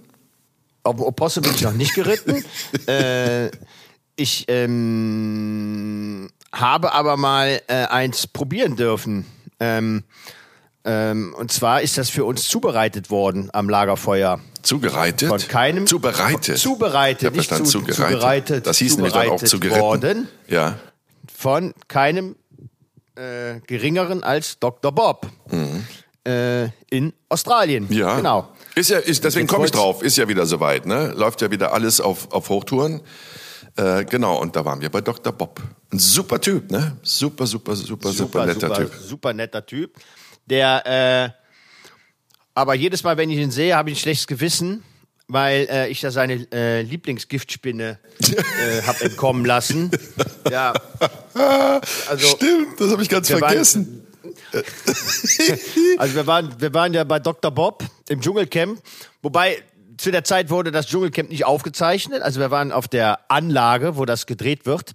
Auf 0.83 0.97
dem 0.97 1.05
Opossum 1.05 1.43
bin 1.43 1.55
ich 1.55 1.63
noch 1.63 1.73
nicht 1.73 1.95
geritten. 1.95 2.45
äh, 2.87 3.51
ich 4.17 4.45
ähm, 4.49 6.29
habe 6.53 6.93
aber 6.93 7.17
mal 7.17 7.63
äh, 7.69 7.87
eins 7.87 8.27
probieren 8.27 8.77
dürfen. 8.77 9.25
Ähm, 9.61 10.03
ähm, 10.89 11.35
und 11.37 11.53
zwar 11.53 11.83
ist 11.83 11.99
das 11.99 12.09
für 12.09 12.25
uns 12.25 12.49
zubereitet 12.49 13.11
worden 13.11 13.51
am 13.53 13.69
Lagerfeuer. 13.69 14.41
Zubereitet? 14.63 15.29
Von 15.29 15.39
keinem. 15.47 15.87
Zubereitet. 15.87 16.57
Zubereitet, 16.57 17.37
nicht 17.37 17.55
zu, 17.55 17.63
zubereitet. 17.65 17.95
zubereitet. 17.95 18.67
Das 18.67 18.79
hieß 18.79 18.97
nämlich 18.97 19.13
dann 19.13 19.29
auch 19.29 19.43
zugeritten. 19.43 19.83
Worden 19.83 20.29
ja. 20.49 20.79
Von 21.37 21.75
keinem 21.89 22.37
äh, 23.17 23.61
geringeren 23.67 24.23
als 24.23 24.59
Dr. 24.61 24.91
Bob. 24.91 25.27
Mhm. 25.51 25.85
Äh, 26.27 26.71
in 26.89 27.13
Australien. 27.29 27.87
Ja. 27.91 28.17
Genau. 28.17 28.49
Ist 28.75 28.89
ja, 28.89 28.99
ist, 28.99 29.25
deswegen 29.25 29.47
komme 29.47 29.67
ich 29.67 29.73
drauf. 29.73 30.03
Ist 30.03 30.17
ja 30.17 30.27
wieder 30.27 30.47
soweit, 30.47 30.87
ne? 30.87 31.13
Läuft 31.15 31.43
ja 31.43 31.51
wieder 31.51 31.75
alles 31.75 32.01
auf, 32.01 32.33
auf 32.33 32.49
Hochtouren. 32.49 33.03
Äh, 33.77 34.07
genau, 34.07 34.41
und 34.41 34.57
da 34.57 34.65
waren 34.65 34.81
wir 34.81 34.89
bei 34.89 35.03
Dr. 35.03 35.35
Bob. 35.35 35.61
Ein 35.93 35.99
super 35.99 36.41
Typ, 36.41 36.71
ne? 36.71 36.97
Super, 37.03 37.47
super, 37.47 37.77
super, 37.77 38.09
super, 38.09 38.13
super 38.13 38.47
netter 38.47 38.69
super, 38.69 38.77
Typ. 38.77 38.95
Super 39.03 39.33
netter 39.35 39.67
Typ. 39.67 39.95
Der, 40.51 40.87
äh, 40.87 41.31
aber 42.55 42.75
jedes 42.75 43.05
Mal, 43.05 43.17
wenn 43.17 43.31
ich 43.31 43.39
ihn 43.39 43.51
sehe, 43.51 43.77
habe 43.77 43.91
ich 43.91 43.99
ein 43.99 44.01
schlechtes 44.01 44.27
Gewissen, 44.27 44.83
weil 45.29 45.69
äh, 45.71 45.89
ich 45.89 46.01
da 46.01 46.11
seine 46.11 46.47
äh, 46.53 46.83
Lieblingsgiftspinne 46.83 47.99
äh, 48.21 48.83
habe 48.87 49.05
entkommen 49.05 49.45
lassen. 49.45 49.91
Ja. 50.51 50.73
Also, 52.09 52.29
Stimmt, 52.29 52.81
das 52.81 52.91
habe 52.91 53.03
ich 53.03 53.09
ganz 53.09 53.29
vergessen. 53.29 53.87
Waren, 53.93 54.09
also 55.99 56.15
wir 56.15 56.27
waren, 56.27 56.61
wir 56.61 56.75
waren 56.75 56.95
ja 56.95 57.05
bei 57.05 57.19
Dr. 57.19 57.51
Bob 57.51 57.85
im 58.09 58.21
Dschungelcamp, 58.21 58.81
wobei 59.23 59.63
zu 59.99 60.11
der 60.11 60.25
Zeit 60.25 60.49
wurde 60.49 60.71
das 60.71 60.87
Dschungelcamp 60.87 61.29
nicht 61.29 61.45
aufgezeichnet. 61.45 62.23
Also 62.23 62.41
wir 62.41 62.51
waren 62.51 62.73
auf 62.73 62.89
der 62.89 63.31
Anlage, 63.31 63.97
wo 63.97 64.05
das 64.05 64.27
gedreht 64.27 64.65
wird, 64.65 64.95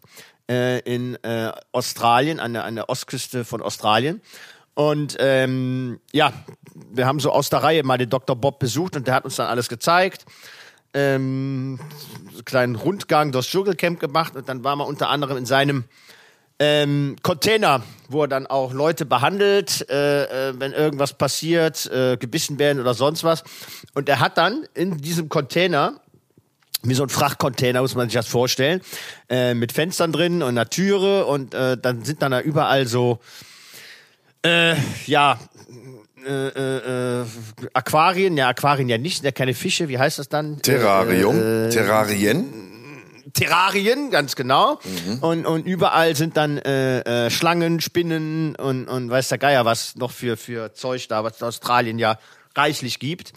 äh, 0.50 0.80
in 0.80 1.16
äh, 1.24 1.52
Australien, 1.72 2.39
an 2.39 2.54
der, 2.54 2.63
an 2.63 2.76
der 2.76 2.89
Ostküste 2.89 3.46
von 3.46 3.62
Australien. 3.62 4.22
Und 4.76 5.18
ähm, 5.20 6.00
ja, 6.12 6.34
wir 6.92 7.06
haben 7.06 7.20
so 7.20 7.32
aus 7.32 7.50
der 7.50 7.64
Reihe 7.64 7.84
mal 7.84 7.98
den 7.98 8.10
Dr. 8.10 8.36
Bob 8.36 8.60
besucht 8.60 8.96
und 8.96 9.08
der 9.08 9.16
hat 9.16 9.26
uns 9.26 9.36
dann 9.36 9.48
alles 9.48 9.70
gezeigt. 9.70 10.26
Ähm, 10.96 11.80
so 12.32 12.44
kleinen 12.44 12.76
Rundgang 12.76 13.32
durchs 13.32 13.50
Dschungelcamp 13.50 14.00
gemacht 14.00 14.36
und 14.36 14.50
dann 14.50 14.64
waren 14.64 14.80
wir 14.80 14.88
unter 14.88 15.10
anderem 15.10 15.38
in 15.38 15.46
seinem 15.46 15.86
ähm, 16.60 17.16
Container, 17.24 17.82
wo 18.10 18.24
er 18.24 18.28
dann 18.28 18.48
auch 18.48 18.74
Leute 18.74 19.06
behandelt, 19.06 19.90
äh, 19.90 20.50
äh, 20.50 20.54
wenn 20.60 20.72
irgendwas 20.72 21.14
passiert, 21.14 21.88
äh, 21.88 22.18
gebissen 22.18 22.60
werden 22.60 22.80
oder 22.80 22.94
sonst 22.94 23.24
was. 23.24 23.44
Und 23.96 24.08
er 24.08 24.20
hat 24.20 24.38
dann 24.38 24.66
in 24.74 24.98
diesem 24.98 25.30
Container 25.30 26.00
wie 26.84 26.94
so 26.96 27.04
ein 27.04 27.10
Frachtcontainer, 27.10 27.82
muss 27.82 27.96
man 27.96 28.10
sich 28.10 28.16
das 28.16 28.28
vorstellen, 28.28 28.82
äh, 29.30 29.54
mit 29.54 29.72
Fenstern 29.72 30.12
drin 30.12 30.44
und 30.44 30.50
einer 30.50 30.70
Türe 30.70 31.26
und 31.26 31.54
äh, 31.54 31.78
dann 31.78 32.04
sind 32.04 32.22
dann 32.22 32.32
da 32.32 32.42
überall 32.42 32.88
so 32.88 33.20
äh, 34.44 34.76
ja, 35.06 35.40
äh, 36.26 36.48
äh, 36.48 37.22
äh, 37.22 37.26
Aquarien, 37.74 38.38
ja, 38.38 38.50
Aquarien 38.50 38.88
ja 38.90 38.98
nicht, 38.98 39.24
ja 39.24 39.32
keine 39.32 39.54
Fische, 39.54 39.90
wie 39.90 40.00
heißt 40.00 40.20
das 40.20 40.30
dann? 40.30 40.62
Terrarium, 40.62 41.38
äh, 41.38 41.70
Terrarien. 41.70 42.54
Terrarien, 43.34 44.12
ganz 44.12 44.36
genau. 44.36 44.80
Mhm. 44.84 45.20
Und, 45.20 45.46
und 45.46 45.66
überall 45.66 46.16
sind 46.16 46.38
dann 46.38 46.60
äh, 46.60 47.26
äh, 47.26 47.30
Schlangen, 47.30 47.82
Spinnen 47.82 48.56
und, 48.56 48.88
und 48.88 49.10
weiß 49.10 49.30
der 49.30 49.38
Geier, 49.40 49.66
was 49.66 49.96
noch 49.96 50.12
für, 50.12 50.38
für 50.38 50.74
Zeug 50.74 51.08
da, 51.08 51.24
was 51.24 51.42
Australien 51.42 51.98
ja 51.98 52.20
reichlich 52.56 53.00
gibt. 53.00 53.34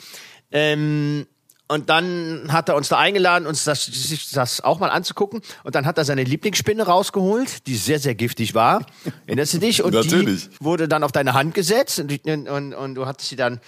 Ähm, 0.53 1.27
Und 1.69 1.91
dann 1.91 2.53
hat 2.53 2.69
er 2.69 2.77
uns 2.77 2.89
da 2.89 2.99
eingeladen, 2.99 3.47
uns 3.47 3.65
das, 3.65 3.87
sich 3.87 4.31
das 4.31 4.61
auch 4.61 4.79
mal 4.79 4.89
anzugucken. 4.89 5.43
Und 5.65 5.75
dann 5.75 5.85
hat 5.85 5.99
er 5.99 6.05
seine 6.05 6.23
Lieblingsspinne 6.23 6.85
rausgeholt, 6.85 7.67
die 7.67 7.75
sehr, 7.75 7.99
sehr 7.99 8.15
giftig 8.15 8.55
war. 8.55 8.87
Erinnerst 9.27 9.55
du 9.55 9.59
dich? 9.59 9.83
Und 9.83 9.93
Natürlich. 9.95 10.49
die 10.49 10.65
wurde 10.65 10.87
dann 10.87 11.03
auf 11.03 11.11
deine 11.11 11.35
Hand 11.35 11.55
gesetzt 11.55 11.99
und, 11.99 12.13
und, 12.49 12.73
und, 12.75 12.95
du 12.95 13.07
hattest 13.07 13.31
sie 13.31 13.37
dann, 13.37 13.61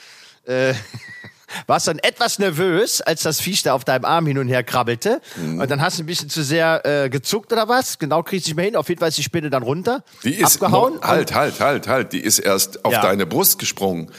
äh, 0.47 0.75
warst 1.67 1.89
dann 1.89 1.99
etwas 1.99 2.39
nervös, 2.39 3.01
als 3.01 3.23
das 3.23 3.41
Viech 3.41 3.65
da 3.65 3.73
auf 3.73 3.85
deinem 3.85 4.05
Arm 4.05 4.27
hin 4.27 4.39
und 4.39 4.47
her 4.47 4.63
krabbelte. 4.63 5.21
Mhm. 5.35 5.61
Und 5.61 5.69
dann 5.69 5.81
hast 5.81 5.99
du 5.99 6.05
ein 6.05 6.07
bisschen 6.07 6.31
zu 6.31 6.45
sehr 6.45 6.87
äh, 6.87 7.11
gezuckt 7.11 7.53
oder 7.53 7.69
was? 7.69 7.99
Genau 7.99 8.23
kriegst 8.23 8.47
du 8.47 8.51
nicht 8.51 8.57
mehr 8.57 8.67
hin. 8.67 8.77
Auf 8.77 8.89
jeden 8.89 9.01
Fall 9.01 9.09
ist 9.09 9.19
die 9.19 9.25
Spinne 9.25 9.51
dann 9.51 9.65
runter, 9.65 10.05
Die 10.23 10.35
ist 10.35 10.63
abgehauen. 10.63 11.01
Halt, 11.03 11.35
halt, 11.35 11.59
halt, 11.59 11.89
halt. 11.89 12.13
Die 12.13 12.21
ist 12.21 12.39
erst 12.39 12.85
auf 12.85 12.93
Ja. 12.93 13.03
deine 13.03 13.27
Brust 13.27 13.59
gesprungen. 13.59 14.13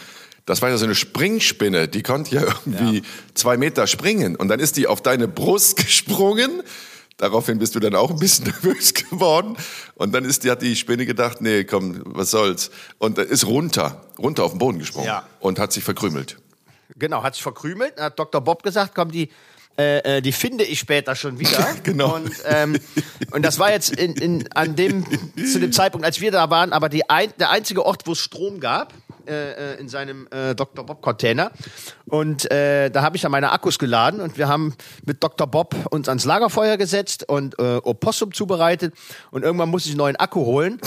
Das 0.50 0.64
war 0.64 0.70
ja 0.70 0.78
so 0.78 0.86
eine 0.86 0.96
Springspinne, 0.96 1.88
die 1.88 2.02
konnte 2.02 2.34
ja 2.34 2.42
irgendwie 2.42 3.04
zwei 3.36 3.56
Meter 3.56 3.86
springen. 3.86 4.36
Und 4.36 4.48
dann 4.48 4.60
ist 4.60 4.78
die 4.78 4.88
auf 4.88 5.00
deine 5.00 5.28
Brust 5.28 5.78
gesprungen. 5.86 6.64
Daraufhin 7.18 7.60
bist 7.60 7.76
du 7.76 7.80
dann 7.80 7.94
auch 7.94 8.10
ein 8.10 8.18
bisschen 8.18 8.46
nervös 8.64 8.96
geworden. 8.96 9.56
Und 9.94 10.12
dann 10.12 10.26
ist 10.26 10.44
die, 10.44 10.50
hat 10.50 10.64
die 10.64 10.76
Spinne 10.76 11.06
gedacht, 11.06 11.40
nee, 11.42 11.66
komm, 11.66 12.02
was 12.04 12.32
soll's. 12.32 12.72
Und 12.98 13.20
dann 13.20 13.28
ist 13.28 13.46
runter, 13.46 14.02
runter 14.18 14.44
auf 14.44 14.54
den 14.54 14.58
Boden 14.58 14.80
gesprungen. 14.80 15.06
Ja. 15.06 15.28
Und 15.40 15.60
hat 15.60 15.72
sich 15.72 15.84
verkrümelt. 15.84 16.38
Genau, 16.98 17.22
hat 17.22 17.36
sich 17.36 17.44
verkrümelt. 17.44 17.94
Dann 17.98 18.06
hat 18.06 18.18
Dr. 18.18 18.42
Bob 18.42 18.64
gesagt, 18.64 18.96
komm, 18.96 19.12
die, 19.12 19.30
äh, 19.78 20.18
äh, 20.18 20.22
die 20.24 20.32
finde 20.32 20.64
ich 20.64 20.80
später 20.80 21.16
schon 21.16 21.38
wieder. 21.38 21.76
Genau. 21.84 22.16
Und, 22.16 22.32
ähm, 22.46 22.80
und 23.30 23.44
das 23.44 23.60
war 23.60 23.72
jetzt 23.72 23.92
in, 23.92 24.14
in, 24.16 24.52
an 24.54 24.76
dem, 24.76 25.06
zu 25.36 25.60
dem 25.60 25.72
Zeitpunkt, 25.72 26.06
als 26.06 26.20
wir 26.22 26.32
da 26.32 26.50
waren, 26.50 26.74
aber 26.74 26.90
die 26.90 27.08
ein, 27.08 27.32
der 27.40 27.52
einzige 27.52 27.86
Ort, 27.86 28.08
wo 28.08 28.14
es 28.14 28.20
Strom 28.20 28.60
gab, 28.60 28.96
äh, 29.30 29.74
äh, 29.74 29.80
in 29.80 29.88
seinem 29.88 30.28
äh, 30.32 30.56
Dr. 30.56 30.86
Bob 30.86 31.02
Container. 31.02 31.52
Und 32.06 32.52
äh, 32.52 32.90
da 32.90 33.04
habe 33.04 33.16
ich 33.16 33.22
dann 33.22 33.32
meine 33.32 33.52
Akkus 33.52 33.78
geladen 33.80 34.20
und 34.20 34.38
wir 34.38 34.48
haben 34.48 34.74
mit 35.06 35.24
Dr. 35.24 35.48
Bob 35.48 35.76
uns 35.92 36.10
ans 36.10 36.26
Lagerfeuer 36.26 36.78
gesetzt 36.78 37.30
und 37.30 37.58
äh, 37.60 37.78
Opossum 37.84 38.34
zubereitet. 38.34 38.94
Und 39.32 39.44
irgendwann 39.44 39.70
musste 39.70 39.90
ich 39.90 39.94
einen 39.94 40.00
neuen 40.00 40.16
Akku 40.16 40.46
holen. 40.46 40.82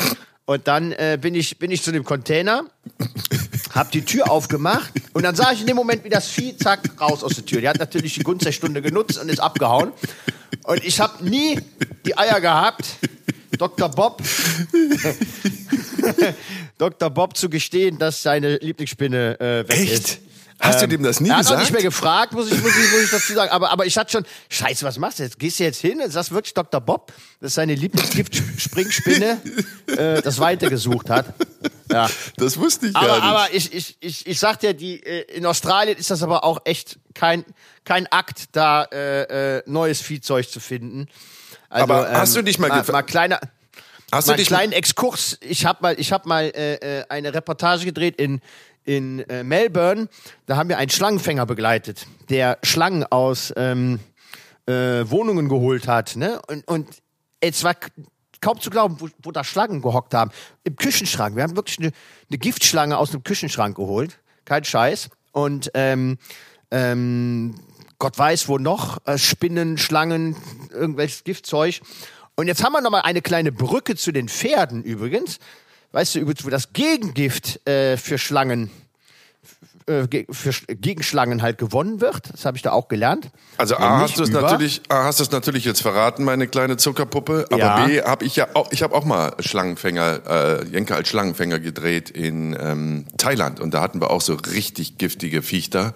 Und 0.44 0.66
dann 0.66 0.90
äh, 0.92 1.18
bin, 1.20 1.36
ich, 1.36 1.58
bin 1.58 1.70
ich 1.70 1.82
zu 1.82 1.92
dem 1.92 2.04
Container 2.04 2.64
hab 3.74 3.90
die 3.90 4.04
Tür 4.04 4.30
aufgemacht 4.30 4.92
und 5.12 5.22
dann 5.22 5.34
sah 5.34 5.52
ich 5.52 5.60
in 5.60 5.66
dem 5.66 5.76
Moment, 5.76 6.04
wie 6.04 6.08
das 6.08 6.28
Vieh, 6.28 6.56
zack, 6.56 7.00
raus 7.00 7.24
aus 7.24 7.34
der 7.34 7.46
Tür. 7.46 7.60
Die 7.60 7.68
hat 7.68 7.78
natürlich 7.78 8.14
die 8.14 8.22
Gunst 8.22 8.44
der 8.44 8.52
Stunde 8.52 8.82
genutzt 8.82 9.18
und 9.18 9.30
ist 9.30 9.40
abgehauen. 9.40 9.92
Und 10.64 10.84
ich 10.84 11.00
habe 11.00 11.24
nie 11.24 11.58
die 12.04 12.16
Eier 12.16 12.40
gehabt, 12.40 12.98
Dr. 13.58 13.88
Bob, 13.88 14.22
Dr. 16.82 17.10
Bob 17.10 17.36
zu 17.36 17.48
gestehen, 17.48 17.98
dass 17.98 18.22
seine 18.24 18.56
Lieblingsspinne 18.56 19.38
äh, 19.38 19.68
weg 19.68 19.78
Echt? 19.78 19.92
ist. 19.92 20.18
Hast 20.58 20.82
du 20.82 20.88
dem 20.88 21.02
das 21.02 21.20
nie 21.20 21.28
Er 21.28 21.36
hat 21.36 21.42
gesagt? 21.42 21.56
auch 21.56 21.60
nicht 21.62 21.72
mehr 21.72 21.82
gefragt, 21.82 22.32
muss 22.32 22.46
ich, 22.50 22.60
muss 22.60 22.70
ich, 22.76 22.92
muss 22.92 23.02
ich 23.04 23.10
dazu 23.10 23.34
sagen. 23.34 23.50
Aber, 23.52 23.70
aber 23.70 23.86
ich 23.86 23.96
hatte 23.96 24.10
schon, 24.12 24.24
scheiße, 24.48 24.84
was 24.84 24.98
machst 24.98 25.18
du 25.20 25.22
jetzt? 25.24 25.38
Gehst 25.38 25.60
du 25.60 25.64
jetzt 25.64 25.80
hin? 25.80 26.00
Ist 26.00 26.16
das 26.16 26.32
wirklich 26.32 26.54
Dr. 26.54 26.80
Bob, 26.80 27.12
das 27.40 27.54
seine 27.54 27.74
Lieblingsgift-Springspinne 27.74 29.40
äh, 29.86 30.22
das 30.22 30.40
weitergesucht 30.40 31.08
hat? 31.08 31.34
Ja. 31.90 32.08
Das 32.36 32.58
wusste 32.58 32.86
ich 32.88 32.96
Aber, 32.96 33.06
gar 33.06 33.14
nicht. 33.16 33.24
aber 33.24 33.54
ich, 33.54 33.72
ich, 33.72 33.96
ich, 34.00 34.26
ich 34.26 34.38
sag 34.40 34.58
dir, 34.60 34.74
die, 34.74 35.04
äh, 35.04 35.22
in 35.36 35.46
Australien 35.46 35.98
ist 35.98 36.10
das 36.10 36.22
aber 36.22 36.42
auch 36.42 36.60
echt 36.64 36.98
kein, 37.14 37.44
kein 37.84 38.06
Akt, 38.08 38.44
da 38.52 38.84
äh, 38.84 39.58
äh, 39.58 39.62
neues 39.66 40.00
Viehzeug 40.00 40.48
zu 40.50 40.58
finden. 40.58 41.06
Also, 41.68 41.84
Aber 41.84 42.10
hast 42.12 42.36
du 42.36 42.42
dich 42.42 42.58
mal 42.58 42.68
mal, 42.68 42.84
mal 42.90 43.02
kleiner, 43.02 43.40
Hast 44.12 44.28
mal 44.28 44.34
du 44.34 44.38
dich 44.38 44.48
kleinen 44.48 44.72
Exkurs. 44.72 45.38
Ich 45.40 45.64
habe 45.64 45.78
mal, 45.82 45.98
ich 45.98 46.12
habe 46.12 46.28
mal 46.28 46.44
äh, 46.54 46.74
äh, 46.74 47.04
eine 47.08 47.32
Reportage 47.32 47.84
gedreht 47.84 48.16
in 48.16 48.40
in 48.84 49.20
äh, 49.28 49.44
Melbourne. 49.44 50.08
Da 50.46 50.56
haben 50.56 50.68
wir 50.68 50.78
einen 50.78 50.90
Schlangenfänger 50.90 51.46
begleitet, 51.46 52.06
der 52.30 52.58
Schlangen 52.62 53.04
aus 53.04 53.52
ähm, 53.56 54.00
äh, 54.66 54.72
Wohnungen 55.08 55.48
geholt 55.48 55.86
hat. 55.86 56.16
Ne? 56.16 56.40
Und, 56.48 56.66
und 56.68 56.88
es 57.40 57.64
war 57.64 57.74
kaum 58.40 58.60
zu 58.60 58.70
glauben, 58.70 58.96
wo, 58.98 59.08
wo 59.22 59.30
da 59.30 59.44
Schlangen 59.44 59.82
gehockt 59.82 60.14
haben. 60.14 60.30
Im 60.64 60.76
Küchenschrank. 60.76 61.36
Wir 61.36 61.44
haben 61.44 61.56
wirklich 61.56 61.78
eine, 61.78 61.92
eine 62.28 62.38
Giftschlange 62.38 62.98
aus 62.98 63.10
dem 63.12 63.22
Küchenschrank 63.22 63.76
geholt. 63.76 64.18
Kein 64.44 64.64
Scheiß. 64.64 65.10
Und 65.30 65.70
ähm, 65.74 66.18
ähm, 66.70 67.54
Gott 67.98 68.18
weiß 68.18 68.48
wo 68.48 68.58
noch, 68.58 68.98
äh, 69.06 69.16
Spinnen, 69.16 69.78
Schlangen, 69.78 70.36
irgendwelches 70.70 71.24
Giftzeug. 71.24 71.80
Und 72.36 72.46
jetzt 72.48 72.64
haben 72.64 72.72
wir 72.72 72.80
noch 72.80 72.90
mal 72.90 73.00
eine 73.02 73.22
kleine 73.22 73.52
Brücke 73.52 73.94
zu 73.96 74.10
den 74.12 74.28
Pferden 74.28 74.82
übrigens. 74.82 75.38
Weißt 75.92 76.14
du 76.14 76.20
übrigens, 76.20 76.44
wo 76.44 76.48
das 76.50 76.72
Gegengift 76.72 77.66
äh, 77.68 77.98
für 77.98 78.16
Schlangen, 78.16 78.70
äh, 79.86 80.06
für 80.30 80.50
Sch- 80.50 80.74
gegen 80.74 81.02
Schlangen 81.02 81.42
halt 81.42 81.58
gewonnen 81.58 82.00
wird? 82.00 82.32
Das 82.32 82.46
habe 82.46 82.56
ich 82.56 82.62
da 82.62 82.72
auch 82.72 82.88
gelernt. 82.88 83.30
Also 83.58 83.76
A, 83.76 83.98
hast 84.00 84.18
du 84.18 84.22
es 84.22 84.30
natürlich, 84.30 84.80
A, 84.88 85.04
hast 85.04 85.18
du 85.18 85.24
es 85.24 85.30
natürlich 85.30 85.66
jetzt 85.66 85.82
verraten, 85.82 86.24
meine 86.24 86.48
kleine 86.48 86.78
Zuckerpuppe. 86.78 87.44
Aber 87.50 87.58
Ja. 87.58 87.84
B, 87.86 88.00
habe 88.02 88.24
ich 88.24 88.36
ja 88.36 88.46
auch, 88.54 88.72
ich 88.72 88.82
habe 88.82 88.94
auch 88.94 89.04
mal 89.04 89.34
Schlangenfänger, 89.40 90.20
äh, 90.26 90.64
Jenke 90.68 90.94
als 90.94 91.08
Schlangenfänger 91.08 91.58
gedreht 91.60 92.08
in 92.08 92.56
ähm, 92.58 93.04
Thailand 93.18 93.60
und 93.60 93.74
da 93.74 93.82
hatten 93.82 94.00
wir 94.00 94.10
auch 94.10 94.22
so 94.22 94.32
richtig 94.34 94.96
giftige 94.96 95.42
Viechter 95.42 95.92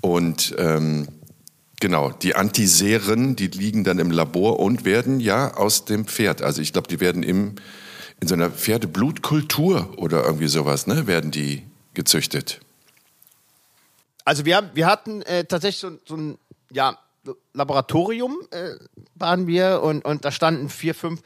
und 0.00 0.54
ähm, 0.58 1.08
Genau, 1.80 2.10
die 2.10 2.34
Antiseren, 2.34 3.36
die 3.36 3.48
liegen 3.48 3.84
dann 3.84 3.98
im 3.98 4.10
Labor 4.10 4.60
und 4.60 4.84
werden 4.84 5.20
ja 5.20 5.54
aus 5.54 5.84
dem 5.84 6.06
Pferd. 6.06 6.40
Also 6.40 6.62
ich 6.62 6.72
glaube, 6.72 6.88
die 6.88 7.00
werden 7.00 7.22
im, 7.22 7.56
in 8.20 8.28
so 8.28 8.34
einer 8.34 8.50
Pferdeblutkultur 8.50 9.94
oder 9.98 10.24
irgendwie 10.24 10.48
sowas, 10.48 10.86
ne, 10.86 11.06
werden 11.06 11.30
die 11.30 11.64
gezüchtet. 11.92 12.60
Also 14.24 14.44
wir 14.44 14.70
wir 14.74 14.86
hatten 14.86 15.22
äh, 15.22 15.44
tatsächlich 15.44 15.80
so, 15.80 15.98
so 16.06 16.16
ein 16.16 16.38
ja, 16.70 16.98
Laboratorium 17.52 18.38
äh, 18.50 18.74
waren 19.14 19.46
wir 19.46 19.82
und, 19.82 20.04
und 20.04 20.24
da 20.24 20.30
standen 20.30 20.68
vier, 20.68 20.94
fünf 20.94 21.20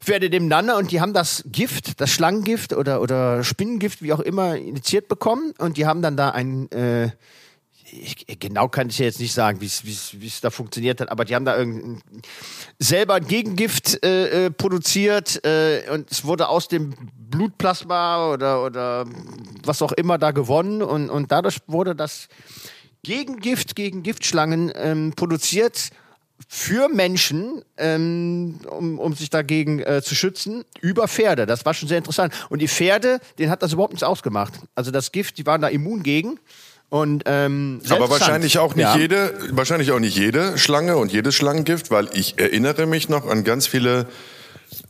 Pferde 0.00 0.28
nebeneinander 0.28 0.76
und 0.76 0.90
die 0.90 1.00
haben 1.00 1.12
das 1.12 1.44
Gift, 1.46 2.00
das 2.00 2.10
Schlangengift 2.10 2.72
oder, 2.72 3.00
oder 3.00 3.44
Spinnengift, 3.44 4.02
wie 4.02 4.12
auch 4.12 4.20
immer, 4.20 4.56
initiiert 4.56 5.08
bekommen 5.08 5.54
und 5.58 5.76
die 5.76 5.86
haben 5.86 6.02
dann 6.02 6.16
da 6.16 6.30
ein 6.30 6.70
äh, 6.72 7.10
ich, 7.92 8.26
genau 8.40 8.68
kann 8.68 8.88
ich 8.88 8.98
jetzt 8.98 9.20
nicht 9.20 9.34
sagen, 9.34 9.60
wie 9.60 9.66
es 10.26 10.40
da 10.40 10.50
funktioniert 10.50 11.00
hat, 11.00 11.10
aber 11.10 11.24
die 11.24 11.34
haben 11.34 11.44
da 11.44 11.56
irgendein, 11.56 12.02
selber 12.78 13.14
ein 13.14 13.26
Gegengift 13.26 14.04
äh, 14.04 14.46
äh, 14.46 14.50
produziert 14.50 15.44
äh, 15.44 15.82
und 15.90 16.10
es 16.10 16.24
wurde 16.24 16.48
aus 16.48 16.68
dem 16.68 16.94
Blutplasma 17.14 18.32
oder, 18.32 18.64
oder 18.64 19.04
was 19.64 19.82
auch 19.82 19.92
immer 19.92 20.18
da 20.18 20.30
gewonnen 20.30 20.82
und, 20.82 21.10
und 21.10 21.30
dadurch 21.30 21.58
wurde 21.66 21.94
das 21.94 22.28
Gegengift 23.02 23.76
gegen 23.76 24.02
Giftschlangen 24.02 24.72
ähm, 24.74 25.12
produziert 25.14 25.90
für 26.48 26.88
Menschen, 26.88 27.62
ähm, 27.76 28.60
um, 28.68 28.98
um 28.98 29.14
sich 29.14 29.30
dagegen 29.30 29.80
äh, 29.80 30.02
zu 30.02 30.14
schützen, 30.14 30.64
über 30.80 31.08
Pferde. 31.08 31.46
Das 31.46 31.64
war 31.64 31.74
schon 31.74 31.88
sehr 31.88 31.98
interessant. 31.98 32.34
Und 32.48 32.60
die 32.60 32.68
Pferde, 32.68 33.20
denen 33.38 33.50
hat 33.50 33.62
das 33.62 33.72
überhaupt 33.72 33.92
nichts 33.92 34.02
ausgemacht. 34.02 34.54
Also 34.74 34.90
das 34.90 35.12
Gift, 35.12 35.38
die 35.38 35.46
waren 35.46 35.60
da 35.60 35.68
immun 35.68 36.02
gegen. 36.02 36.38
Und, 36.92 37.22
ähm, 37.24 37.80
Aber 37.88 38.10
wahrscheinlich 38.10 38.58
auch 38.58 38.74
nicht 38.74 38.84
Ja. 38.84 38.98
jede, 38.98 39.32
wahrscheinlich 39.52 39.92
auch 39.92 39.98
nicht 39.98 40.14
jede 40.14 40.58
Schlange 40.58 40.98
und 40.98 41.10
jedes 41.10 41.34
Schlangengift, 41.34 41.90
weil 41.90 42.10
ich 42.12 42.38
erinnere 42.38 42.84
mich 42.84 43.08
noch 43.08 43.26
an 43.26 43.44
ganz 43.44 43.66
viele 43.66 44.04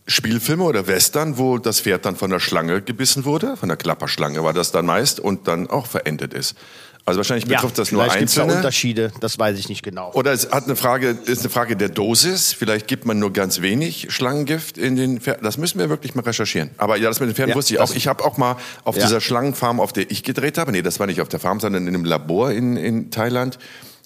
Spielfilme 0.08 0.64
oder 0.64 0.88
Western, 0.88 1.38
wo 1.38 1.58
das 1.58 1.80
Pferd 1.80 2.04
dann 2.04 2.16
von 2.16 2.30
der 2.30 2.40
Schlange 2.40 2.82
gebissen 2.82 3.24
wurde, 3.24 3.56
von 3.56 3.68
der 3.68 3.78
Klapperschlange 3.78 4.42
war 4.42 4.52
das 4.52 4.72
dann 4.72 4.84
meist 4.84 5.20
und 5.20 5.46
dann 5.46 5.70
auch 5.70 5.86
verendet 5.86 6.34
ist. 6.34 6.56
Also 7.04 7.18
wahrscheinlich 7.18 7.46
betrifft 7.46 7.78
das 7.78 7.90
nur 7.90 8.02
gibt's 8.04 8.34
da 8.34 8.42
Einzelne. 8.42 8.54
Unterschiede, 8.58 9.12
das 9.20 9.36
weiß 9.36 9.58
ich 9.58 9.68
nicht 9.68 9.82
genau. 9.82 10.12
Oder 10.12 10.32
es 10.32 10.50
hat 10.52 10.64
eine 10.64 10.76
Frage, 10.76 11.18
ist 11.24 11.40
eine 11.40 11.50
Frage 11.50 11.76
der 11.76 11.88
Dosis. 11.88 12.52
Vielleicht 12.52 12.86
gibt 12.86 13.06
man 13.06 13.18
nur 13.18 13.32
ganz 13.32 13.60
wenig 13.60 14.06
Schlangengift 14.10 14.78
in 14.78 14.94
den 14.94 15.20
Pferden. 15.20 15.42
Das 15.42 15.58
müssen 15.58 15.80
wir 15.80 15.88
wirklich 15.88 16.14
mal 16.14 16.22
recherchieren. 16.22 16.70
Aber 16.78 16.96
ja, 16.96 17.08
das 17.08 17.18
mit 17.18 17.28
den 17.28 17.34
Pferden 17.34 17.50
Ja, 17.50 17.56
wusste 17.56 17.74
ich 17.74 17.80
auch. 17.80 17.92
Ich 17.92 18.06
habe 18.06 18.24
auch 18.24 18.36
mal 18.36 18.56
auf 18.84 18.96
Ja. 18.96 19.02
dieser 19.02 19.20
Schlangenfarm, 19.20 19.80
auf 19.80 19.92
der 19.92 20.10
ich 20.12 20.22
gedreht 20.22 20.58
habe, 20.58 20.70
nee, 20.70 20.82
das 20.82 21.00
war 21.00 21.08
nicht 21.08 21.20
auf 21.20 21.28
der 21.28 21.40
Farm, 21.40 21.58
sondern 21.58 21.88
in 21.88 21.94
einem 21.94 22.04
Labor 22.04 22.52
in, 22.52 22.76
in 22.76 23.10
Thailand, 23.10 23.58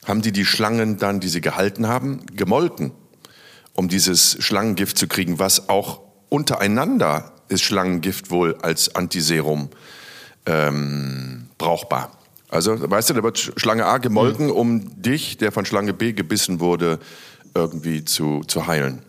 haben 0.06 0.22
die 0.22 0.32
die 0.32 0.46
Schlangen 0.46 0.96
dann, 0.96 1.20
die 1.20 1.28
sie 1.28 1.42
gehalten 1.42 1.88
haben, 1.88 2.24
gemolken, 2.34 2.92
um 3.74 3.88
dieses 3.88 4.38
Schlangengift 4.40 4.96
zu 4.96 5.06
kriegen, 5.06 5.38
was 5.38 5.68
auch 5.68 6.00
untereinander 6.30 7.32
ist 7.48 7.62
Schlangengift 7.62 8.30
wohl 8.30 8.56
als 8.62 8.94
Antiserum 8.94 9.68
ähm, 10.46 11.48
brauchbar. 11.58 12.10
Also, 12.56 12.90
weißt 12.90 13.10
du, 13.10 13.14
da 13.14 13.22
wird 13.22 13.52
Schlange 13.56 13.84
A 13.84 13.98
gemolken, 13.98 14.50
um 14.50 15.02
dich, 15.02 15.36
der 15.36 15.52
von 15.52 15.66
Schlange 15.66 15.92
B 15.92 16.14
gebissen 16.14 16.58
wurde, 16.58 16.98
irgendwie 17.54 18.02
zu, 18.02 18.44
zu 18.46 18.66
heilen. 18.66 19.02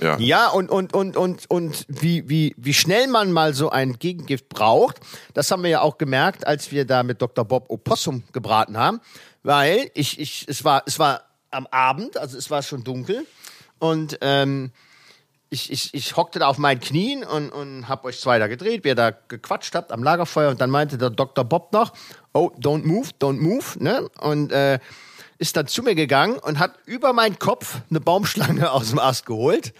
Ja. 0.00 0.16
Ja, 0.18 0.48
und, 0.50 0.70
und, 0.70 0.94
und, 0.94 1.16
und, 1.16 1.50
und 1.50 1.84
wie, 1.88 2.28
wie, 2.28 2.54
wie 2.56 2.72
schnell 2.72 3.08
man 3.08 3.32
mal 3.32 3.54
so 3.54 3.70
ein 3.70 3.98
Gegengift 3.98 4.48
braucht, 4.48 5.00
das 5.34 5.50
haben 5.50 5.64
wir 5.64 5.70
ja 5.70 5.80
auch 5.80 5.98
gemerkt, 5.98 6.46
als 6.46 6.70
wir 6.70 6.84
da 6.84 7.02
mit 7.02 7.20
Dr. 7.20 7.44
Bob 7.44 7.68
Opossum 7.70 8.22
gebraten 8.32 8.78
haben. 8.78 9.00
Weil 9.42 9.90
ich, 9.94 10.20
ich, 10.20 10.44
es 10.46 10.64
war, 10.64 10.84
es 10.86 11.00
war 11.00 11.22
am 11.50 11.66
Abend, 11.72 12.16
also 12.18 12.38
es 12.38 12.50
war 12.50 12.62
schon 12.62 12.84
dunkel. 12.84 13.26
Und 13.80 14.16
ähm, 14.20 14.70
ich, 15.50 15.70
ich, 15.72 15.92
ich 15.92 16.16
hockte 16.16 16.38
da 16.38 16.46
auf 16.46 16.58
meinen 16.58 16.80
Knien 16.80 17.24
und, 17.24 17.50
und 17.50 17.88
hab 17.88 18.04
euch 18.04 18.20
zwei 18.20 18.38
da 18.38 18.46
gedreht, 18.46 18.84
wie 18.84 18.88
ihr 18.88 18.94
da 18.94 19.10
gequatscht 19.10 19.74
habt 19.74 19.90
am 19.90 20.02
Lagerfeuer. 20.02 20.50
Und 20.50 20.60
dann 20.60 20.70
meinte 20.70 20.96
der 20.96 21.10
Dr. 21.10 21.44
Bob 21.44 21.72
noch, 21.72 21.92
oh, 22.32 22.50
don't 22.58 22.84
move, 22.84 23.08
don't 23.20 23.40
move. 23.40 23.64
Ne? 23.82 24.08
Und 24.20 24.52
äh, 24.52 24.78
ist 25.38 25.56
dann 25.56 25.66
zu 25.66 25.82
mir 25.82 25.96
gegangen 25.96 26.38
und 26.38 26.58
hat 26.60 26.74
über 26.86 27.12
meinen 27.12 27.38
Kopf 27.38 27.78
eine 27.90 28.00
Baumschlange 28.00 28.70
aus 28.72 28.90
dem 28.90 29.00
Ast 29.00 29.26
geholt 29.26 29.72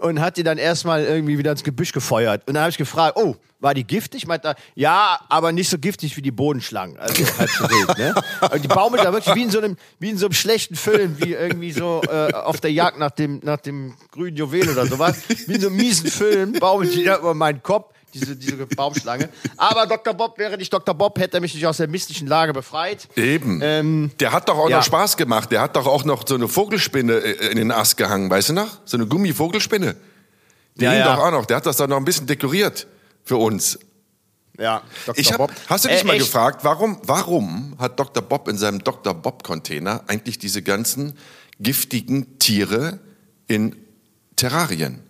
und 0.00 0.20
hat 0.20 0.36
die 0.36 0.42
dann 0.42 0.58
erstmal 0.58 1.04
irgendwie 1.04 1.38
wieder 1.38 1.52
ins 1.52 1.62
Gebüsch 1.62 1.92
gefeuert. 1.92 2.48
Und 2.48 2.54
dann 2.54 2.62
habe 2.62 2.70
ich 2.70 2.78
gefragt, 2.78 3.16
oh, 3.16 3.36
war 3.60 3.74
die 3.74 3.84
giftig? 3.84 4.26
Meint 4.26 4.44
er, 4.44 4.56
ja, 4.74 5.20
aber 5.28 5.52
nicht 5.52 5.68
so 5.68 5.78
giftig 5.78 6.16
wie 6.16 6.22
die 6.22 6.30
Bodenschlangen. 6.30 6.98
Also 6.98 7.22
halb 7.38 7.50
so 7.50 7.64
wild, 7.64 7.98
ne? 7.98 8.14
Und 8.52 8.64
die 8.64 8.68
baumelt 8.68 9.04
da 9.04 9.12
wirklich 9.12 9.34
wie 9.34 9.42
in 9.42 9.50
so 9.50 9.58
einem, 9.58 9.76
wie 9.98 10.10
in 10.10 10.16
so 10.16 10.26
einem 10.26 10.32
schlechten 10.32 10.74
Film, 10.74 11.16
wie 11.18 11.34
irgendwie 11.34 11.72
so 11.72 12.00
äh, 12.08 12.32
auf 12.32 12.60
der 12.60 12.72
Jagd 12.72 12.98
nach 12.98 13.10
dem, 13.10 13.40
nach 13.42 13.60
dem 13.60 13.94
grünen 14.10 14.36
Juwel 14.36 14.70
oder 14.70 14.86
sowas. 14.86 15.18
Wie 15.46 15.54
in 15.54 15.60
so 15.60 15.68
einem 15.68 15.76
miesen 15.76 16.10
Film 16.10 16.52
baumelt 16.54 16.94
die 16.94 17.04
da 17.04 17.18
über 17.18 17.34
meinen 17.34 17.62
Kopf 17.62 17.92
diese, 18.14 18.36
diese 18.36 18.66
Baumschlange. 18.66 19.28
Aber 19.56 19.86
Dr. 19.86 20.14
Bob 20.14 20.38
wäre 20.38 20.56
nicht 20.56 20.72
Dr. 20.72 20.94
Bob, 20.94 21.18
hätte 21.18 21.38
er 21.38 21.40
mich 21.40 21.54
nicht 21.54 21.66
aus 21.66 21.78
der 21.78 21.88
mystischen 21.88 22.26
Lage 22.26 22.52
befreit. 22.52 23.08
Eben. 23.16 23.60
Ähm, 23.62 24.10
der 24.20 24.32
hat 24.32 24.48
doch 24.48 24.58
auch 24.58 24.68
ja. 24.68 24.78
noch 24.78 24.84
Spaß 24.84 25.16
gemacht. 25.16 25.50
Der 25.52 25.60
hat 25.60 25.76
doch 25.76 25.86
auch 25.86 26.04
noch 26.04 26.26
so 26.26 26.34
eine 26.34 26.48
Vogelspinne 26.48 27.14
äh, 27.14 27.50
in 27.50 27.56
den 27.56 27.70
Ast 27.70 27.96
gehangen, 27.96 28.30
weißt 28.30 28.50
du 28.50 28.52
noch? 28.54 28.78
So 28.84 28.96
eine 28.96 29.06
Gummivogelspinne. 29.06 29.96
Die 30.76 30.84
ja, 30.84 30.90
hing 30.90 31.00
ja. 31.00 31.14
doch 31.14 31.24
auch 31.24 31.30
noch. 31.30 31.46
Der 31.46 31.56
hat 31.56 31.66
das 31.66 31.76
dann 31.76 31.90
noch 31.90 31.96
ein 31.96 32.04
bisschen 32.04 32.26
dekoriert 32.26 32.86
für 33.24 33.36
uns. 33.36 33.78
Ja, 34.58 34.82
Dr. 35.06 35.18
Ich 35.18 35.32
hab, 35.32 35.38
Bob. 35.38 35.52
Hast 35.68 35.84
du 35.84 35.88
dich 35.88 36.02
äh, 36.02 36.06
mal 36.06 36.14
echt? 36.14 36.26
gefragt, 36.26 36.64
warum, 36.64 36.98
warum 37.04 37.76
hat 37.78 37.98
Dr. 37.98 38.22
Bob 38.22 38.48
in 38.48 38.58
seinem 38.58 38.84
Dr. 38.84 39.14
Bob-Container 39.14 40.04
eigentlich 40.06 40.38
diese 40.38 40.62
ganzen 40.62 41.16
giftigen 41.58 42.38
Tiere 42.38 43.00
in 43.46 43.76
Terrarien? 44.36 45.02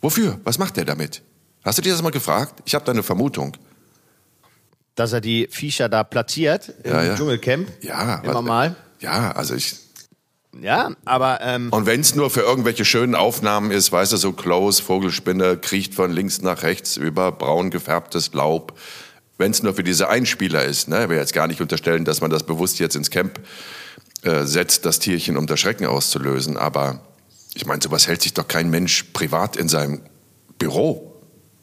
Wofür? 0.00 0.40
Was 0.42 0.58
macht 0.58 0.76
er 0.78 0.84
damit? 0.84 1.22
Hast 1.64 1.78
du 1.78 1.82
dir 1.82 1.92
das 1.92 2.02
mal 2.02 2.10
gefragt? 2.10 2.62
Ich 2.64 2.74
habe 2.74 2.84
da 2.84 2.92
eine 2.92 3.02
Vermutung. 3.02 3.56
Dass 4.94 5.12
er 5.12 5.20
die 5.20 5.48
Viecher 5.50 5.88
da 5.88 6.04
platziert 6.04 6.72
im 6.82 6.92
ja, 6.92 7.02
ja. 7.02 7.14
Dschungelcamp. 7.14 7.68
Ja, 7.80 8.16
immer 8.16 8.34
was, 8.34 8.42
mal. 8.42 8.76
Ja, 9.00 9.32
also 9.32 9.54
ich. 9.54 9.76
Ja, 10.60 10.90
aber. 11.04 11.40
Ähm, 11.40 11.70
Und 11.70 11.86
wenn 11.86 12.00
es 12.00 12.14
nur 12.14 12.30
für 12.30 12.40
irgendwelche 12.40 12.84
schönen 12.84 13.14
Aufnahmen 13.14 13.70
ist, 13.70 13.90
weißt 13.90 14.12
du, 14.12 14.16
so 14.18 14.32
close, 14.32 14.82
Vogelspinne 14.82 15.56
kriecht 15.56 15.94
von 15.94 16.10
links 16.12 16.42
nach 16.42 16.62
rechts 16.62 16.96
über 16.96 17.32
braun 17.32 17.70
gefärbtes 17.70 18.34
Laub. 18.34 18.78
Wenn 19.38 19.50
es 19.50 19.62
nur 19.62 19.74
für 19.74 19.82
diese 19.82 20.08
Einspieler 20.08 20.64
ist, 20.64 20.88
ne? 20.88 21.04
Ich 21.04 21.08
will 21.08 21.16
jetzt 21.16 21.32
gar 21.32 21.46
nicht 21.46 21.60
unterstellen, 21.60 22.04
dass 22.04 22.20
man 22.20 22.30
das 22.30 22.42
bewusst 22.42 22.78
jetzt 22.80 22.96
ins 22.96 23.10
Camp 23.10 23.40
äh, 24.22 24.44
setzt, 24.44 24.84
das 24.84 24.98
Tierchen, 24.98 25.38
um 25.38 25.46
das 25.46 25.58
Schrecken 25.58 25.86
auszulösen. 25.86 26.58
Aber 26.58 27.00
ich 27.54 27.64
meine, 27.64 27.80
sowas 27.80 28.06
hält 28.06 28.20
sich 28.20 28.34
doch 28.34 28.46
kein 28.46 28.68
Mensch 28.68 29.04
privat 29.14 29.56
in 29.56 29.68
seinem 29.68 30.02
Büro. 30.58 31.11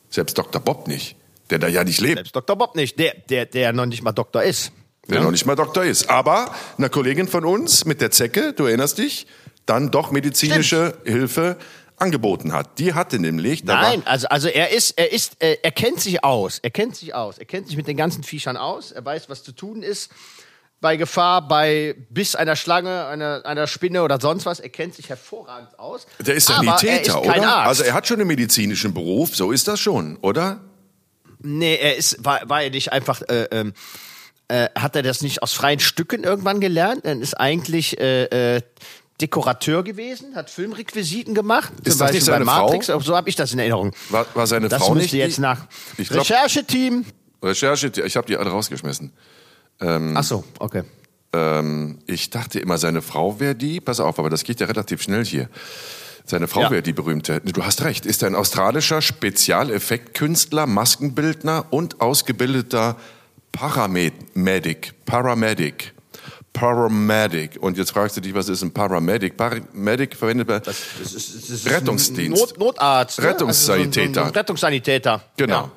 Selbst 0.10 0.38
Dr. 0.38 0.62
Bob 0.62 0.88
nicht, 0.88 1.16
der 1.49 1.60
da 1.60 1.68
ja 1.68 1.84
nicht 1.84 2.01
lebt. 2.01 2.18
Selbst 2.18 2.36
Dr. 2.36 2.55
Bob 2.55 2.76
nicht, 2.76 2.97
der, 2.99 3.14
der, 3.30 3.45
der 3.45 3.74
noch 3.74 3.86
nicht 3.86 4.01
mal 4.01 4.12
Doktor 4.12 4.43
ist. 4.43 4.72
Der 5.07 5.18
ja? 5.18 5.24
noch 5.24 5.32
nicht 5.32 5.45
mal 5.45 5.55
Doktor 5.55 5.84
ist. 5.84 6.10
Aber 6.10 6.53
eine 6.78 6.89
Kollegin 6.89 7.28
von 7.28 7.45
uns 7.45 7.86
mit 7.86 8.01
der 8.01 8.12
Zecke, 8.12 8.53
du 8.53 8.66
erinnerst 8.66 8.97
dich, 8.97 9.28
dann 9.66 9.91
doch 9.91 10.12
medizinische 10.12 10.95
Stimmt. 11.01 11.07
Hilfe 11.07 11.57
angeboten 11.97 12.53
hat. 12.53 12.80
Die 12.80 12.93
hatte 12.93 13.20
nämlich. 13.20 13.64
Nein, 13.64 14.03
also, 14.05 14.28
also 14.28 14.47
er 14.47 14.72
ist, 14.72 14.97
er 14.97 15.12
ist, 15.12 15.41
äh, 15.43 15.57
er 15.62 15.72
kennt 15.72 15.99
sich 15.99 16.24
aus. 16.24 16.60
Er 16.60 16.70
kennt 16.70 16.95
sich 16.95 17.14
aus. 17.14 17.38
Er 17.38 17.45
kennt 17.45 17.68
sich 17.68 17.76
mit 17.76 17.88
den 17.88 17.97
ganzen 17.97 18.24
Viechern 18.24 18.57
aus. 18.57 18.91
Er 18.91 19.03
weiß, 19.03 19.30
was 19.30 19.43
zu 19.43 19.51
tun 19.51 19.84
ist 19.84 20.10
bei 20.82 20.96
Gefahr, 20.96 21.48
bei 21.48 21.96
Biss 22.10 22.36
einer 22.36 22.56
Schlange, 22.56 23.06
einer, 23.06 23.46
einer 23.46 23.68
Spinne 23.68 24.04
oder 24.04 24.20
sonst 24.20 24.46
was. 24.46 24.60
Er 24.60 24.70
kennt 24.70 24.96
sich 24.96 25.10
hervorragend 25.10 25.78
aus. 25.78 26.08
Der 26.20 26.36
ist 26.36 26.48
Sanitäter, 26.48 27.22
oder? 27.22 27.44
Arzt. 27.44 27.68
Also 27.68 27.84
er 27.84 27.94
hat 27.94 28.08
schon 28.08 28.20
einen 28.20 28.28
medizinischen 28.28 28.94
Beruf, 28.94 29.36
so 29.36 29.52
ist 29.52 29.68
das 29.68 29.80
schon, 29.80 30.18
oder? 30.18 30.62
Nee, 31.42 31.76
er 31.76 31.96
ist, 31.96 32.24
war, 32.24 32.48
war 32.50 32.64
er 32.64 32.70
nicht 32.70 32.92
einfach, 32.92 33.22
äh, 33.24 33.48
ähm, 33.52 33.74
äh, 34.48 34.68
hat 34.76 34.96
er 34.96 35.04
das 35.04 35.22
nicht 35.22 35.42
aus 35.42 35.54
freien 35.54 35.80
Stücken 35.80 36.24
irgendwann 36.24 36.60
gelernt? 36.60 37.06
Er 37.06 37.20
ist 37.20 37.34
eigentlich 37.36 38.00
äh, 38.00 38.56
äh, 38.56 38.62
Dekorateur 39.22 39.84
gewesen, 39.84 40.36
hat 40.36 40.50
Filmrequisiten 40.50 41.36
gemacht. 41.36 41.72
Ist 41.84 41.84
zum 41.84 41.84
das 41.84 41.98
Beispiel 42.00 42.16
nicht 42.16 42.26
seine 42.26 42.46
bei 42.46 42.52
Matrix, 42.52 42.86
Frau? 42.88 43.00
So 43.00 43.16
habe 43.16 43.30
ich 43.30 43.36
das 43.36 43.52
in 43.52 43.60
Erinnerung. 43.60 43.94
War, 44.10 44.26
war 44.34 44.48
seine 44.48 44.70
das 44.70 44.82
Frau 44.82 44.96
nicht? 44.96 45.08
Das 45.08 45.14
jetzt 45.14 45.40
nach 45.40 45.68
Rechercheteam. 45.98 47.06
Recherche, 47.42 47.92
ich 48.06 48.18
habe 48.18 48.28
die 48.28 48.38
alle 48.38 48.50
rausgeschmissen. 48.50 49.14
Ähm, 49.82 50.16
Ach 50.16 50.24
so, 50.24 50.44
okay. 50.60 50.84
Ähm, 51.34 52.00
ich 52.08 52.30
dachte 52.30 52.60
immer, 52.60 52.78
seine 52.78 53.02
Frau 53.02 53.40
wäre 53.40 53.56
die. 53.56 53.80
Pass 53.80 54.00
auf, 54.00 54.20
aber 54.20 54.30
das 54.30 54.44
geht 54.44 54.60
ja 54.60 54.68
relativ 54.68 55.02
schnell 55.02 55.26
hier. 55.26 55.50
Seine 56.26 56.48
Frau 56.48 56.62
ja. 56.62 56.72
wäre 56.72 56.82
die 56.84 56.94
berühmte. 56.94 57.42
Du 57.44 57.64
hast 57.64 57.84
recht. 57.84 58.06
Ist 58.06 58.24
ein 58.24 58.36
australischer 58.36 59.02
Spezialeffektkünstler, 59.02 60.68
Maskenbildner 60.68 61.66
und 61.72 62.02
ausgebildeter 62.02 62.98
Paramedic. 63.52 64.94
Paramedic. 65.06 65.94
Paramedic. 66.54 67.58
Und 67.62 67.78
jetzt 67.78 67.92
fragst 67.92 68.18
du 68.18 68.22
dich, 68.22 68.34
was 68.34 68.50
ist 68.50 68.62
ein 68.62 68.72
Paramedic? 68.72 69.38
Paramedic 69.38 70.16
verwendet 70.16 70.48
man 70.48 70.62
das, 70.64 70.78
das 71.02 71.48
das 71.48 71.66
Rettungsdienst. 71.66 72.40
Not, 72.40 72.60
Notarzt. 72.60 73.22
Rettungssanitäter. 73.22 74.00
Ne? 74.00 74.06
Also 74.06 74.06
so 74.06 74.10
ein, 74.10 74.14
so 74.14 74.22
ein 74.22 74.36
Rettungssanitäter. 74.36 75.24
Genau. 75.38 75.62
Ja. 75.62 75.72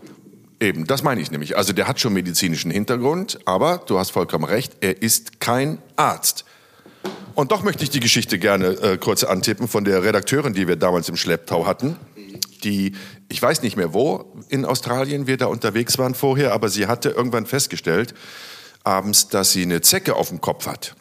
Eben, 0.63 0.87
das 0.87 1.03
meine 1.03 1.21
ich 1.21 1.33
nämlich. 1.33 1.57
Also 1.57 1.73
der 1.73 1.89
hat 1.89 1.99
schon 1.99 2.13
medizinischen 2.13 2.71
Hintergrund, 2.71 3.41
aber 3.47 3.83
du 3.85 3.99
hast 3.99 4.11
vollkommen 4.11 4.45
recht, 4.45 4.77
er 4.81 5.03
ist 5.03 5.41
kein 5.41 5.79
Arzt. 5.97 6.45
Und 7.35 7.51
doch 7.51 7.65
möchte 7.65 7.83
ich 7.83 7.91
die 7.91 7.99
Geschichte 7.99 8.39
gerne 8.39 8.69
äh, 8.69 8.97
kurz 8.97 9.25
antippen 9.25 9.67
von 9.67 9.85
der 9.85 10.05
Redakteurin, 10.05 10.53
die 10.53 10.69
wir 10.69 10.77
damals 10.77 11.09
im 11.09 11.17
Schlepptau 11.17 11.67
hatten. 11.67 11.97
Die, 12.63 12.95
ich 13.29 13.43
weiß 13.43 13.63
nicht 13.63 13.77
mehr 13.77 13.93
wo 13.93 14.37
in 14.51 14.65
Australien 14.65 15.27
wir 15.27 15.37
da 15.37 15.47
unterwegs 15.47 15.99
waren 15.99 16.15
vorher, 16.15 16.53
aber 16.53 16.69
sie 16.69 16.87
hatte 16.87 17.09
irgendwann 17.09 17.47
festgestellt, 17.47 18.15
abends, 18.85 19.27
dass 19.27 19.51
sie 19.51 19.63
eine 19.63 19.81
Zecke 19.81 20.15
auf 20.15 20.29
dem 20.29 20.41
Kopf 20.41 20.69
hat 20.69 20.95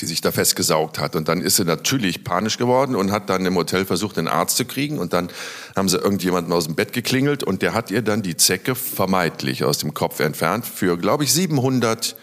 die 0.00 0.06
sich 0.06 0.20
da 0.20 0.32
festgesaugt 0.32 0.98
hat. 0.98 1.16
Und 1.16 1.28
dann 1.28 1.40
ist 1.40 1.56
sie 1.56 1.64
natürlich 1.64 2.24
panisch 2.24 2.58
geworden 2.58 2.96
und 2.96 3.12
hat 3.12 3.30
dann 3.30 3.46
im 3.46 3.56
Hotel 3.56 3.84
versucht, 3.84 4.18
einen 4.18 4.28
Arzt 4.28 4.56
zu 4.56 4.64
kriegen. 4.64 4.98
Und 4.98 5.12
dann 5.12 5.30
haben 5.76 5.88
sie 5.88 5.98
irgendjemanden 5.98 6.52
aus 6.52 6.66
dem 6.66 6.74
Bett 6.74 6.92
geklingelt 6.92 7.42
und 7.42 7.62
der 7.62 7.74
hat 7.74 7.90
ihr 7.90 8.02
dann 8.02 8.22
die 8.22 8.36
Zecke 8.36 8.74
vermeidlich 8.74 9.64
aus 9.64 9.78
dem 9.78 9.94
Kopf 9.94 10.20
entfernt 10.20 10.66
für, 10.66 10.96
glaube 10.96 11.24
ich, 11.24 11.32
700 11.32 12.16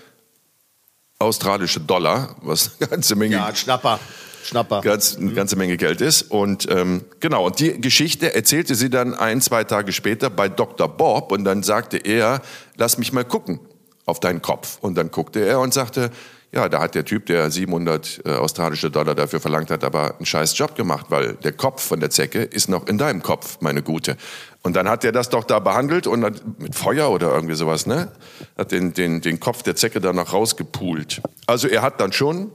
australische 1.19 1.81
Dollar, 1.81 2.35
was 2.41 2.71
eine 2.79 2.89
ganze 2.89 3.15
Menge. 3.15 3.35
Ja, 3.35 3.53
Schnapper. 3.53 3.99
Schnapper. 4.43 4.81
Ganz, 4.81 5.17
eine 5.17 5.33
ganze 5.33 5.55
Menge 5.57 5.77
Geld 5.77 6.01
ist. 6.01 6.23
Und 6.23 6.67
ähm, 6.71 7.03
genau, 7.19 7.45
und 7.45 7.59
die 7.59 7.79
Geschichte 7.79 8.33
erzählte 8.33 8.75
sie 8.75 8.89
dann 8.89 9.13
ein, 9.13 9.41
zwei 9.41 9.63
Tage 9.63 9.91
später 9.91 10.29
bei 10.29 10.49
Dr. 10.49 10.87
Bob 10.87 11.31
und 11.31 11.43
dann 11.43 11.61
sagte 11.61 11.97
er, 11.97 12.41
lass 12.77 12.97
mich 12.97 13.13
mal 13.13 13.25
gucken 13.25 13.59
auf 14.05 14.19
deinen 14.19 14.41
Kopf. 14.41 14.77
Und 14.81 14.95
dann 14.95 15.11
guckte 15.11 15.45
er 15.45 15.59
und 15.59 15.73
sagte, 15.73 16.09
ja, 16.51 16.67
da 16.67 16.81
hat 16.81 16.95
der 16.95 17.05
Typ, 17.05 17.27
der 17.27 17.51
700 17.51 18.21
äh, 18.25 18.31
australische 18.31 18.89
Dollar 18.89 19.13
dafür 19.13 19.39
verlangt 19.39 19.69
hat, 19.69 19.83
aber 19.83 20.15
einen 20.15 20.25
scheiß 20.25 20.57
Job 20.57 20.75
gemacht, 20.75 21.07
weil 21.09 21.33
der 21.33 21.51
Kopf 21.51 21.83
von 21.83 21.99
der 21.99 22.09
Zecke 22.09 22.41
ist 22.41 22.69
noch 22.69 22.87
in 22.87 22.97
deinem 22.97 23.21
Kopf, 23.21 23.57
meine 23.61 23.83
Gute. 23.83 24.17
Und 24.63 24.75
dann 24.75 24.89
hat 24.89 25.03
er 25.03 25.11
das 25.11 25.29
doch 25.29 25.43
da 25.43 25.59
behandelt 25.59 26.07
und 26.07 26.23
hat, 26.23 26.41
mit 26.59 26.75
Feuer 26.75 27.11
oder 27.11 27.33
irgendwie 27.33 27.55
sowas, 27.55 27.85
ne? 27.85 28.11
Hat 28.57 28.71
den, 28.71 28.93
den, 28.93 29.21
den 29.21 29.39
Kopf 29.39 29.61
der 29.63 29.75
Zecke 29.75 30.01
da 30.01 30.11
noch 30.11 30.33
rausgepult. 30.33 31.21
Also 31.45 31.67
er 31.67 31.83
hat 31.83 32.01
dann 32.01 32.11
schon 32.11 32.51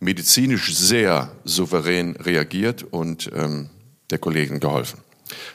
medizinisch 0.00 0.74
sehr 0.76 1.30
souverän 1.44 2.16
reagiert 2.16 2.84
und 2.90 3.30
ähm, 3.34 3.70
der 4.10 4.18
Kollegin 4.18 4.60
geholfen. 4.60 5.00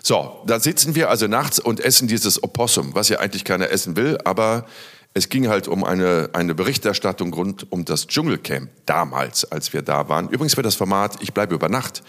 So, 0.02 0.44
da 0.46 0.60
sitzen 0.60 0.96
wir 0.96 1.10
also 1.10 1.28
nachts 1.28 1.60
und 1.60 1.80
essen 1.80 2.08
dieses 2.08 2.42
Opossum, 2.44 2.94
was 2.94 3.10
ja 3.10 3.20
eigentlich 3.20 3.44
keiner 3.44 3.70
essen 3.70 3.96
will, 3.96 4.18
aber 4.24 4.66
es 5.14 5.30
ging 5.30 5.48
halt 5.48 5.68
um 5.68 5.84
eine, 5.84 6.30
eine 6.34 6.56
Berichterstattung 6.56 7.34
rund 7.34 7.72
um 7.72 7.86
das 7.86 8.08
Dschungelcamp 8.08 8.70
damals, 8.86 9.46
als 9.46 9.74
wir 9.74 9.84
da 9.84 10.10
waren. 10.10 10.30
Übrigens 10.30 10.56
für 10.56 10.64
das 10.64 10.76
Format 10.76 11.22
Ich 11.22 11.34
bleibe 11.34 11.54
über 11.54 11.70
Nacht. 11.70 12.04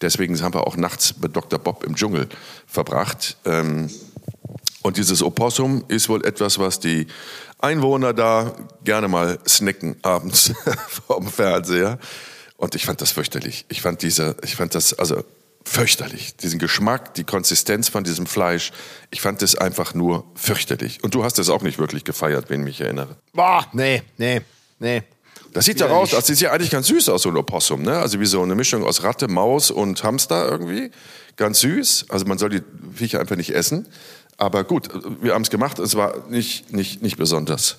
Deswegen 0.00 0.40
haben 0.40 0.54
wir 0.54 0.66
auch 0.66 0.76
nachts 0.76 1.14
mit 1.20 1.34
Dr. 1.34 1.58
Bob 1.58 1.82
im 1.82 1.96
Dschungel 1.96 2.28
verbracht. 2.66 3.36
Ähm, 3.44 3.90
und 4.82 4.98
dieses 4.98 5.22
Opossum 5.22 5.84
ist 5.88 6.08
wohl 6.08 6.24
etwas, 6.24 6.58
was 6.58 6.78
die 6.78 7.08
Einwohner 7.58 8.12
da 8.12 8.54
gerne 8.84 9.08
mal 9.08 9.38
snacken 9.48 9.96
abends 10.02 10.52
vom 11.06 11.26
Fernseher. 11.26 11.98
Und 12.56 12.74
ich 12.74 12.86
fand 12.86 13.00
das 13.00 13.10
fürchterlich. 13.10 13.64
Ich 13.68 13.82
fand 13.82 14.02
diese, 14.02 14.36
ich 14.44 14.54
fand 14.54 14.74
das, 14.74 14.94
also 14.94 15.24
fürchterlich. 15.66 16.36
Diesen 16.36 16.58
Geschmack, 16.58 17.14
die 17.14 17.24
Konsistenz 17.24 17.88
von 17.88 18.04
diesem 18.04 18.26
Fleisch. 18.26 18.72
Ich 19.10 19.20
fand 19.20 19.42
es 19.42 19.56
einfach 19.56 19.94
nur 19.94 20.24
fürchterlich. 20.34 21.02
Und 21.02 21.14
du 21.14 21.24
hast 21.24 21.38
es 21.38 21.50
auch 21.50 21.62
nicht 21.62 21.78
wirklich 21.78 22.04
gefeiert, 22.04 22.48
wenn 22.48 22.60
ich 22.60 22.66
mich 22.66 22.80
erinnere. 22.80 23.16
Boah, 23.32 23.66
nee, 23.72 24.02
nee, 24.16 24.42
nee. 24.78 25.02
Das 25.52 25.64
sieht 25.64 25.80
ja 25.80 25.86
raus, 25.86 26.10
das 26.10 26.26
sieht 26.26 26.40
ja 26.40 26.52
eigentlich 26.52 26.70
ganz 26.70 26.86
süß 26.88 27.08
aus, 27.08 27.22
so 27.22 27.30
ein 27.30 27.36
Opossum, 27.36 27.82
ne? 27.82 27.98
Also 27.98 28.20
wie 28.20 28.26
so 28.26 28.42
eine 28.42 28.54
Mischung 28.54 28.84
aus 28.84 29.02
Ratte, 29.02 29.26
Maus 29.26 29.70
und 29.70 30.04
Hamster 30.04 30.48
irgendwie. 30.48 30.90
Ganz 31.36 31.60
süß. 31.60 32.06
Also 32.10 32.26
man 32.26 32.38
soll 32.38 32.50
die 32.50 32.62
Viecher 32.94 33.20
einfach 33.20 33.36
nicht 33.36 33.54
essen. 33.54 33.88
Aber 34.36 34.64
gut, 34.64 34.88
wir 35.22 35.34
haben 35.34 35.42
es 35.42 35.50
gemacht. 35.50 35.78
Es 35.78 35.94
war 35.94 36.28
nicht, 36.28 36.72
nicht, 36.72 37.02
nicht 37.02 37.16
besonders. 37.16 37.78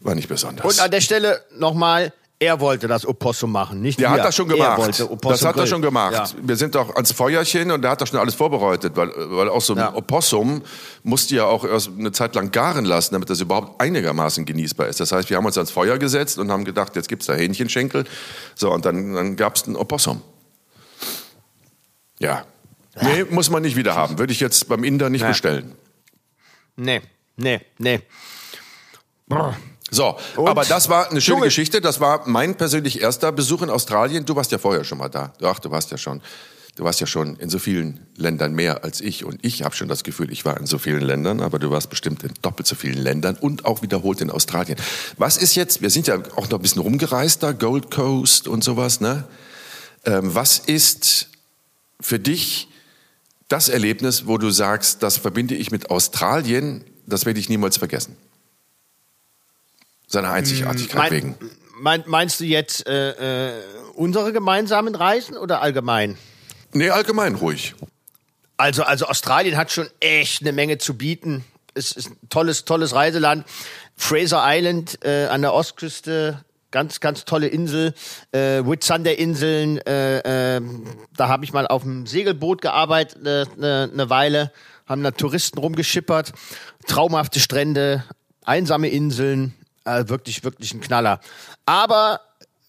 War 0.00 0.14
nicht 0.14 0.28
besonders. 0.28 0.64
Und 0.64 0.80
an 0.80 0.90
der 0.90 1.00
Stelle 1.00 1.44
nochmal, 1.56 2.12
Er 2.42 2.58
wollte 2.58 2.88
das 2.88 3.04
Opossum 3.06 3.52
machen, 3.52 3.82
nicht 3.82 4.00
Der 4.00 4.08
wir. 4.08 4.12
hat 4.12 4.24
das 4.24 4.34
schon 4.34 4.48
Er 4.48 4.56
gemacht. 4.56 5.04
das 5.22 5.44
hat 5.44 5.58
er 5.58 5.66
schon 5.66 5.82
gemacht. 5.82 6.12
Ja. 6.14 6.24
Wir 6.42 6.56
sind 6.56 6.74
doch 6.74 6.94
ans 6.96 7.12
Feuerchen 7.12 7.70
und 7.70 7.82
der 7.82 7.90
hat 7.90 8.00
das 8.00 8.08
schon 8.08 8.18
alles 8.18 8.34
vorbereitet, 8.34 8.96
weil, 8.96 9.10
weil 9.14 9.50
auch 9.50 9.60
so 9.60 9.74
ein 9.74 9.78
Ja. 9.78 9.94
Opossum 9.94 10.62
musste 11.02 11.34
ja 11.34 11.44
auch 11.44 11.64
erst 11.66 11.90
eine 11.98 12.12
Zeit 12.12 12.34
lang 12.34 12.50
garen 12.50 12.86
lassen, 12.86 13.12
damit 13.12 13.28
das 13.28 13.40
überhaupt 13.42 13.78
einigermaßen 13.78 14.46
genießbar 14.46 14.88
ist. 14.88 15.00
Das 15.00 15.12
heißt, 15.12 15.28
wir 15.28 15.36
haben 15.36 15.44
uns 15.44 15.58
ans 15.58 15.70
Feuer 15.70 15.98
gesetzt 15.98 16.38
und 16.38 16.50
haben 16.50 16.64
gedacht, 16.64 16.96
jetzt 16.96 17.10
gibt's 17.10 17.26
da 17.26 17.34
Hähnchenschenkel. 17.34 18.04
So, 18.54 18.72
und 18.72 18.86
dann, 18.86 19.12
dann 19.12 19.36
gab's 19.36 19.66
ein 19.66 19.76
Opossum. 19.76 20.22
Ja. 22.20 22.44
Nee, 23.02 23.24
muss 23.28 23.50
man 23.50 23.60
nicht 23.62 23.76
wieder 23.76 23.94
haben. 23.96 24.18
Würde 24.18 24.32
ich 24.32 24.40
jetzt 24.40 24.66
beim 24.66 24.82
Inder 24.82 25.10
nicht 25.10 25.26
bestellen. 25.26 25.74
Nee, 26.76 27.02
nee, 27.36 27.60
nee. 27.76 28.00
Brr. 29.28 29.54
So, 29.90 30.16
Und? 30.36 30.48
aber 30.48 30.64
das 30.64 30.88
war 30.88 31.10
eine 31.10 31.20
schöne 31.20 31.36
Junge. 31.36 31.46
Geschichte. 31.46 31.80
Das 31.80 32.00
war 32.00 32.22
mein 32.26 32.56
persönlich 32.56 33.00
erster 33.00 33.32
Besuch 33.32 33.62
in 33.62 33.70
Australien. 33.70 34.24
Du 34.24 34.36
warst 34.36 34.52
ja 34.52 34.58
vorher 34.58 34.84
schon 34.84 34.98
mal 34.98 35.08
da. 35.08 35.32
Ach, 35.42 35.58
du 35.58 35.70
warst 35.70 35.90
ja 35.90 35.98
schon. 35.98 36.20
Du 36.76 36.84
warst 36.84 37.00
ja 37.00 37.06
schon 37.06 37.36
in 37.36 37.50
so 37.50 37.58
vielen 37.58 38.06
Ländern 38.16 38.54
mehr 38.54 38.84
als 38.84 39.00
ich. 39.00 39.24
Und 39.24 39.44
ich 39.44 39.64
habe 39.64 39.74
schon 39.74 39.88
das 39.88 40.04
Gefühl, 40.04 40.32
ich 40.32 40.44
war 40.44 40.56
in 40.56 40.66
so 40.66 40.78
vielen 40.78 41.02
Ländern, 41.02 41.40
aber 41.40 41.58
du 41.58 41.70
warst 41.70 41.90
bestimmt 41.90 42.22
in 42.22 42.32
doppelt 42.40 42.66
so 42.66 42.74
vielen 42.74 42.96
Ländern 42.96 43.36
und 43.36 43.64
auch 43.64 43.82
wiederholt 43.82 44.20
in 44.20 44.30
Australien. 44.30 44.78
Was 45.18 45.36
ist 45.36 45.56
jetzt, 45.56 45.82
wir 45.82 45.90
sind 45.90 46.06
ja 46.06 46.22
auch 46.36 46.48
noch 46.48 46.58
ein 46.58 46.62
bisschen 46.62 46.80
rumgereist 46.80 47.42
da, 47.42 47.52
Gold 47.52 47.90
Coast 47.90 48.48
und 48.48 48.62
sowas, 48.64 49.00
ne? 49.00 49.24
Ähm, 50.06 50.34
was 50.34 50.58
ist 50.58 51.28
für 52.00 52.18
dich 52.18 52.68
das 53.48 53.68
Erlebnis, 53.68 54.26
wo 54.26 54.38
du 54.38 54.50
sagst, 54.50 55.02
das 55.02 55.18
verbinde 55.18 55.56
ich 55.56 55.70
mit 55.72 55.90
Australien, 55.90 56.84
das 57.06 57.26
werde 57.26 57.40
ich 57.40 57.48
niemals 57.48 57.76
vergessen? 57.76 58.16
Seiner 60.10 60.32
Einzigartigkeit 60.32 60.98
Mein, 60.98 61.12
wegen. 61.12 61.36
mein, 61.78 62.02
meinst 62.06 62.40
du 62.40 62.44
jetzt 62.44 62.84
äh, 62.88 63.50
äh, 63.50 63.62
unsere 63.94 64.32
gemeinsamen 64.32 64.96
Reisen 64.96 65.36
oder 65.36 65.62
allgemein? 65.62 66.18
Nee, 66.72 66.90
allgemein 66.90 67.36
ruhig. 67.36 67.76
Also, 68.56 68.82
also 68.82 69.06
Australien 69.06 69.56
hat 69.56 69.70
schon 69.70 69.88
echt 70.00 70.42
eine 70.42 70.50
Menge 70.50 70.78
zu 70.78 70.94
bieten. 70.94 71.44
Es 71.74 71.92
ist 71.92 72.10
ein 72.10 72.16
tolles, 72.28 72.64
tolles 72.64 72.92
Reiseland. 72.92 73.46
Fraser 73.96 74.42
Island 74.44 74.98
äh, 75.04 75.26
an 75.26 75.42
der 75.42 75.54
Ostküste, 75.54 76.44
ganz, 76.72 76.98
ganz 76.98 77.24
tolle 77.24 77.46
Insel. 77.46 77.94
Äh, 78.32 78.64
Whitsunday-Inseln, 78.64 79.78
äh, 79.78 80.56
äh, 80.56 80.60
da 81.16 81.28
habe 81.28 81.44
ich 81.44 81.52
mal 81.52 81.68
auf 81.68 81.82
dem 81.82 82.06
Segelboot 82.06 82.62
gearbeitet, 82.62 83.18
eine 83.22 83.46
ne, 83.56 83.90
ne 83.94 84.10
Weile. 84.10 84.50
Haben 84.86 85.04
da 85.04 85.12
Touristen 85.12 85.58
rumgeschippert. 85.58 86.32
Traumhafte 86.88 87.38
Strände, 87.38 88.02
einsame 88.44 88.88
Inseln. 88.88 89.54
Äh, 89.84 90.08
wirklich, 90.08 90.44
wirklich 90.44 90.74
ein 90.74 90.80
Knaller. 90.80 91.20
Aber 91.66 92.20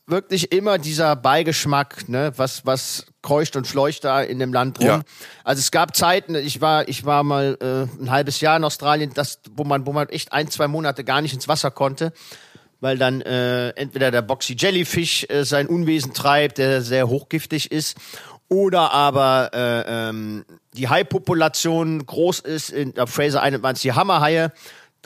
wirklich 0.08 0.52
immer 0.52 0.78
dieser 0.78 1.16
Beigeschmack, 1.16 2.08
ne, 2.10 2.34
was, 2.36 2.66
was 2.66 3.08
kreucht 3.22 3.56
und 3.56 3.66
fleucht 3.68 4.04
da 4.04 4.22
in 4.22 4.40
dem 4.40 4.54
Land 4.54 4.80
rum. 4.80 4.88
Ja. 4.88 5.02
Also 5.44 5.60
es 5.60 5.72
gab 5.72 5.96
Zeiten, 5.96 6.36
ich 6.36 6.62
war, 6.62 6.88
ich 6.88 7.06
war 7.06 7.24
mal 7.24 7.58
äh, 7.62 8.02
ein 8.02 8.12
halbes 8.12 8.42
Jahr 8.42 8.58
in 8.58 8.64
Australien, 8.64 9.12
das, 9.14 9.40
wo 9.56 9.64
man, 9.64 9.86
wo 9.86 9.94
man 9.94 10.10
echt 10.10 10.34
ein, 10.34 10.50
zwei 10.50 10.68
Monate 10.68 11.04
gar 11.04 11.22
nicht 11.22 11.34
ins 11.34 11.48
Wasser 11.48 11.72
konnte, 11.72 12.14
weil 12.80 12.98
dann 12.98 13.22
äh, 13.22 13.70
entweder 13.70 14.12
der 14.12 14.22
Boxy 14.22 14.56
Jellyfish 14.58 15.26
äh, 15.30 15.44
sein 15.44 15.68
Unwesen 15.68 16.14
treibt, 16.14 16.58
der 16.58 16.82
sehr 16.82 17.08
hochgiftig 17.08 17.72
ist, 17.72 17.98
oder 18.50 18.92
aber 18.92 19.52
äh, 19.54 20.10
ähm, 20.10 20.46
die 20.74 20.90
Haipopulation 20.90 22.06
groß 22.06 22.40
ist. 22.42 22.70
In 22.70 22.94
der 22.94 23.08
Fraser 23.08 23.42
Island 23.46 23.64
waren 23.64 23.76
es 23.76 23.82
die 23.82 23.94
Hammerhaie 23.94 24.52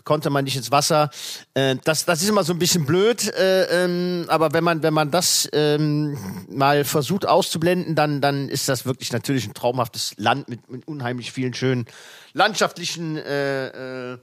konnte 0.05 0.29
man 0.29 0.45
nicht 0.45 0.55
ins 0.55 0.71
Wasser. 0.71 1.09
Äh, 1.53 1.75
das, 1.83 2.05
das 2.05 2.21
ist 2.21 2.29
immer 2.29 2.43
so 2.43 2.53
ein 2.53 2.59
bisschen 2.59 2.85
blöd, 2.85 3.33
äh, 3.33 3.83
ähm, 3.83 4.25
aber 4.29 4.53
wenn 4.53 4.63
man, 4.63 4.81
wenn 4.83 4.93
man 4.93 5.11
das 5.11 5.49
ähm, 5.51 6.17
mal 6.49 6.85
versucht 6.85 7.27
auszublenden, 7.27 7.95
dann, 7.95 8.21
dann 8.21 8.47
ist 8.47 8.69
das 8.69 8.85
wirklich 8.85 9.11
natürlich 9.11 9.45
ein 9.47 9.53
traumhaftes 9.53 10.13
Land 10.17 10.47
mit, 10.47 10.69
mit 10.69 10.87
unheimlich 10.87 11.31
vielen 11.33 11.53
schönen 11.53 11.85
landschaftlichen 12.33 13.17
äh, 13.17 14.13
äh, 14.13 14.17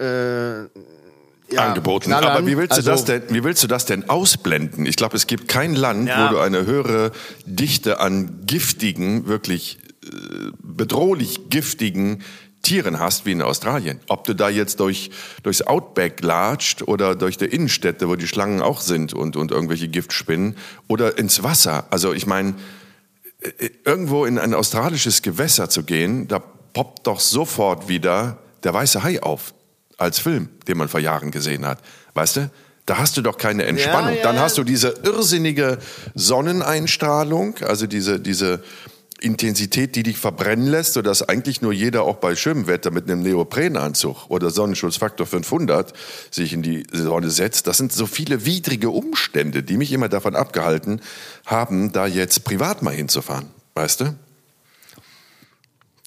äh, 0.00 0.68
ja, 1.50 1.68
Angeboten. 1.68 2.06
Knallern. 2.10 2.30
Aber 2.30 2.46
wie 2.46 2.56
willst, 2.58 2.72
du 2.72 2.76
Also, 2.76 2.90
das 2.90 3.04
denn, 3.04 3.22
wie 3.30 3.42
willst 3.42 3.62
du 3.62 3.68
das 3.68 3.86
denn 3.86 4.08
ausblenden? 4.10 4.84
Ich 4.84 4.96
glaube, 4.96 5.16
es 5.16 5.26
gibt 5.26 5.48
kein 5.48 5.74
Land, 5.74 6.08
Ja. 6.08 6.26
wo 6.28 6.34
du 6.34 6.40
eine 6.40 6.66
höhere 6.66 7.12
Dichte 7.46 8.00
an 8.00 8.40
giftigen, 8.46 9.26
wirklich 9.28 9.78
äh, 10.04 10.08
bedrohlich 10.62 11.48
giftigen 11.48 12.22
Tieren 12.62 12.98
hast 12.98 13.24
wie 13.24 13.32
in 13.32 13.42
Australien. 13.42 14.00
Ob 14.08 14.24
du 14.24 14.34
da 14.34 14.48
jetzt 14.48 14.80
durch, 14.80 15.10
durchs 15.42 15.62
Outback 15.62 16.22
latscht 16.22 16.82
oder 16.82 17.14
durch 17.14 17.38
die 17.38 17.46
Innenstädte, 17.46 18.08
wo 18.08 18.16
die 18.16 18.26
Schlangen 18.26 18.60
auch 18.60 18.80
sind 18.80 19.14
und, 19.14 19.36
und 19.36 19.50
irgendwelche 19.50 19.88
Giftspinnen 19.88 20.56
oder 20.86 21.18
ins 21.18 21.42
Wasser. 21.42 21.86
Also 21.90 22.12
ich 22.12 22.26
meine, 22.26 22.54
äh, 23.40 23.70
irgendwo 23.84 24.24
in 24.24 24.38
ein 24.38 24.54
australisches 24.54 25.22
Gewässer 25.22 25.70
zu 25.70 25.84
gehen, 25.84 26.28
da 26.28 26.38
poppt 26.38 27.06
doch 27.06 27.20
sofort 27.20 27.88
wieder 27.88 28.38
der 28.64 28.74
weiße 28.74 29.02
Hai 29.02 29.22
auf 29.22 29.54
als 29.96 30.18
Film, 30.18 30.48
den 30.66 30.78
man 30.78 30.88
vor 30.88 31.00
Jahren 31.00 31.30
gesehen 31.30 31.66
hat. 31.66 31.78
Weißt 32.14 32.36
du? 32.36 32.50
Da 32.86 32.96
hast 32.96 33.16
du 33.18 33.22
doch 33.22 33.36
keine 33.36 33.64
Entspannung. 33.64 34.16
ja, 34.16 34.22
Dann 34.22 34.36
ja. 34.36 34.42
hast 34.42 34.56
du 34.56 34.64
diese 34.64 34.94
irrsinnige 35.02 35.78
Sonneneinstrahlung, 36.14 37.58
also 37.58 37.86
diese, 37.86 38.18
diese 38.18 38.62
Intensität, 39.20 39.96
die 39.96 40.02
dich 40.02 40.18
verbrennen 40.18 40.66
lässt, 40.66 40.94
sodass 40.94 41.28
eigentlich 41.28 41.62
nur 41.62 41.72
jeder 41.72 42.02
auch 42.02 42.16
bei 42.16 42.36
schönem 42.36 42.66
Wetter 42.66 42.90
mit 42.90 43.10
einem 43.10 43.22
Neoprenanzug 43.22 44.30
oder 44.30 44.50
Sonnenschutzfaktor 44.50 45.26
500 45.26 45.92
sich 46.30 46.52
in 46.52 46.62
die 46.62 46.86
Sonne 46.92 47.30
setzt. 47.30 47.66
Das 47.66 47.78
sind 47.78 47.92
so 47.92 48.06
viele 48.06 48.44
widrige 48.44 48.90
Umstände, 48.90 49.62
die 49.62 49.76
mich 49.76 49.92
immer 49.92 50.08
davon 50.08 50.36
abgehalten 50.36 51.00
haben, 51.46 51.92
da 51.92 52.06
jetzt 52.06 52.44
privat 52.44 52.82
mal 52.82 52.94
hinzufahren. 52.94 53.46
Weißt 53.74 54.00
du? 54.00 54.14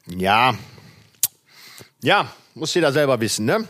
Ja. 0.08 0.56
Ja, 2.02 2.34
muss 2.56 2.74
jeder 2.74 2.92
selber 2.92 3.20
wissen, 3.20 3.46
ne? 3.46 3.68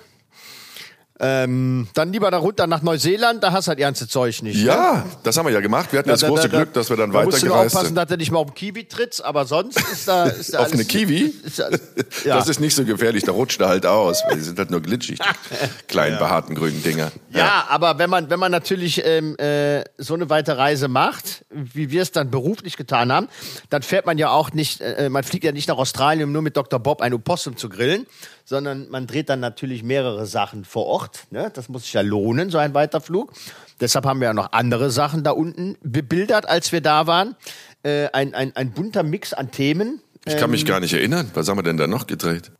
Ähm, 1.23 1.87
dann 1.93 2.11
lieber 2.11 2.31
da 2.31 2.37
runter 2.39 2.65
nach 2.65 2.81
Neuseeland, 2.81 3.43
da 3.43 3.51
hast 3.51 3.67
du 3.67 3.71
das 3.71 3.79
ganze 3.79 4.07
Zeug 4.07 4.41
nicht. 4.41 4.57
Ne? 4.57 4.63
Ja, 4.63 5.05
das 5.23 5.37
haben 5.37 5.45
wir 5.45 5.53
ja 5.53 5.59
gemacht. 5.59 5.91
Wir 5.91 5.99
hatten 5.99 6.09
das 6.09 6.21
Da- 6.21 6.27
große 6.27 6.49
da- 6.49 6.57
Glück, 6.57 6.73
dass 6.73 6.89
wir 6.89 6.97
dann 6.97 7.11
da 7.11 7.23
musst 7.23 7.41
du 7.43 7.45
nur 7.45 7.55
weitergereist 7.55 7.75
aufpassen, 7.75 7.85
sind. 7.89 7.95
dass 7.95 8.07
du 8.07 8.17
nicht 8.17 8.31
mal 8.31 8.39
auf 8.39 8.47
den 8.47 8.55
Kiwi 8.55 8.85
trittst, 8.87 9.23
aber 9.23 9.45
sonst 9.45 9.79
ist 9.79 10.07
da, 10.07 10.25
ist 10.25 10.53
da 10.53 10.59
Auf 10.65 10.73
eine 10.73 10.83
Kiwi? 10.83 11.33
Ist 11.43 11.59
da, 11.59 11.69
ja. 12.25 12.37
Das 12.37 12.47
ist 12.49 12.59
nicht 12.59 12.75
so 12.75 12.83
gefährlich, 12.85 13.23
da 13.23 13.31
rutscht 13.33 13.61
er 13.61 13.67
halt 13.69 13.85
aus, 13.85 14.23
weil 14.27 14.37
die 14.37 14.41
sind 14.43 14.57
halt 14.57 14.71
nur 14.71 14.81
glitschig, 14.81 15.19
die 15.19 15.87
kleinen, 15.87 16.17
behaarten 16.17 16.55
grünen 16.55 16.81
Dinger. 16.81 17.11
Ja, 17.29 17.65
aber 17.69 17.99
wenn 17.99 18.09
man, 18.09 18.29
wenn 18.31 18.39
man 18.39 18.51
natürlich 18.51 19.03
ähm, 19.05 19.37
äh, 19.37 19.83
so 19.99 20.15
eine 20.15 20.29
weite 20.29 20.57
Reise 20.57 20.87
macht, 20.87 21.45
wie 21.51 21.91
wir 21.91 22.01
es 22.01 22.11
dann 22.11 22.31
beruflich 22.31 22.77
getan 22.77 23.11
haben, 23.11 23.27
dann 23.69 23.83
fährt 23.83 24.05
man 24.07 24.17
ja 24.17 24.29
auch 24.31 24.53
nicht, 24.53 24.81
äh, 24.81 25.07
man 25.09 25.23
fliegt 25.23 25.43
ja 25.45 25.51
nicht 25.51 25.67
nach 25.67 25.77
Australien, 25.77 26.23
um 26.25 26.31
nur 26.31 26.41
mit 26.41 26.57
Dr. 26.57 26.79
Bob 26.79 27.01
ein 27.01 27.13
Opossum 27.13 27.57
zu 27.57 27.69
grillen, 27.69 28.07
sondern 28.45 28.89
man 28.89 29.07
dreht 29.07 29.29
dann 29.29 29.39
natürlich 29.39 29.83
mehrere 29.83 30.25
Sachen 30.25 30.65
vor 30.65 30.85
Ort. 30.85 31.23
Ne? 31.31 31.51
Das 31.53 31.69
muss 31.69 31.83
sich 31.83 31.93
ja 31.93 32.01
lohnen, 32.01 32.49
so 32.49 32.57
ein 32.57 32.73
Weiterflug. 32.73 33.33
Deshalb 33.79 34.05
haben 34.05 34.19
wir 34.19 34.27
ja 34.27 34.33
noch 34.33 34.51
andere 34.51 34.91
Sachen 34.91 35.23
da 35.23 35.31
unten 35.31 35.77
bebildert, 35.81 36.47
als 36.47 36.71
wir 36.71 36.81
da 36.81 37.07
waren. 37.07 37.35
Äh, 37.83 38.09
ein, 38.13 38.33
ein, 38.33 38.55
ein 38.55 38.71
bunter 38.71 39.03
Mix 39.03 39.33
an 39.33 39.51
Themen. 39.51 40.01
Ich 40.25 40.37
kann 40.37 40.51
mich 40.51 40.65
gar 40.65 40.79
nicht 40.79 40.93
erinnern. 40.93 41.31
Was 41.33 41.49
haben 41.49 41.57
wir 41.57 41.63
denn 41.63 41.77
da 41.77 41.87
noch 41.87 42.05
gedreht? 42.05 42.51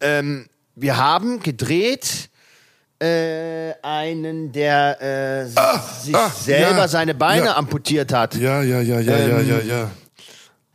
Wir 0.00 0.96
haben 0.96 1.40
gedreht 1.40 2.30
äh, 3.02 3.74
einen, 3.82 4.52
der 4.52 5.02
äh, 5.02 5.46
sich 5.46 6.14
ah, 6.14 6.30
selber 6.30 6.78
ja, 6.78 6.88
seine 6.88 7.14
Beine 7.14 7.46
ja. 7.46 7.56
amputiert 7.56 8.12
hat. 8.12 8.36
Ja, 8.36 8.62
ja, 8.62 8.80
ja, 8.80 9.00
ja, 9.00 9.18
ja, 9.18 9.40
ja, 9.40 9.58
ja. 9.58 9.90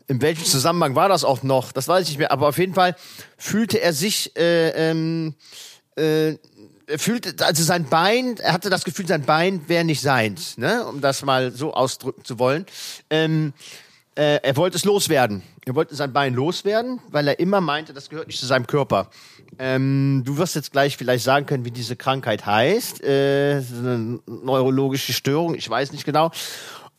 In 0.08 0.22
welchem 0.22 0.46
Zusammenhang 0.46 0.96
war 0.96 1.10
das 1.10 1.26
auch 1.26 1.44
noch? 1.44 1.74
Das 1.74 1.88
weiß 1.88 2.04
ich 2.04 2.10
nicht 2.10 2.20
mehr. 2.20 2.32
Aber 2.32 2.48
auf 2.48 2.58
jeden 2.58 2.74
Fall 2.74 2.96
fühlte 3.38 3.82
er 3.82 3.92
sich, 3.92 4.36
äh, 4.38 4.70
ähm, 4.90 5.36
äh, 5.98 6.36
er 6.88 7.00
fühlte, 7.00 7.46
also 7.46 7.64
sein 7.64 7.86
Bein, 7.86 8.38
er 8.38 8.54
hatte 8.54 8.70
das 8.70 8.86
Gefühl, 8.86 9.06
sein 9.06 9.24
Bein 9.24 9.68
wäre 9.68 9.84
nicht 9.84 10.02
seins, 10.02 10.58
ne? 10.58 10.86
um 10.86 11.02
das 11.02 11.24
mal 11.24 11.52
so 11.52 11.74
ausdrücken 11.74 12.24
zu 12.24 12.40
wollen. 12.40 12.66
Ähm, 13.10 13.54
äh, 14.16 14.40
er 14.42 14.56
wollte 14.56 14.78
es 14.78 14.86
loswerden. 14.86 15.44
Er 15.66 15.76
wollte 15.76 15.94
sein 15.96 16.14
Bein 16.14 16.34
loswerden, 16.34 17.02
weil 17.10 17.28
er 17.28 17.40
immer 17.40 17.60
meinte, 17.60 17.94
das 17.94 18.10
gehört 18.10 18.28
nicht 18.28 18.40
zu 18.40 18.46
seinem 18.46 18.66
Körper. 18.66 19.10
Ähm, 19.60 20.24
du 20.26 20.38
wirst 20.38 20.56
jetzt 20.56 20.72
gleich 20.72 20.96
vielleicht 20.96 21.26
sagen 21.26 21.46
können, 21.46 21.66
wie 21.66 21.72
diese 21.72 21.98
Krankheit 21.98 22.46
heißt. 22.46 23.04
Äh, 23.04 23.62
eine 23.78 24.20
neurologische 24.26 25.12
Störung, 25.12 25.56
ich 25.56 25.70
weiß 25.70 25.92
nicht 25.92 26.06
genau. 26.06 26.32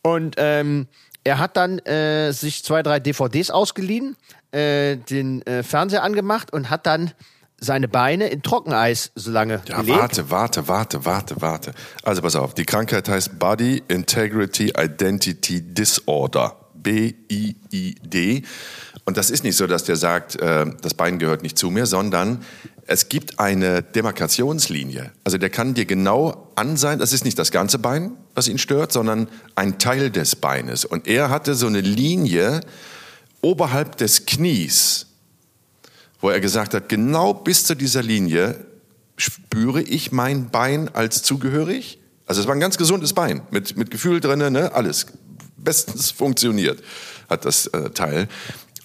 Und 0.03 0.35
ähm, 0.37 0.87
er 1.29 1.37
hat 1.37 1.57
dann 1.57 1.77
äh, 1.79 2.31
sich 2.31 2.63
zwei, 2.63 2.81
drei 2.81 2.99
DVDs 2.99 3.51
ausgeliehen, 3.51 4.15
äh, 4.51 4.97
den 4.97 5.43
äh, 5.45 5.61
Fernseher 5.61 6.01
angemacht 6.03 6.51
und 6.51 6.71
hat 6.71 6.87
dann 6.87 7.11
seine 7.59 7.87
Beine 7.87 8.29
in 8.29 8.41
Trockeneis 8.41 9.11
so 9.15 9.29
lange 9.31 9.61
Ja, 9.67 9.81
gelegt. 9.81 9.99
warte, 9.99 10.29
warte, 10.31 10.67
warte, 10.67 11.05
warte, 11.05 11.35
warte. 11.41 11.71
Also 12.03 12.21
pass 12.23 12.35
auf, 12.35 12.53
die 12.55 12.65
Krankheit 12.65 13.07
heißt 13.07 13.37
Body 13.37 13.83
Integrity 13.89 14.73
Identity 14.75 15.61
Disorder. 15.61 16.55
B-I-I-D. 16.83 18.43
Und 19.05 19.17
das 19.17 19.29
ist 19.29 19.43
nicht 19.43 19.55
so, 19.55 19.67
dass 19.67 19.83
der 19.83 19.95
sagt, 19.95 20.35
äh, 20.35 20.65
das 20.81 20.93
Bein 20.93 21.19
gehört 21.19 21.43
nicht 21.43 21.57
zu 21.57 21.69
mir, 21.69 21.85
sondern 21.85 22.43
es 22.85 23.09
gibt 23.09 23.39
eine 23.39 23.83
Demarkationslinie. 23.83 25.11
Also 25.23 25.37
der 25.37 25.49
kann 25.49 25.73
dir 25.73 25.85
genau 25.85 26.51
an 26.55 26.77
sein, 26.77 26.99
das 26.99 27.13
ist 27.13 27.25
nicht 27.25 27.37
das 27.37 27.51
ganze 27.51 27.79
Bein, 27.79 28.11
was 28.33 28.47
ihn 28.47 28.57
stört, 28.57 28.91
sondern 28.91 29.27
ein 29.55 29.77
Teil 29.79 30.09
des 30.09 30.35
Beines. 30.35 30.85
Und 30.85 31.07
er 31.07 31.29
hatte 31.29 31.55
so 31.55 31.67
eine 31.67 31.81
Linie 31.81 32.61
oberhalb 33.41 33.97
des 33.97 34.25
Knies, 34.25 35.07
wo 36.19 36.29
er 36.29 36.39
gesagt 36.39 36.73
hat, 36.73 36.89
genau 36.89 37.33
bis 37.33 37.65
zu 37.65 37.75
dieser 37.75 38.03
Linie 38.03 38.65
spüre 39.17 39.81
ich 39.81 40.11
mein 40.11 40.49
Bein 40.49 40.89
als 40.93 41.23
zugehörig. 41.23 41.99
Also 42.25 42.41
es 42.41 42.47
war 42.47 42.55
ein 42.55 42.59
ganz 42.59 42.77
gesundes 42.77 43.13
Bein, 43.13 43.41
mit, 43.51 43.77
mit 43.77 43.91
Gefühl 43.91 44.19
drin, 44.19 44.39
ne? 44.51 44.73
alles 44.73 45.07
bestens 45.63 46.11
funktioniert, 46.11 46.81
hat 47.29 47.45
das 47.45 47.67
äh, 47.67 47.89
Teil. 47.91 48.27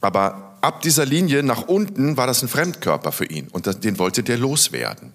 Aber 0.01 0.59
ab 0.61 0.83
dieser 0.83 1.05
Linie 1.05 1.43
nach 1.43 1.63
unten 1.63 2.17
war 2.17 2.27
das 2.27 2.43
ein 2.43 2.49
Fremdkörper 2.49 3.13
für 3.13 3.27
ihn 3.27 3.49
und 3.49 3.67
das, 3.67 3.81
den 3.81 3.99
wollte 3.99 4.23
der 4.23 4.39
loswerden. 4.39 5.13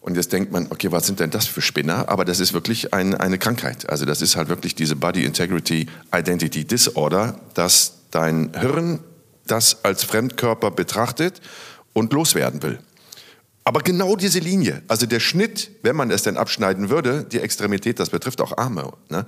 Und 0.00 0.16
jetzt 0.16 0.34
denkt 0.34 0.52
man, 0.52 0.66
okay, 0.68 0.92
was 0.92 1.06
sind 1.06 1.18
denn 1.20 1.30
das 1.30 1.46
für 1.46 1.62
Spinner? 1.62 2.10
Aber 2.10 2.26
das 2.26 2.38
ist 2.38 2.52
wirklich 2.52 2.92
ein, 2.92 3.14
eine 3.14 3.38
Krankheit. 3.38 3.88
Also 3.88 4.04
das 4.04 4.20
ist 4.20 4.36
halt 4.36 4.50
wirklich 4.50 4.74
diese 4.74 4.96
Body 4.96 5.24
Integrity 5.24 5.86
Identity 6.14 6.66
Disorder, 6.66 7.40
dass 7.54 7.94
dein 8.10 8.52
Hirn 8.58 9.00
das 9.46 9.82
als 9.82 10.04
Fremdkörper 10.04 10.70
betrachtet 10.70 11.40
und 11.94 12.12
loswerden 12.12 12.62
will. 12.62 12.78
Aber 13.64 13.80
genau 13.80 14.14
diese 14.14 14.40
Linie, 14.40 14.82
also 14.88 15.06
der 15.06 15.20
Schnitt, 15.20 15.70
wenn 15.82 15.96
man 15.96 16.10
es 16.10 16.22
denn 16.22 16.36
abschneiden 16.36 16.90
würde, 16.90 17.24
die 17.24 17.40
Extremität, 17.40 17.98
das 17.98 18.10
betrifft 18.10 18.42
auch 18.42 18.58
Arme, 18.58 18.92
ne? 19.08 19.24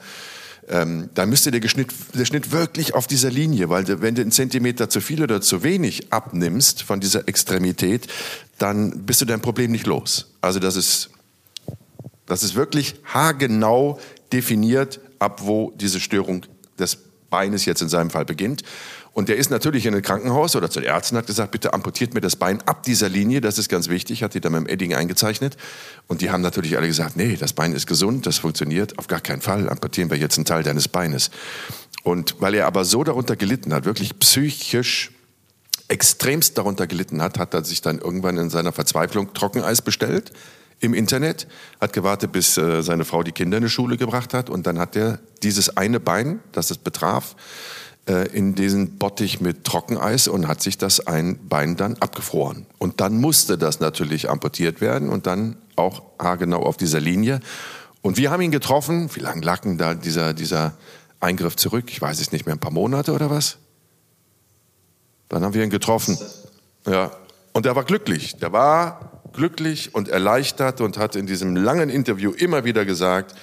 Ähm, 0.68 1.10
da 1.14 1.26
müsste 1.26 1.50
der, 1.50 1.60
Geschnitt, 1.60 1.88
der 2.14 2.24
Schnitt 2.24 2.50
wirklich 2.50 2.94
auf 2.94 3.06
dieser 3.06 3.30
Linie, 3.30 3.68
weil 3.68 3.86
wenn 4.00 4.14
du 4.14 4.22
einen 4.22 4.32
Zentimeter 4.32 4.88
zu 4.88 5.00
viel 5.00 5.22
oder 5.22 5.40
zu 5.40 5.62
wenig 5.62 6.12
abnimmst 6.12 6.82
von 6.82 7.00
dieser 7.00 7.28
Extremität, 7.28 8.08
dann 8.58 9.04
bist 9.04 9.20
du 9.20 9.24
dein 9.24 9.40
Problem 9.40 9.70
nicht 9.70 9.86
los. 9.86 10.32
Also 10.40 10.58
das 10.58 10.76
ist, 10.76 11.10
das 12.26 12.42
ist 12.42 12.54
wirklich 12.54 12.96
haargenau 13.04 14.00
definiert, 14.32 15.00
ab 15.18 15.40
wo 15.44 15.72
diese 15.76 16.00
Störung 16.00 16.44
des 16.78 16.98
Beines 17.30 17.64
jetzt 17.64 17.82
in 17.82 17.88
seinem 17.88 18.10
Fall 18.10 18.24
beginnt. 18.24 18.62
Und 19.16 19.30
der 19.30 19.38
ist 19.38 19.48
natürlich 19.48 19.86
in 19.86 19.94
ein 19.94 20.02
Krankenhaus 20.02 20.56
oder 20.56 20.68
zu 20.68 20.78
den 20.78 20.90
Ärzten, 20.90 21.16
hat 21.16 21.26
gesagt, 21.26 21.50
bitte 21.50 21.72
amputiert 21.72 22.12
mir 22.12 22.20
das 22.20 22.36
Bein 22.36 22.60
ab 22.66 22.82
dieser 22.82 23.08
Linie, 23.08 23.40
das 23.40 23.56
ist 23.56 23.70
ganz 23.70 23.88
wichtig, 23.88 24.22
hat 24.22 24.34
die 24.34 24.42
dann 24.42 24.52
mit 24.52 24.64
dem 24.64 24.68
Edding 24.68 24.94
eingezeichnet. 24.94 25.56
Und 26.06 26.20
die 26.20 26.28
haben 26.28 26.42
natürlich 26.42 26.76
alle 26.76 26.86
gesagt, 26.86 27.16
nee, 27.16 27.34
das 27.34 27.54
Bein 27.54 27.72
ist 27.72 27.86
gesund, 27.86 28.26
das 28.26 28.36
funktioniert, 28.36 28.98
auf 28.98 29.06
gar 29.06 29.22
keinen 29.22 29.40
Fall, 29.40 29.70
amputieren 29.70 30.10
wir 30.10 30.18
jetzt 30.18 30.36
einen 30.36 30.44
Teil 30.44 30.62
deines 30.64 30.88
Beines. 30.88 31.30
Und 32.02 32.34
weil 32.40 32.52
er 32.56 32.66
aber 32.66 32.84
so 32.84 33.04
darunter 33.04 33.36
gelitten 33.36 33.72
hat, 33.72 33.86
wirklich 33.86 34.18
psychisch 34.18 35.12
extremst 35.88 36.58
darunter 36.58 36.86
gelitten 36.86 37.22
hat, 37.22 37.38
hat 37.38 37.54
er 37.54 37.64
sich 37.64 37.80
dann 37.80 38.00
irgendwann 38.00 38.36
in 38.36 38.50
seiner 38.50 38.72
Verzweiflung 38.72 39.32
Trockeneis 39.32 39.80
bestellt 39.80 40.30
im 40.80 40.92
Internet, 40.92 41.46
hat 41.80 41.94
gewartet, 41.94 42.32
bis 42.32 42.58
äh, 42.58 42.82
seine 42.82 43.06
Frau 43.06 43.22
die 43.22 43.32
Kinder 43.32 43.56
in 43.56 43.62
die 43.62 43.70
Schule 43.70 43.96
gebracht 43.96 44.34
hat 44.34 44.50
und 44.50 44.66
dann 44.66 44.78
hat 44.78 44.94
er 44.94 45.20
dieses 45.42 45.74
eine 45.78 46.00
Bein, 46.00 46.40
das 46.52 46.70
es 46.70 46.76
betraf, 46.76 47.34
äh, 48.08 48.28
in 48.28 48.54
diesen 48.54 48.98
Bottich 48.98 49.40
mit 49.40 49.64
Trockeneis 49.64 50.28
und 50.28 50.46
hat 50.46 50.62
sich 50.62 50.78
das 50.78 51.06
ein 51.06 51.48
Bein 51.48 51.76
dann 51.76 51.96
abgefroren. 51.98 52.66
Und 52.78 53.00
dann 53.00 53.20
musste 53.20 53.58
das 53.58 53.80
natürlich 53.80 54.30
amputiert 54.30 54.80
werden 54.80 55.08
und 55.08 55.26
dann 55.26 55.56
auch 55.74 56.02
haargenau 56.18 56.62
auf 56.62 56.76
dieser 56.76 57.00
Linie. 57.00 57.40
Und 58.02 58.16
wir 58.16 58.30
haben 58.30 58.40
ihn 58.42 58.52
getroffen. 58.52 59.10
Wie 59.14 59.20
lange 59.20 59.40
lag 59.42 59.62
denn 59.62 59.78
da 59.78 59.94
dieser, 59.94 60.34
dieser 60.34 60.74
Eingriff 61.18 61.56
zurück? 61.56 61.86
Ich 61.88 62.00
weiß 62.00 62.20
es 62.20 62.30
nicht 62.30 62.46
mehr, 62.46 62.54
ein 62.54 62.60
paar 62.60 62.70
Monate 62.70 63.12
oder 63.12 63.30
was? 63.30 63.58
Dann 65.28 65.42
haben 65.42 65.54
wir 65.54 65.64
ihn 65.64 65.70
getroffen. 65.70 66.16
Ja. 66.86 67.10
Und 67.52 67.66
er 67.66 67.74
war 67.74 67.84
glücklich. 67.84 68.36
Der 68.36 68.52
war 68.52 69.22
glücklich 69.32 69.94
und 69.94 70.08
erleichtert 70.08 70.80
und 70.80 70.98
hat 70.98 71.16
in 71.16 71.26
diesem 71.26 71.56
langen 71.56 71.90
Interview 71.90 72.30
immer 72.30 72.64
wieder 72.64 72.84
gesagt, 72.84 73.34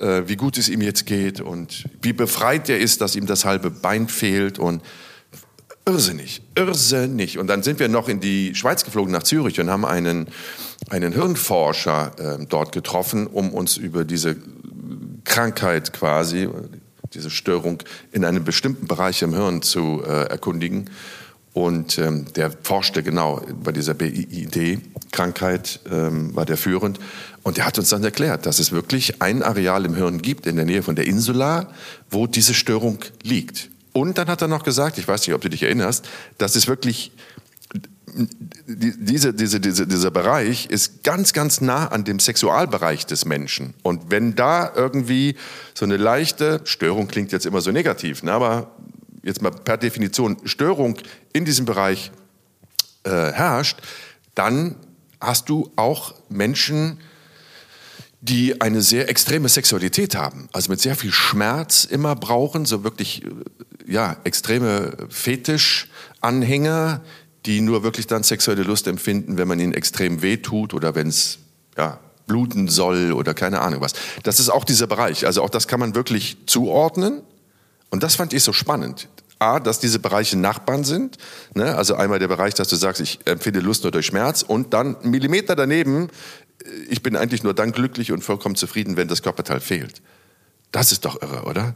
äh, 0.00 0.22
wie 0.26 0.36
gut 0.36 0.58
es 0.58 0.68
ihm 0.68 0.80
jetzt 0.80 1.06
geht 1.06 1.40
und 1.40 1.84
wie 2.02 2.12
befreit 2.12 2.68
er 2.68 2.78
ist, 2.78 3.00
dass 3.00 3.16
ihm 3.16 3.26
das 3.26 3.44
halbe 3.44 3.70
Bein 3.70 4.08
fehlt 4.08 4.58
und 4.58 4.82
irrsinnig, 5.86 6.42
irrsinnig. 6.54 7.38
Und 7.38 7.46
dann 7.46 7.62
sind 7.62 7.78
wir 7.78 7.88
noch 7.88 8.08
in 8.08 8.20
die 8.20 8.54
Schweiz 8.54 8.84
geflogen, 8.84 9.12
nach 9.12 9.22
Zürich 9.22 9.60
und 9.60 9.70
haben 9.70 9.84
einen, 9.84 10.28
einen 10.88 11.12
Hirnforscher 11.12 12.12
äh, 12.18 12.46
dort 12.46 12.72
getroffen, 12.72 13.26
um 13.26 13.52
uns 13.52 13.76
über 13.76 14.04
diese 14.04 14.36
Krankheit 15.24 15.92
quasi, 15.92 16.48
diese 17.14 17.30
Störung 17.30 17.82
in 18.12 18.24
einem 18.24 18.44
bestimmten 18.44 18.86
Bereich 18.86 19.22
im 19.22 19.34
Hirn 19.34 19.62
zu 19.62 20.02
äh, 20.04 20.28
erkundigen. 20.28 20.90
Und 21.52 21.98
ähm, 21.98 22.26
der 22.34 22.52
forschte 22.62 23.02
genau 23.02 23.42
bei 23.62 23.72
dieser 23.72 23.94
BID-Krankheit, 23.94 25.80
ähm, 25.90 26.34
war 26.34 26.46
der 26.46 26.56
führend. 26.56 27.00
Und 27.42 27.56
der 27.56 27.66
hat 27.66 27.78
uns 27.78 27.88
dann 27.88 28.04
erklärt, 28.04 28.46
dass 28.46 28.58
es 28.58 28.70
wirklich 28.70 29.20
ein 29.20 29.42
Areal 29.42 29.84
im 29.84 29.94
Hirn 29.94 30.22
gibt, 30.22 30.46
in 30.46 30.56
der 30.56 30.64
Nähe 30.64 30.82
von 30.82 30.94
der 30.94 31.06
Insula, 31.06 31.72
wo 32.10 32.26
diese 32.26 32.54
Störung 32.54 32.98
liegt. 33.22 33.70
Und 33.92 34.18
dann 34.18 34.28
hat 34.28 34.42
er 34.42 34.48
noch 34.48 34.62
gesagt, 34.62 34.98
ich 34.98 35.08
weiß 35.08 35.26
nicht, 35.26 35.34
ob 35.34 35.40
du 35.40 35.50
dich 35.50 35.64
erinnerst, 35.64 36.08
dass 36.38 36.54
es 36.54 36.68
wirklich 36.68 37.12
diese, 38.66 39.32
diese, 39.34 39.60
diese, 39.60 39.86
dieser 39.86 40.10
Bereich 40.10 40.66
ist 40.66 41.04
ganz, 41.04 41.32
ganz 41.32 41.60
nah 41.60 41.86
an 41.88 42.04
dem 42.04 42.18
Sexualbereich 42.18 43.06
des 43.06 43.24
Menschen. 43.24 43.74
Und 43.82 44.10
wenn 44.10 44.34
da 44.34 44.72
irgendwie 44.74 45.36
so 45.74 45.84
eine 45.84 45.96
leichte 45.96 46.60
Störung 46.64 47.08
klingt 47.08 47.32
jetzt 47.32 47.46
immer 47.46 47.60
so 47.60 47.70
negativ, 47.70 48.22
ne, 48.22 48.32
aber 48.32 48.70
jetzt 49.22 49.42
mal 49.42 49.50
per 49.50 49.76
Definition 49.76 50.36
Störung 50.44 50.96
in 51.32 51.44
diesem 51.44 51.64
Bereich 51.64 52.10
äh, 53.04 53.10
herrscht, 53.10 53.78
dann 54.34 54.76
hast 55.20 55.48
du 55.48 55.70
auch 55.76 56.14
Menschen, 56.28 56.98
die 58.22 58.60
eine 58.60 58.82
sehr 58.82 59.08
extreme 59.08 59.48
Sexualität 59.48 60.14
haben, 60.14 60.48
also 60.52 60.70
mit 60.70 60.80
sehr 60.80 60.94
viel 60.94 61.12
Schmerz 61.12 61.84
immer 61.84 62.14
brauchen, 62.14 62.66
so 62.66 62.84
wirklich 62.84 63.24
äh, 63.24 63.28
ja, 63.86 64.16
extreme 64.24 64.92
Fetischanhänger, 65.08 67.00
die 67.46 67.62
nur 67.62 67.82
wirklich 67.82 68.06
dann 68.06 68.22
sexuelle 68.22 68.62
Lust 68.62 68.86
empfinden, 68.86 69.38
wenn 69.38 69.48
man 69.48 69.58
ihnen 69.58 69.72
extrem 69.72 70.20
wehtut 70.20 70.74
oder 70.74 70.94
wenn 70.94 71.08
es 71.08 71.38
ja, 71.76 71.98
bluten 72.26 72.68
soll 72.68 73.12
oder 73.12 73.32
keine 73.32 73.60
Ahnung 73.60 73.80
was. 73.80 73.94
Das 74.22 74.38
ist 74.38 74.50
auch 74.50 74.64
dieser 74.64 74.86
Bereich. 74.86 75.26
Also 75.26 75.42
auch 75.42 75.50
das 75.50 75.66
kann 75.66 75.80
man 75.80 75.94
wirklich 75.94 76.36
zuordnen. 76.46 77.22
Und 77.90 78.02
das 78.02 78.16
fand 78.16 78.32
ich 78.32 78.42
so 78.42 78.52
spannend. 78.52 79.08
A, 79.38 79.58
dass 79.58 79.80
diese 79.80 79.98
Bereiche 79.98 80.38
Nachbarn 80.38 80.84
sind. 80.84 81.16
Ne? 81.54 81.74
Also 81.74 81.94
einmal 81.94 82.18
der 82.18 82.28
Bereich, 82.28 82.54
dass 82.54 82.68
du 82.68 82.76
sagst, 82.76 83.00
ich 83.00 83.20
empfinde 83.24 83.60
Lust 83.60 83.84
nur 83.84 83.90
durch 83.90 84.06
Schmerz. 84.06 84.42
Und 84.42 84.74
dann 84.74 84.96
Millimeter 85.02 85.56
daneben 85.56 86.10
ich 86.88 87.02
bin 87.02 87.16
eigentlich 87.16 87.42
nur 87.42 87.54
dann 87.54 87.72
glücklich 87.72 88.12
und 88.12 88.22
vollkommen 88.22 88.56
zufrieden, 88.56 88.96
wenn 88.96 89.08
das 89.08 89.22
Körperteil 89.22 89.60
fehlt. 89.60 90.02
Das 90.72 90.92
ist 90.92 91.04
doch 91.04 91.20
irre, 91.20 91.44
oder? 91.44 91.74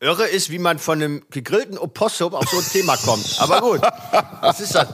Irre 0.00 0.28
ist, 0.28 0.50
wie 0.50 0.58
man 0.58 0.78
von 0.78 1.02
einem 1.02 1.22
gegrillten 1.30 1.76
Opossum 1.76 2.34
auf 2.34 2.48
so 2.48 2.58
ein 2.58 2.64
Thema 2.64 2.96
kommt. 2.96 3.36
Aber 3.40 3.60
gut, 3.60 3.80
was 4.40 4.60
ist 4.60 4.74
das? 4.74 4.88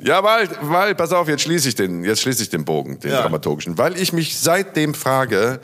Ja, 0.00 0.22
weil, 0.22 0.48
weil, 0.62 0.94
pass 0.94 1.12
auf, 1.12 1.28
jetzt 1.28 1.42
schließe 1.42 1.68
ich 1.68 1.74
den, 1.74 2.04
jetzt 2.04 2.22
schließe 2.22 2.42
ich 2.42 2.50
den 2.50 2.64
Bogen, 2.64 3.00
den 3.00 3.10
ja. 3.10 3.22
dramaturgischen. 3.22 3.78
Weil 3.78 3.96
ich 3.96 4.12
mich 4.12 4.38
seitdem 4.38 4.94
frage, 4.94 5.60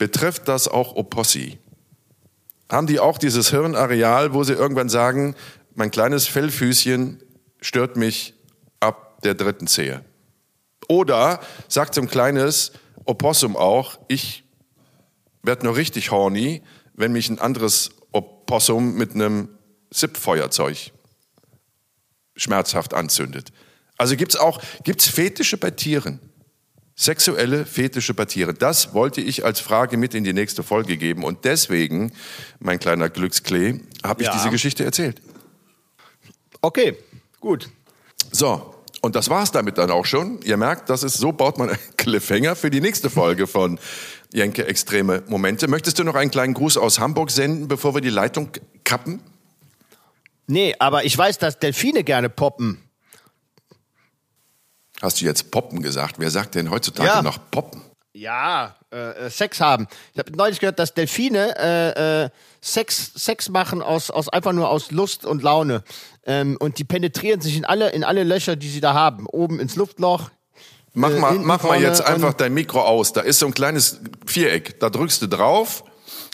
betrifft 0.00 0.48
das 0.48 0.66
auch 0.66 0.96
Opossi? 0.96 1.58
Haben 2.70 2.86
die 2.86 2.98
auch 2.98 3.18
dieses 3.18 3.50
Hirnareal, 3.50 4.32
wo 4.32 4.42
sie 4.42 4.54
irgendwann 4.54 4.88
sagen, 4.88 5.36
mein 5.74 5.90
kleines 5.90 6.26
Fellfüßchen 6.26 7.22
stört 7.60 7.96
mich 7.96 8.34
der 9.22 9.34
dritten 9.34 9.66
Zehe. 9.66 10.02
Oder 10.88 11.40
sagt 11.68 11.94
so 11.94 12.00
ein 12.00 12.08
kleines 12.08 12.72
Opossum 13.04 13.54
auch, 13.54 13.98
ich 14.08 14.44
werde 15.42 15.66
nur 15.66 15.76
richtig 15.76 16.10
horny, 16.10 16.62
wenn 16.94 17.12
mich 17.12 17.28
ein 17.28 17.38
anderes 17.38 17.90
Opossum 18.12 18.94
mit 18.94 19.14
einem 19.14 19.50
SIP-Feuerzeug 19.90 20.92
schmerzhaft 22.36 22.94
anzündet. 22.94 23.52
Also 23.98 24.16
gibt 24.16 24.32
es 24.32 24.40
auch 24.40 24.62
gibt's 24.82 25.06
Fetische 25.06 25.58
bei 25.58 25.70
Tieren? 25.70 26.20
Sexuelle 27.00 27.64
Fetische 27.64 28.12
bei 28.12 28.26
Tieren. 28.26 28.56
Das 28.58 28.92
wollte 28.92 29.22
ich 29.22 29.42
als 29.42 29.58
Frage 29.58 29.96
mit 29.96 30.14
in 30.14 30.22
die 30.22 30.34
nächste 30.34 30.62
Folge 30.62 30.98
geben. 30.98 31.24
Und 31.24 31.46
deswegen, 31.46 32.12
mein 32.58 32.78
kleiner 32.78 33.08
Glücksklee, 33.08 33.80
habe 34.04 34.20
ich 34.20 34.26
ja. 34.26 34.34
diese 34.34 34.50
Geschichte 34.50 34.84
erzählt. 34.84 35.22
Okay, 36.60 36.98
gut. 37.40 37.70
So, 38.32 38.74
und 39.00 39.16
das 39.16 39.30
war's 39.30 39.50
damit 39.50 39.78
dann 39.78 39.90
auch 39.90 40.04
schon. 40.04 40.42
Ihr 40.42 40.58
merkt, 40.58 40.90
das 40.90 41.02
ist 41.02 41.16
so 41.16 41.32
baut 41.32 41.56
man 41.56 41.70
einen 41.70 41.78
Cliffhanger 41.96 42.54
für 42.54 42.68
die 42.68 42.82
nächste 42.82 43.08
Folge 43.08 43.46
von 43.46 43.78
Jenke 44.34 44.66
Extreme 44.66 45.22
Momente. 45.26 45.68
Möchtest 45.68 45.98
du 45.98 46.04
noch 46.04 46.16
einen 46.16 46.30
kleinen 46.30 46.52
Gruß 46.52 46.76
aus 46.76 46.98
Hamburg 46.98 47.30
senden, 47.30 47.66
bevor 47.66 47.94
wir 47.94 48.02
die 48.02 48.10
Leitung 48.10 48.50
kappen? 48.84 49.22
Nee, 50.46 50.74
aber 50.78 51.06
ich 51.06 51.16
weiß, 51.16 51.38
dass 51.38 51.58
Delfine 51.58 52.04
gerne 52.04 52.28
poppen. 52.28 52.89
Hast 55.02 55.20
du 55.20 55.24
jetzt 55.24 55.50
poppen 55.50 55.82
gesagt? 55.82 56.16
Wer 56.18 56.30
sagt 56.30 56.54
denn 56.54 56.70
heutzutage 56.70 57.08
ja. 57.08 57.22
noch 57.22 57.38
poppen? 57.50 57.82
Ja, 58.12 58.74
äh, 58.92 59.26
äh, 59.26 59.30
Sex 59.30 59.60
haben. 59.60 59.86
Ich 60.12 60.18
habe 60.18 60.32
neulich 60.32 60.58
gehört, 60.58 60.78
dass 60.78 60.94
Delfine 60.94 61.56
äh, 61.56 62.24
äh, 62.24 62.30
Sex, 62.60 63.12
Sex 63.14 63.48
machen 63.48 63.82
aus, 63.82 64.10
aus 64.10 64.28
einfach 64.28 64.52
nur 64.52 64.68
aus 64.68 64.90
Lust 64.90 65.24
und 65.24 65.42
Laune. 65.42 65.84
Ähm, 66.26 66.56
und 66.58 66.78
die 66.78 66.84
penetrieren 66.84 67.40
sich 67.40 67.56
in 67.56 67.64
alle, 67.64 67.90
in 67.90 68.04
alle 68.04 68.24
Löcher, 68.24 68.56
die 68.56 68.68
sie 68.68 68.80
da 68.80 68.94
haben. 68.94 69.26
Oben 69.26 69.60
ins 69.60 69.76
Luftloch. 69.76 70.30
Mach 70.92 71.10
Äh, 71.10 71.18
mal, 71.18 71.34
mach 71.34 71.62
mal 71.62 71.80
jetzt 71.80 72.02
einfach 72.02 72.34
dein 72.34 72.52
Mikro 72.52 72.82
aus. 72.82 73.12
Da 73.12 73.20
ist 73.20 73.38
so 73.38 73.46
ein 73.46 73.54
kleines 73.54 74.00
Viereck. 74.26 74.80
Da 74.80 74.90
drückst 74.90 75.22
du 75.22 75.28
drauf 75.28 75.84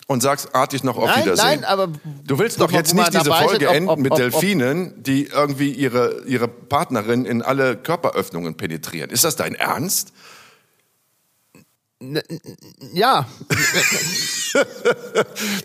und 0.07 0.23
sagst 0.23 0.55
artig 0.55 0.85
noch 0.85 0.97
auf 0.97 1.07
Nein, 1.07 1.25
Wiedersehen. 1.25 1.47
nein, 1.47 1.65
aber 1.65 1.89
du 2.25 2.39
willst 2.39 2.61
doch 2.61 2.71
jetzt 2.71 2.95
nicht 2.95 3.13
diese 3.13 3.33
Folge 3.33 3.69
enden 3.69 3.89
ob- 3.89 3.99
mit 3.99 4.13
ob- 4.13 4.19
ob- 4.19 4.23
Delfinen, 4.23 5.03
die 5.03 5.25
irgendwie 5.27 5.73
ihre, 5.73 6.23
ihre 6.27 6.47
Partnerin 6.49 7.25
in 7.25 7.43
alle 7.43 7.77
Körperöffnungen 7.77 8.57
penetrieren. 8.57 9.11
Ist 9.11 9.25
das 9.25 9.35
dein 9.37 9.55
Ernst? 9.55 10.13
Ja. 12.93 13.27
Nein, 14.55 14.65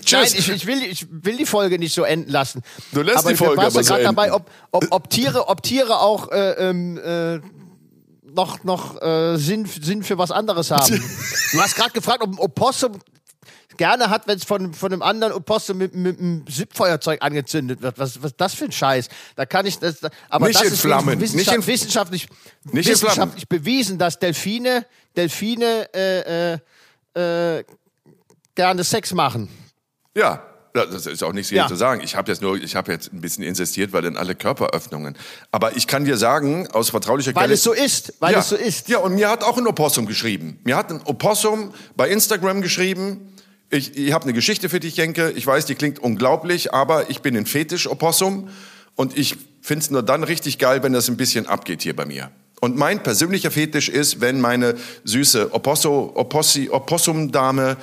Tschüss. 0.03 0.33
ich, 0.33 0.49
ich, 0.49 0.65
will, 0.65 0.81
ich 0.83 1.05
will 1.09 1.37
die 1.37 1.45
Folge 1.45 1.77
nicht 1.77 1.93
so 1.93 2.03
enden 2.03 2.31
lassen. 2.31 2.61
Du 2.93 3.01
lässt 3.01 3.19
aber 3.19 3.29
die 3.31 3.35
Folge 3.35 3.61
aber 3.61 3.71
so 3.71 3.81
gerade 3.81 4.03
dabei, 4.03 4.27
enden. 4.27 4.35
ob, 4.37 4.49
ob, 4.71 4.85
ob, 4.91 5.09
Tiere, 5.09 5.49
ob 5.49 5.61
Tiere 5.61 5.99
auch 5.99 6.31
äh, 6.31 6.69
ähm, 6.69 6.97
äh, 6.97 7.39
noch, 8.33 8.63
noch 8.63 9.01
äh, 9.01 9.37
Sinn, 9.37 9.65
Sinn 9.65 10.03
für 10.03 10.17
was 10.17 10.31
anderes 10.31 10.71
haben. 10.71 11.01
du 11.51 11.61
hast 11.61 11.75
gerade 11.75 11.91
gefragt, 11.91 12.21
ob 12.23 12.29
ein 12.31 12.39
Opossum 12.39 12.93
gerne 13.77 14.09
hat, 14.09 14.27
wenn 14.27 14.37
es 14.37 14.43
von, 14.43 14.73
von 14.73 14.91
einem 14.93 15.01
anderen 15.01 15.33
Opossum 15.33 15.77
mit, 15.77 15.95
mit 15.95 16.19
einem 16.19 16.45
Zipfeuerzeug 16.47 17.21
angezündet 17.21 17.81
wird. 17.81 17.97
Was, 17.99 18.21
was 18.21 18.31
ist 18.31 18.41
das 18.41 18.53
für 18.53 18.65
ein 18.65 18.71
Scheiß? 18.71 19.07
Da 19.35 19.45
kann 19.45 19.65
ich 19.65 19.79
das. 19.79 19.97
Aber 20.29 20.47
Nicht 20.47 20.59
das 20.59 20.67
in 20.67 20.73
ist 20.73 20.81
Flammen, 20.81 21.19
Wissenschaft, 21.19 21.57
nicht 21.57 21.67
in- 21.67 21.73
wissenschaftlich, 21.73 22.27
Nicht 22.71 22.89
wissenschaftlich 22.89 23.47
bewiesen, 23.47 23.97
dass 23.97 24.19
Delfine, 24.19 24.85
Delfine 25.15 25.89
äh, 25.93 26.53
äh, 27.15 27.57
äh, 27.59 27.63
gerne 28.55 28.83
Sex 28.83 29.13
machen. 29.13 29.49
Ja, 30.15 30.43
das 30.73 31.05
ist 31.05 31.21
auch 31.23 31.33
nichts 31.33 31.49
hier 31.49 31.59
Ja. 31.59 31.67
zu 31.67 31.75
sagen. 31.75 32.01
Ich 32.01 32.15
habe 32.15 32.31
jetzt 32.31 32.41
nur, 32.41 32.55
ich 32.55 32.75
habe 32.77 32.93
jetzt 32.93 33.11
ein 33.11 33.19
bisschen 33.19 33.43
insistiert, 33.43 33.91
weil 33.91 34.05
in 34.05 34.15
alle 34.15 34.35
Körperöffnungen. 34.35 35.17
Aber 35.51 35.75
ich 35.75 35.85
kann 35.85 36.05
dir 36.05 36.15
sagen, 36.15 36.67
aus 36.71 36.89
vertraulicher 36.91 37.35
Weil 37.35 37.43
Quelle. 37.43 37.53
es 37.55 37.63
so 37.63 37.73
ist, 37.73 38.13
weil 38.19 38.33
ja. 38.33 38.39
es 38.39 38.47
so 38.49 38.55
ist. 38.55 38.87
Ja, 38.87 38.99
und 38.99 39.15
mir 39.15 39.29
hat 39.29 39.43
auch 39.43 39.57
ein 39.57 39.67
Opossum 39.67 40.05
geschrieben. 40.05 40.59
Mir 40.63 40.77
hat 40.77 40.89
ein 40.89 41.01
Opossum 41.03 41.73
bei 41.97 42.09
Instagram 42.09 42.61
geschrieben. 42.61 43.30
Ich, 43.73 43.97
ich 43.97 44.11
habe 44.11 44.25
eine 44.25 44.33
Geschichte 44.33 44.67
für 44.67 44.81
dich, 44.81 44.97
Jenke. 44.97 45.31
Ich 45.31 45.47
weiß, 45.47 45.65
die 45.65 45.75
klingt 45.75 45.97
unglaublich, 45.97 46.73
aber 46.73 47.09
ich 47.09 47.21
bin 47.21 47.37
ein 47.37 47.45
Fetisch-Opossum 47.45 48.49
und 48.95 49.17
ich 49.17 49.37
finde 49.61 49.83
es 49.83 49.91
nur 49.91 50.03
dann 50.03 50.25
richtig 50.25 50.57
geil, 50.57 50.83
wenn 50.83 50.91
das 50.91 51.07
ein 51.07 51.15
bisschen 51.15 51.47
abgeht 51.47 51.81
hier 51.81 51.95
bei 51.95 52.05
mir. 52.05 52.31
Und 52.59 52.75
mein 52.75 53.01
persönlicher 53.01 53.49
Fetisch 53.49 53.87
ist, 53.87 54.19
wenn 54.19 54.41
meine 54.41 54.75
süße 55.05 55.53
Oposso, 55.53 56.11
Opossi, 56.15 56.69
Opossum-Dame 56.69 57.77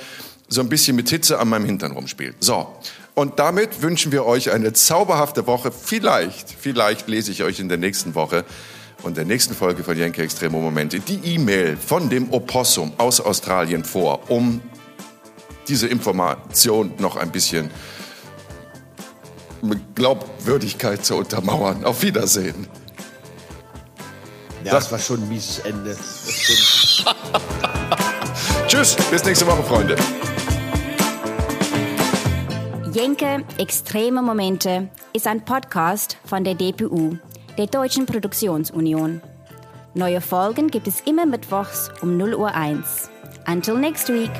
so 0.47 0.61
ein 0.61 0.69
bisschen 0.69 0.95
mit 0.95 1.09
Hitze 1.09 1.39
an 1.39 1.49
meinem 1.49 1.65
Hintern 1.65 1.91
rumspielt. 1.91 2.35
So. 2.39 2.67
Und 3.15 3.39
damit 3.39 3.81
wünschen 3.81 4.11
wir 4.11 4.25
euch 4.25 4.51
eine 4.51 4.73
zauberhafte 4.73 5.47
Woche. 5.47 5.71
Vielleicht, 5.71 6.51
vielleicht 6.51 7.07
lese 7.07 7.31
ich 7.31 7.41
euch 7.41 7.59
in 7.59 7.67
der 7.67 7.79
nächsten 7.79 8.13
Woche 8.13 8.45
und 9.01 9.17
der 9.17 9.25
nächsten 9.25 9.55
Folge 9.55 9.83
von 9.83 9.97
Jenke 9.97 10.21
Extremo 10.21 10.61
Momente 10.61 10.99
die 10.99 11.19
E-Mail 11.33 11.77
von 11.77 12.09
dem 12.09 12.31
Opossum 12.31 12.93
aus 12.97 13.19
Australien 13.19 13.83
vor, 13.83 14.29
um 14.29 14.61
diese 15.69 15.87
Information 15.87 16.91
noch 16.97 17.15
ein 17.15 17.31
bisschen 17.31 17.71
mit 19.61 19.95
Glaubwürdigkeit 19.95 21.05
zu 21.05 21.15
untermauern. 21.15 21.85
Auf 21.85 22.01
Wiedersehen. 22.01 22.67
Ja, 24.63 24.73
das 24.73 24.91
war 24.91 24.99
schon 24.99 25.21
ein 25.21 25.29
mieses 25.29 25.59
Ende. 25.59 25.95
Tschüss, 28.67 28.97
bis 29.09 29.23
nächste 29.23 29.47
Woche, 29.47 29.63
Freunde. 29.63 29.95
Jenke 32.91 33.45
Extreme 33.57 34.21
Momente 34.21 34.89
ist 35.13 35.27
ein 35.27 35.45
Podcast 35.45 36.17
von 36.25 36.43
der 36.43 36.55
DPU, 36.55 37.17
der 37.57 37.67
Deutschen 37.67 38.05
Produktionsunion. 38.05 39.21
Neue 39.93 40.21
Folgen 40.21 40.69
gibt 40.69 40.87
es 40.87 41.01
immer 41.01 41.25
mittwochs 41.25 41.89
um 42.01 42.17
0 42.17 42.35
Uhr 42.35 42.53
1. 42.53 43.09
Until 43.47 43.77
next 43.77 44.09
week. 44.09 44.31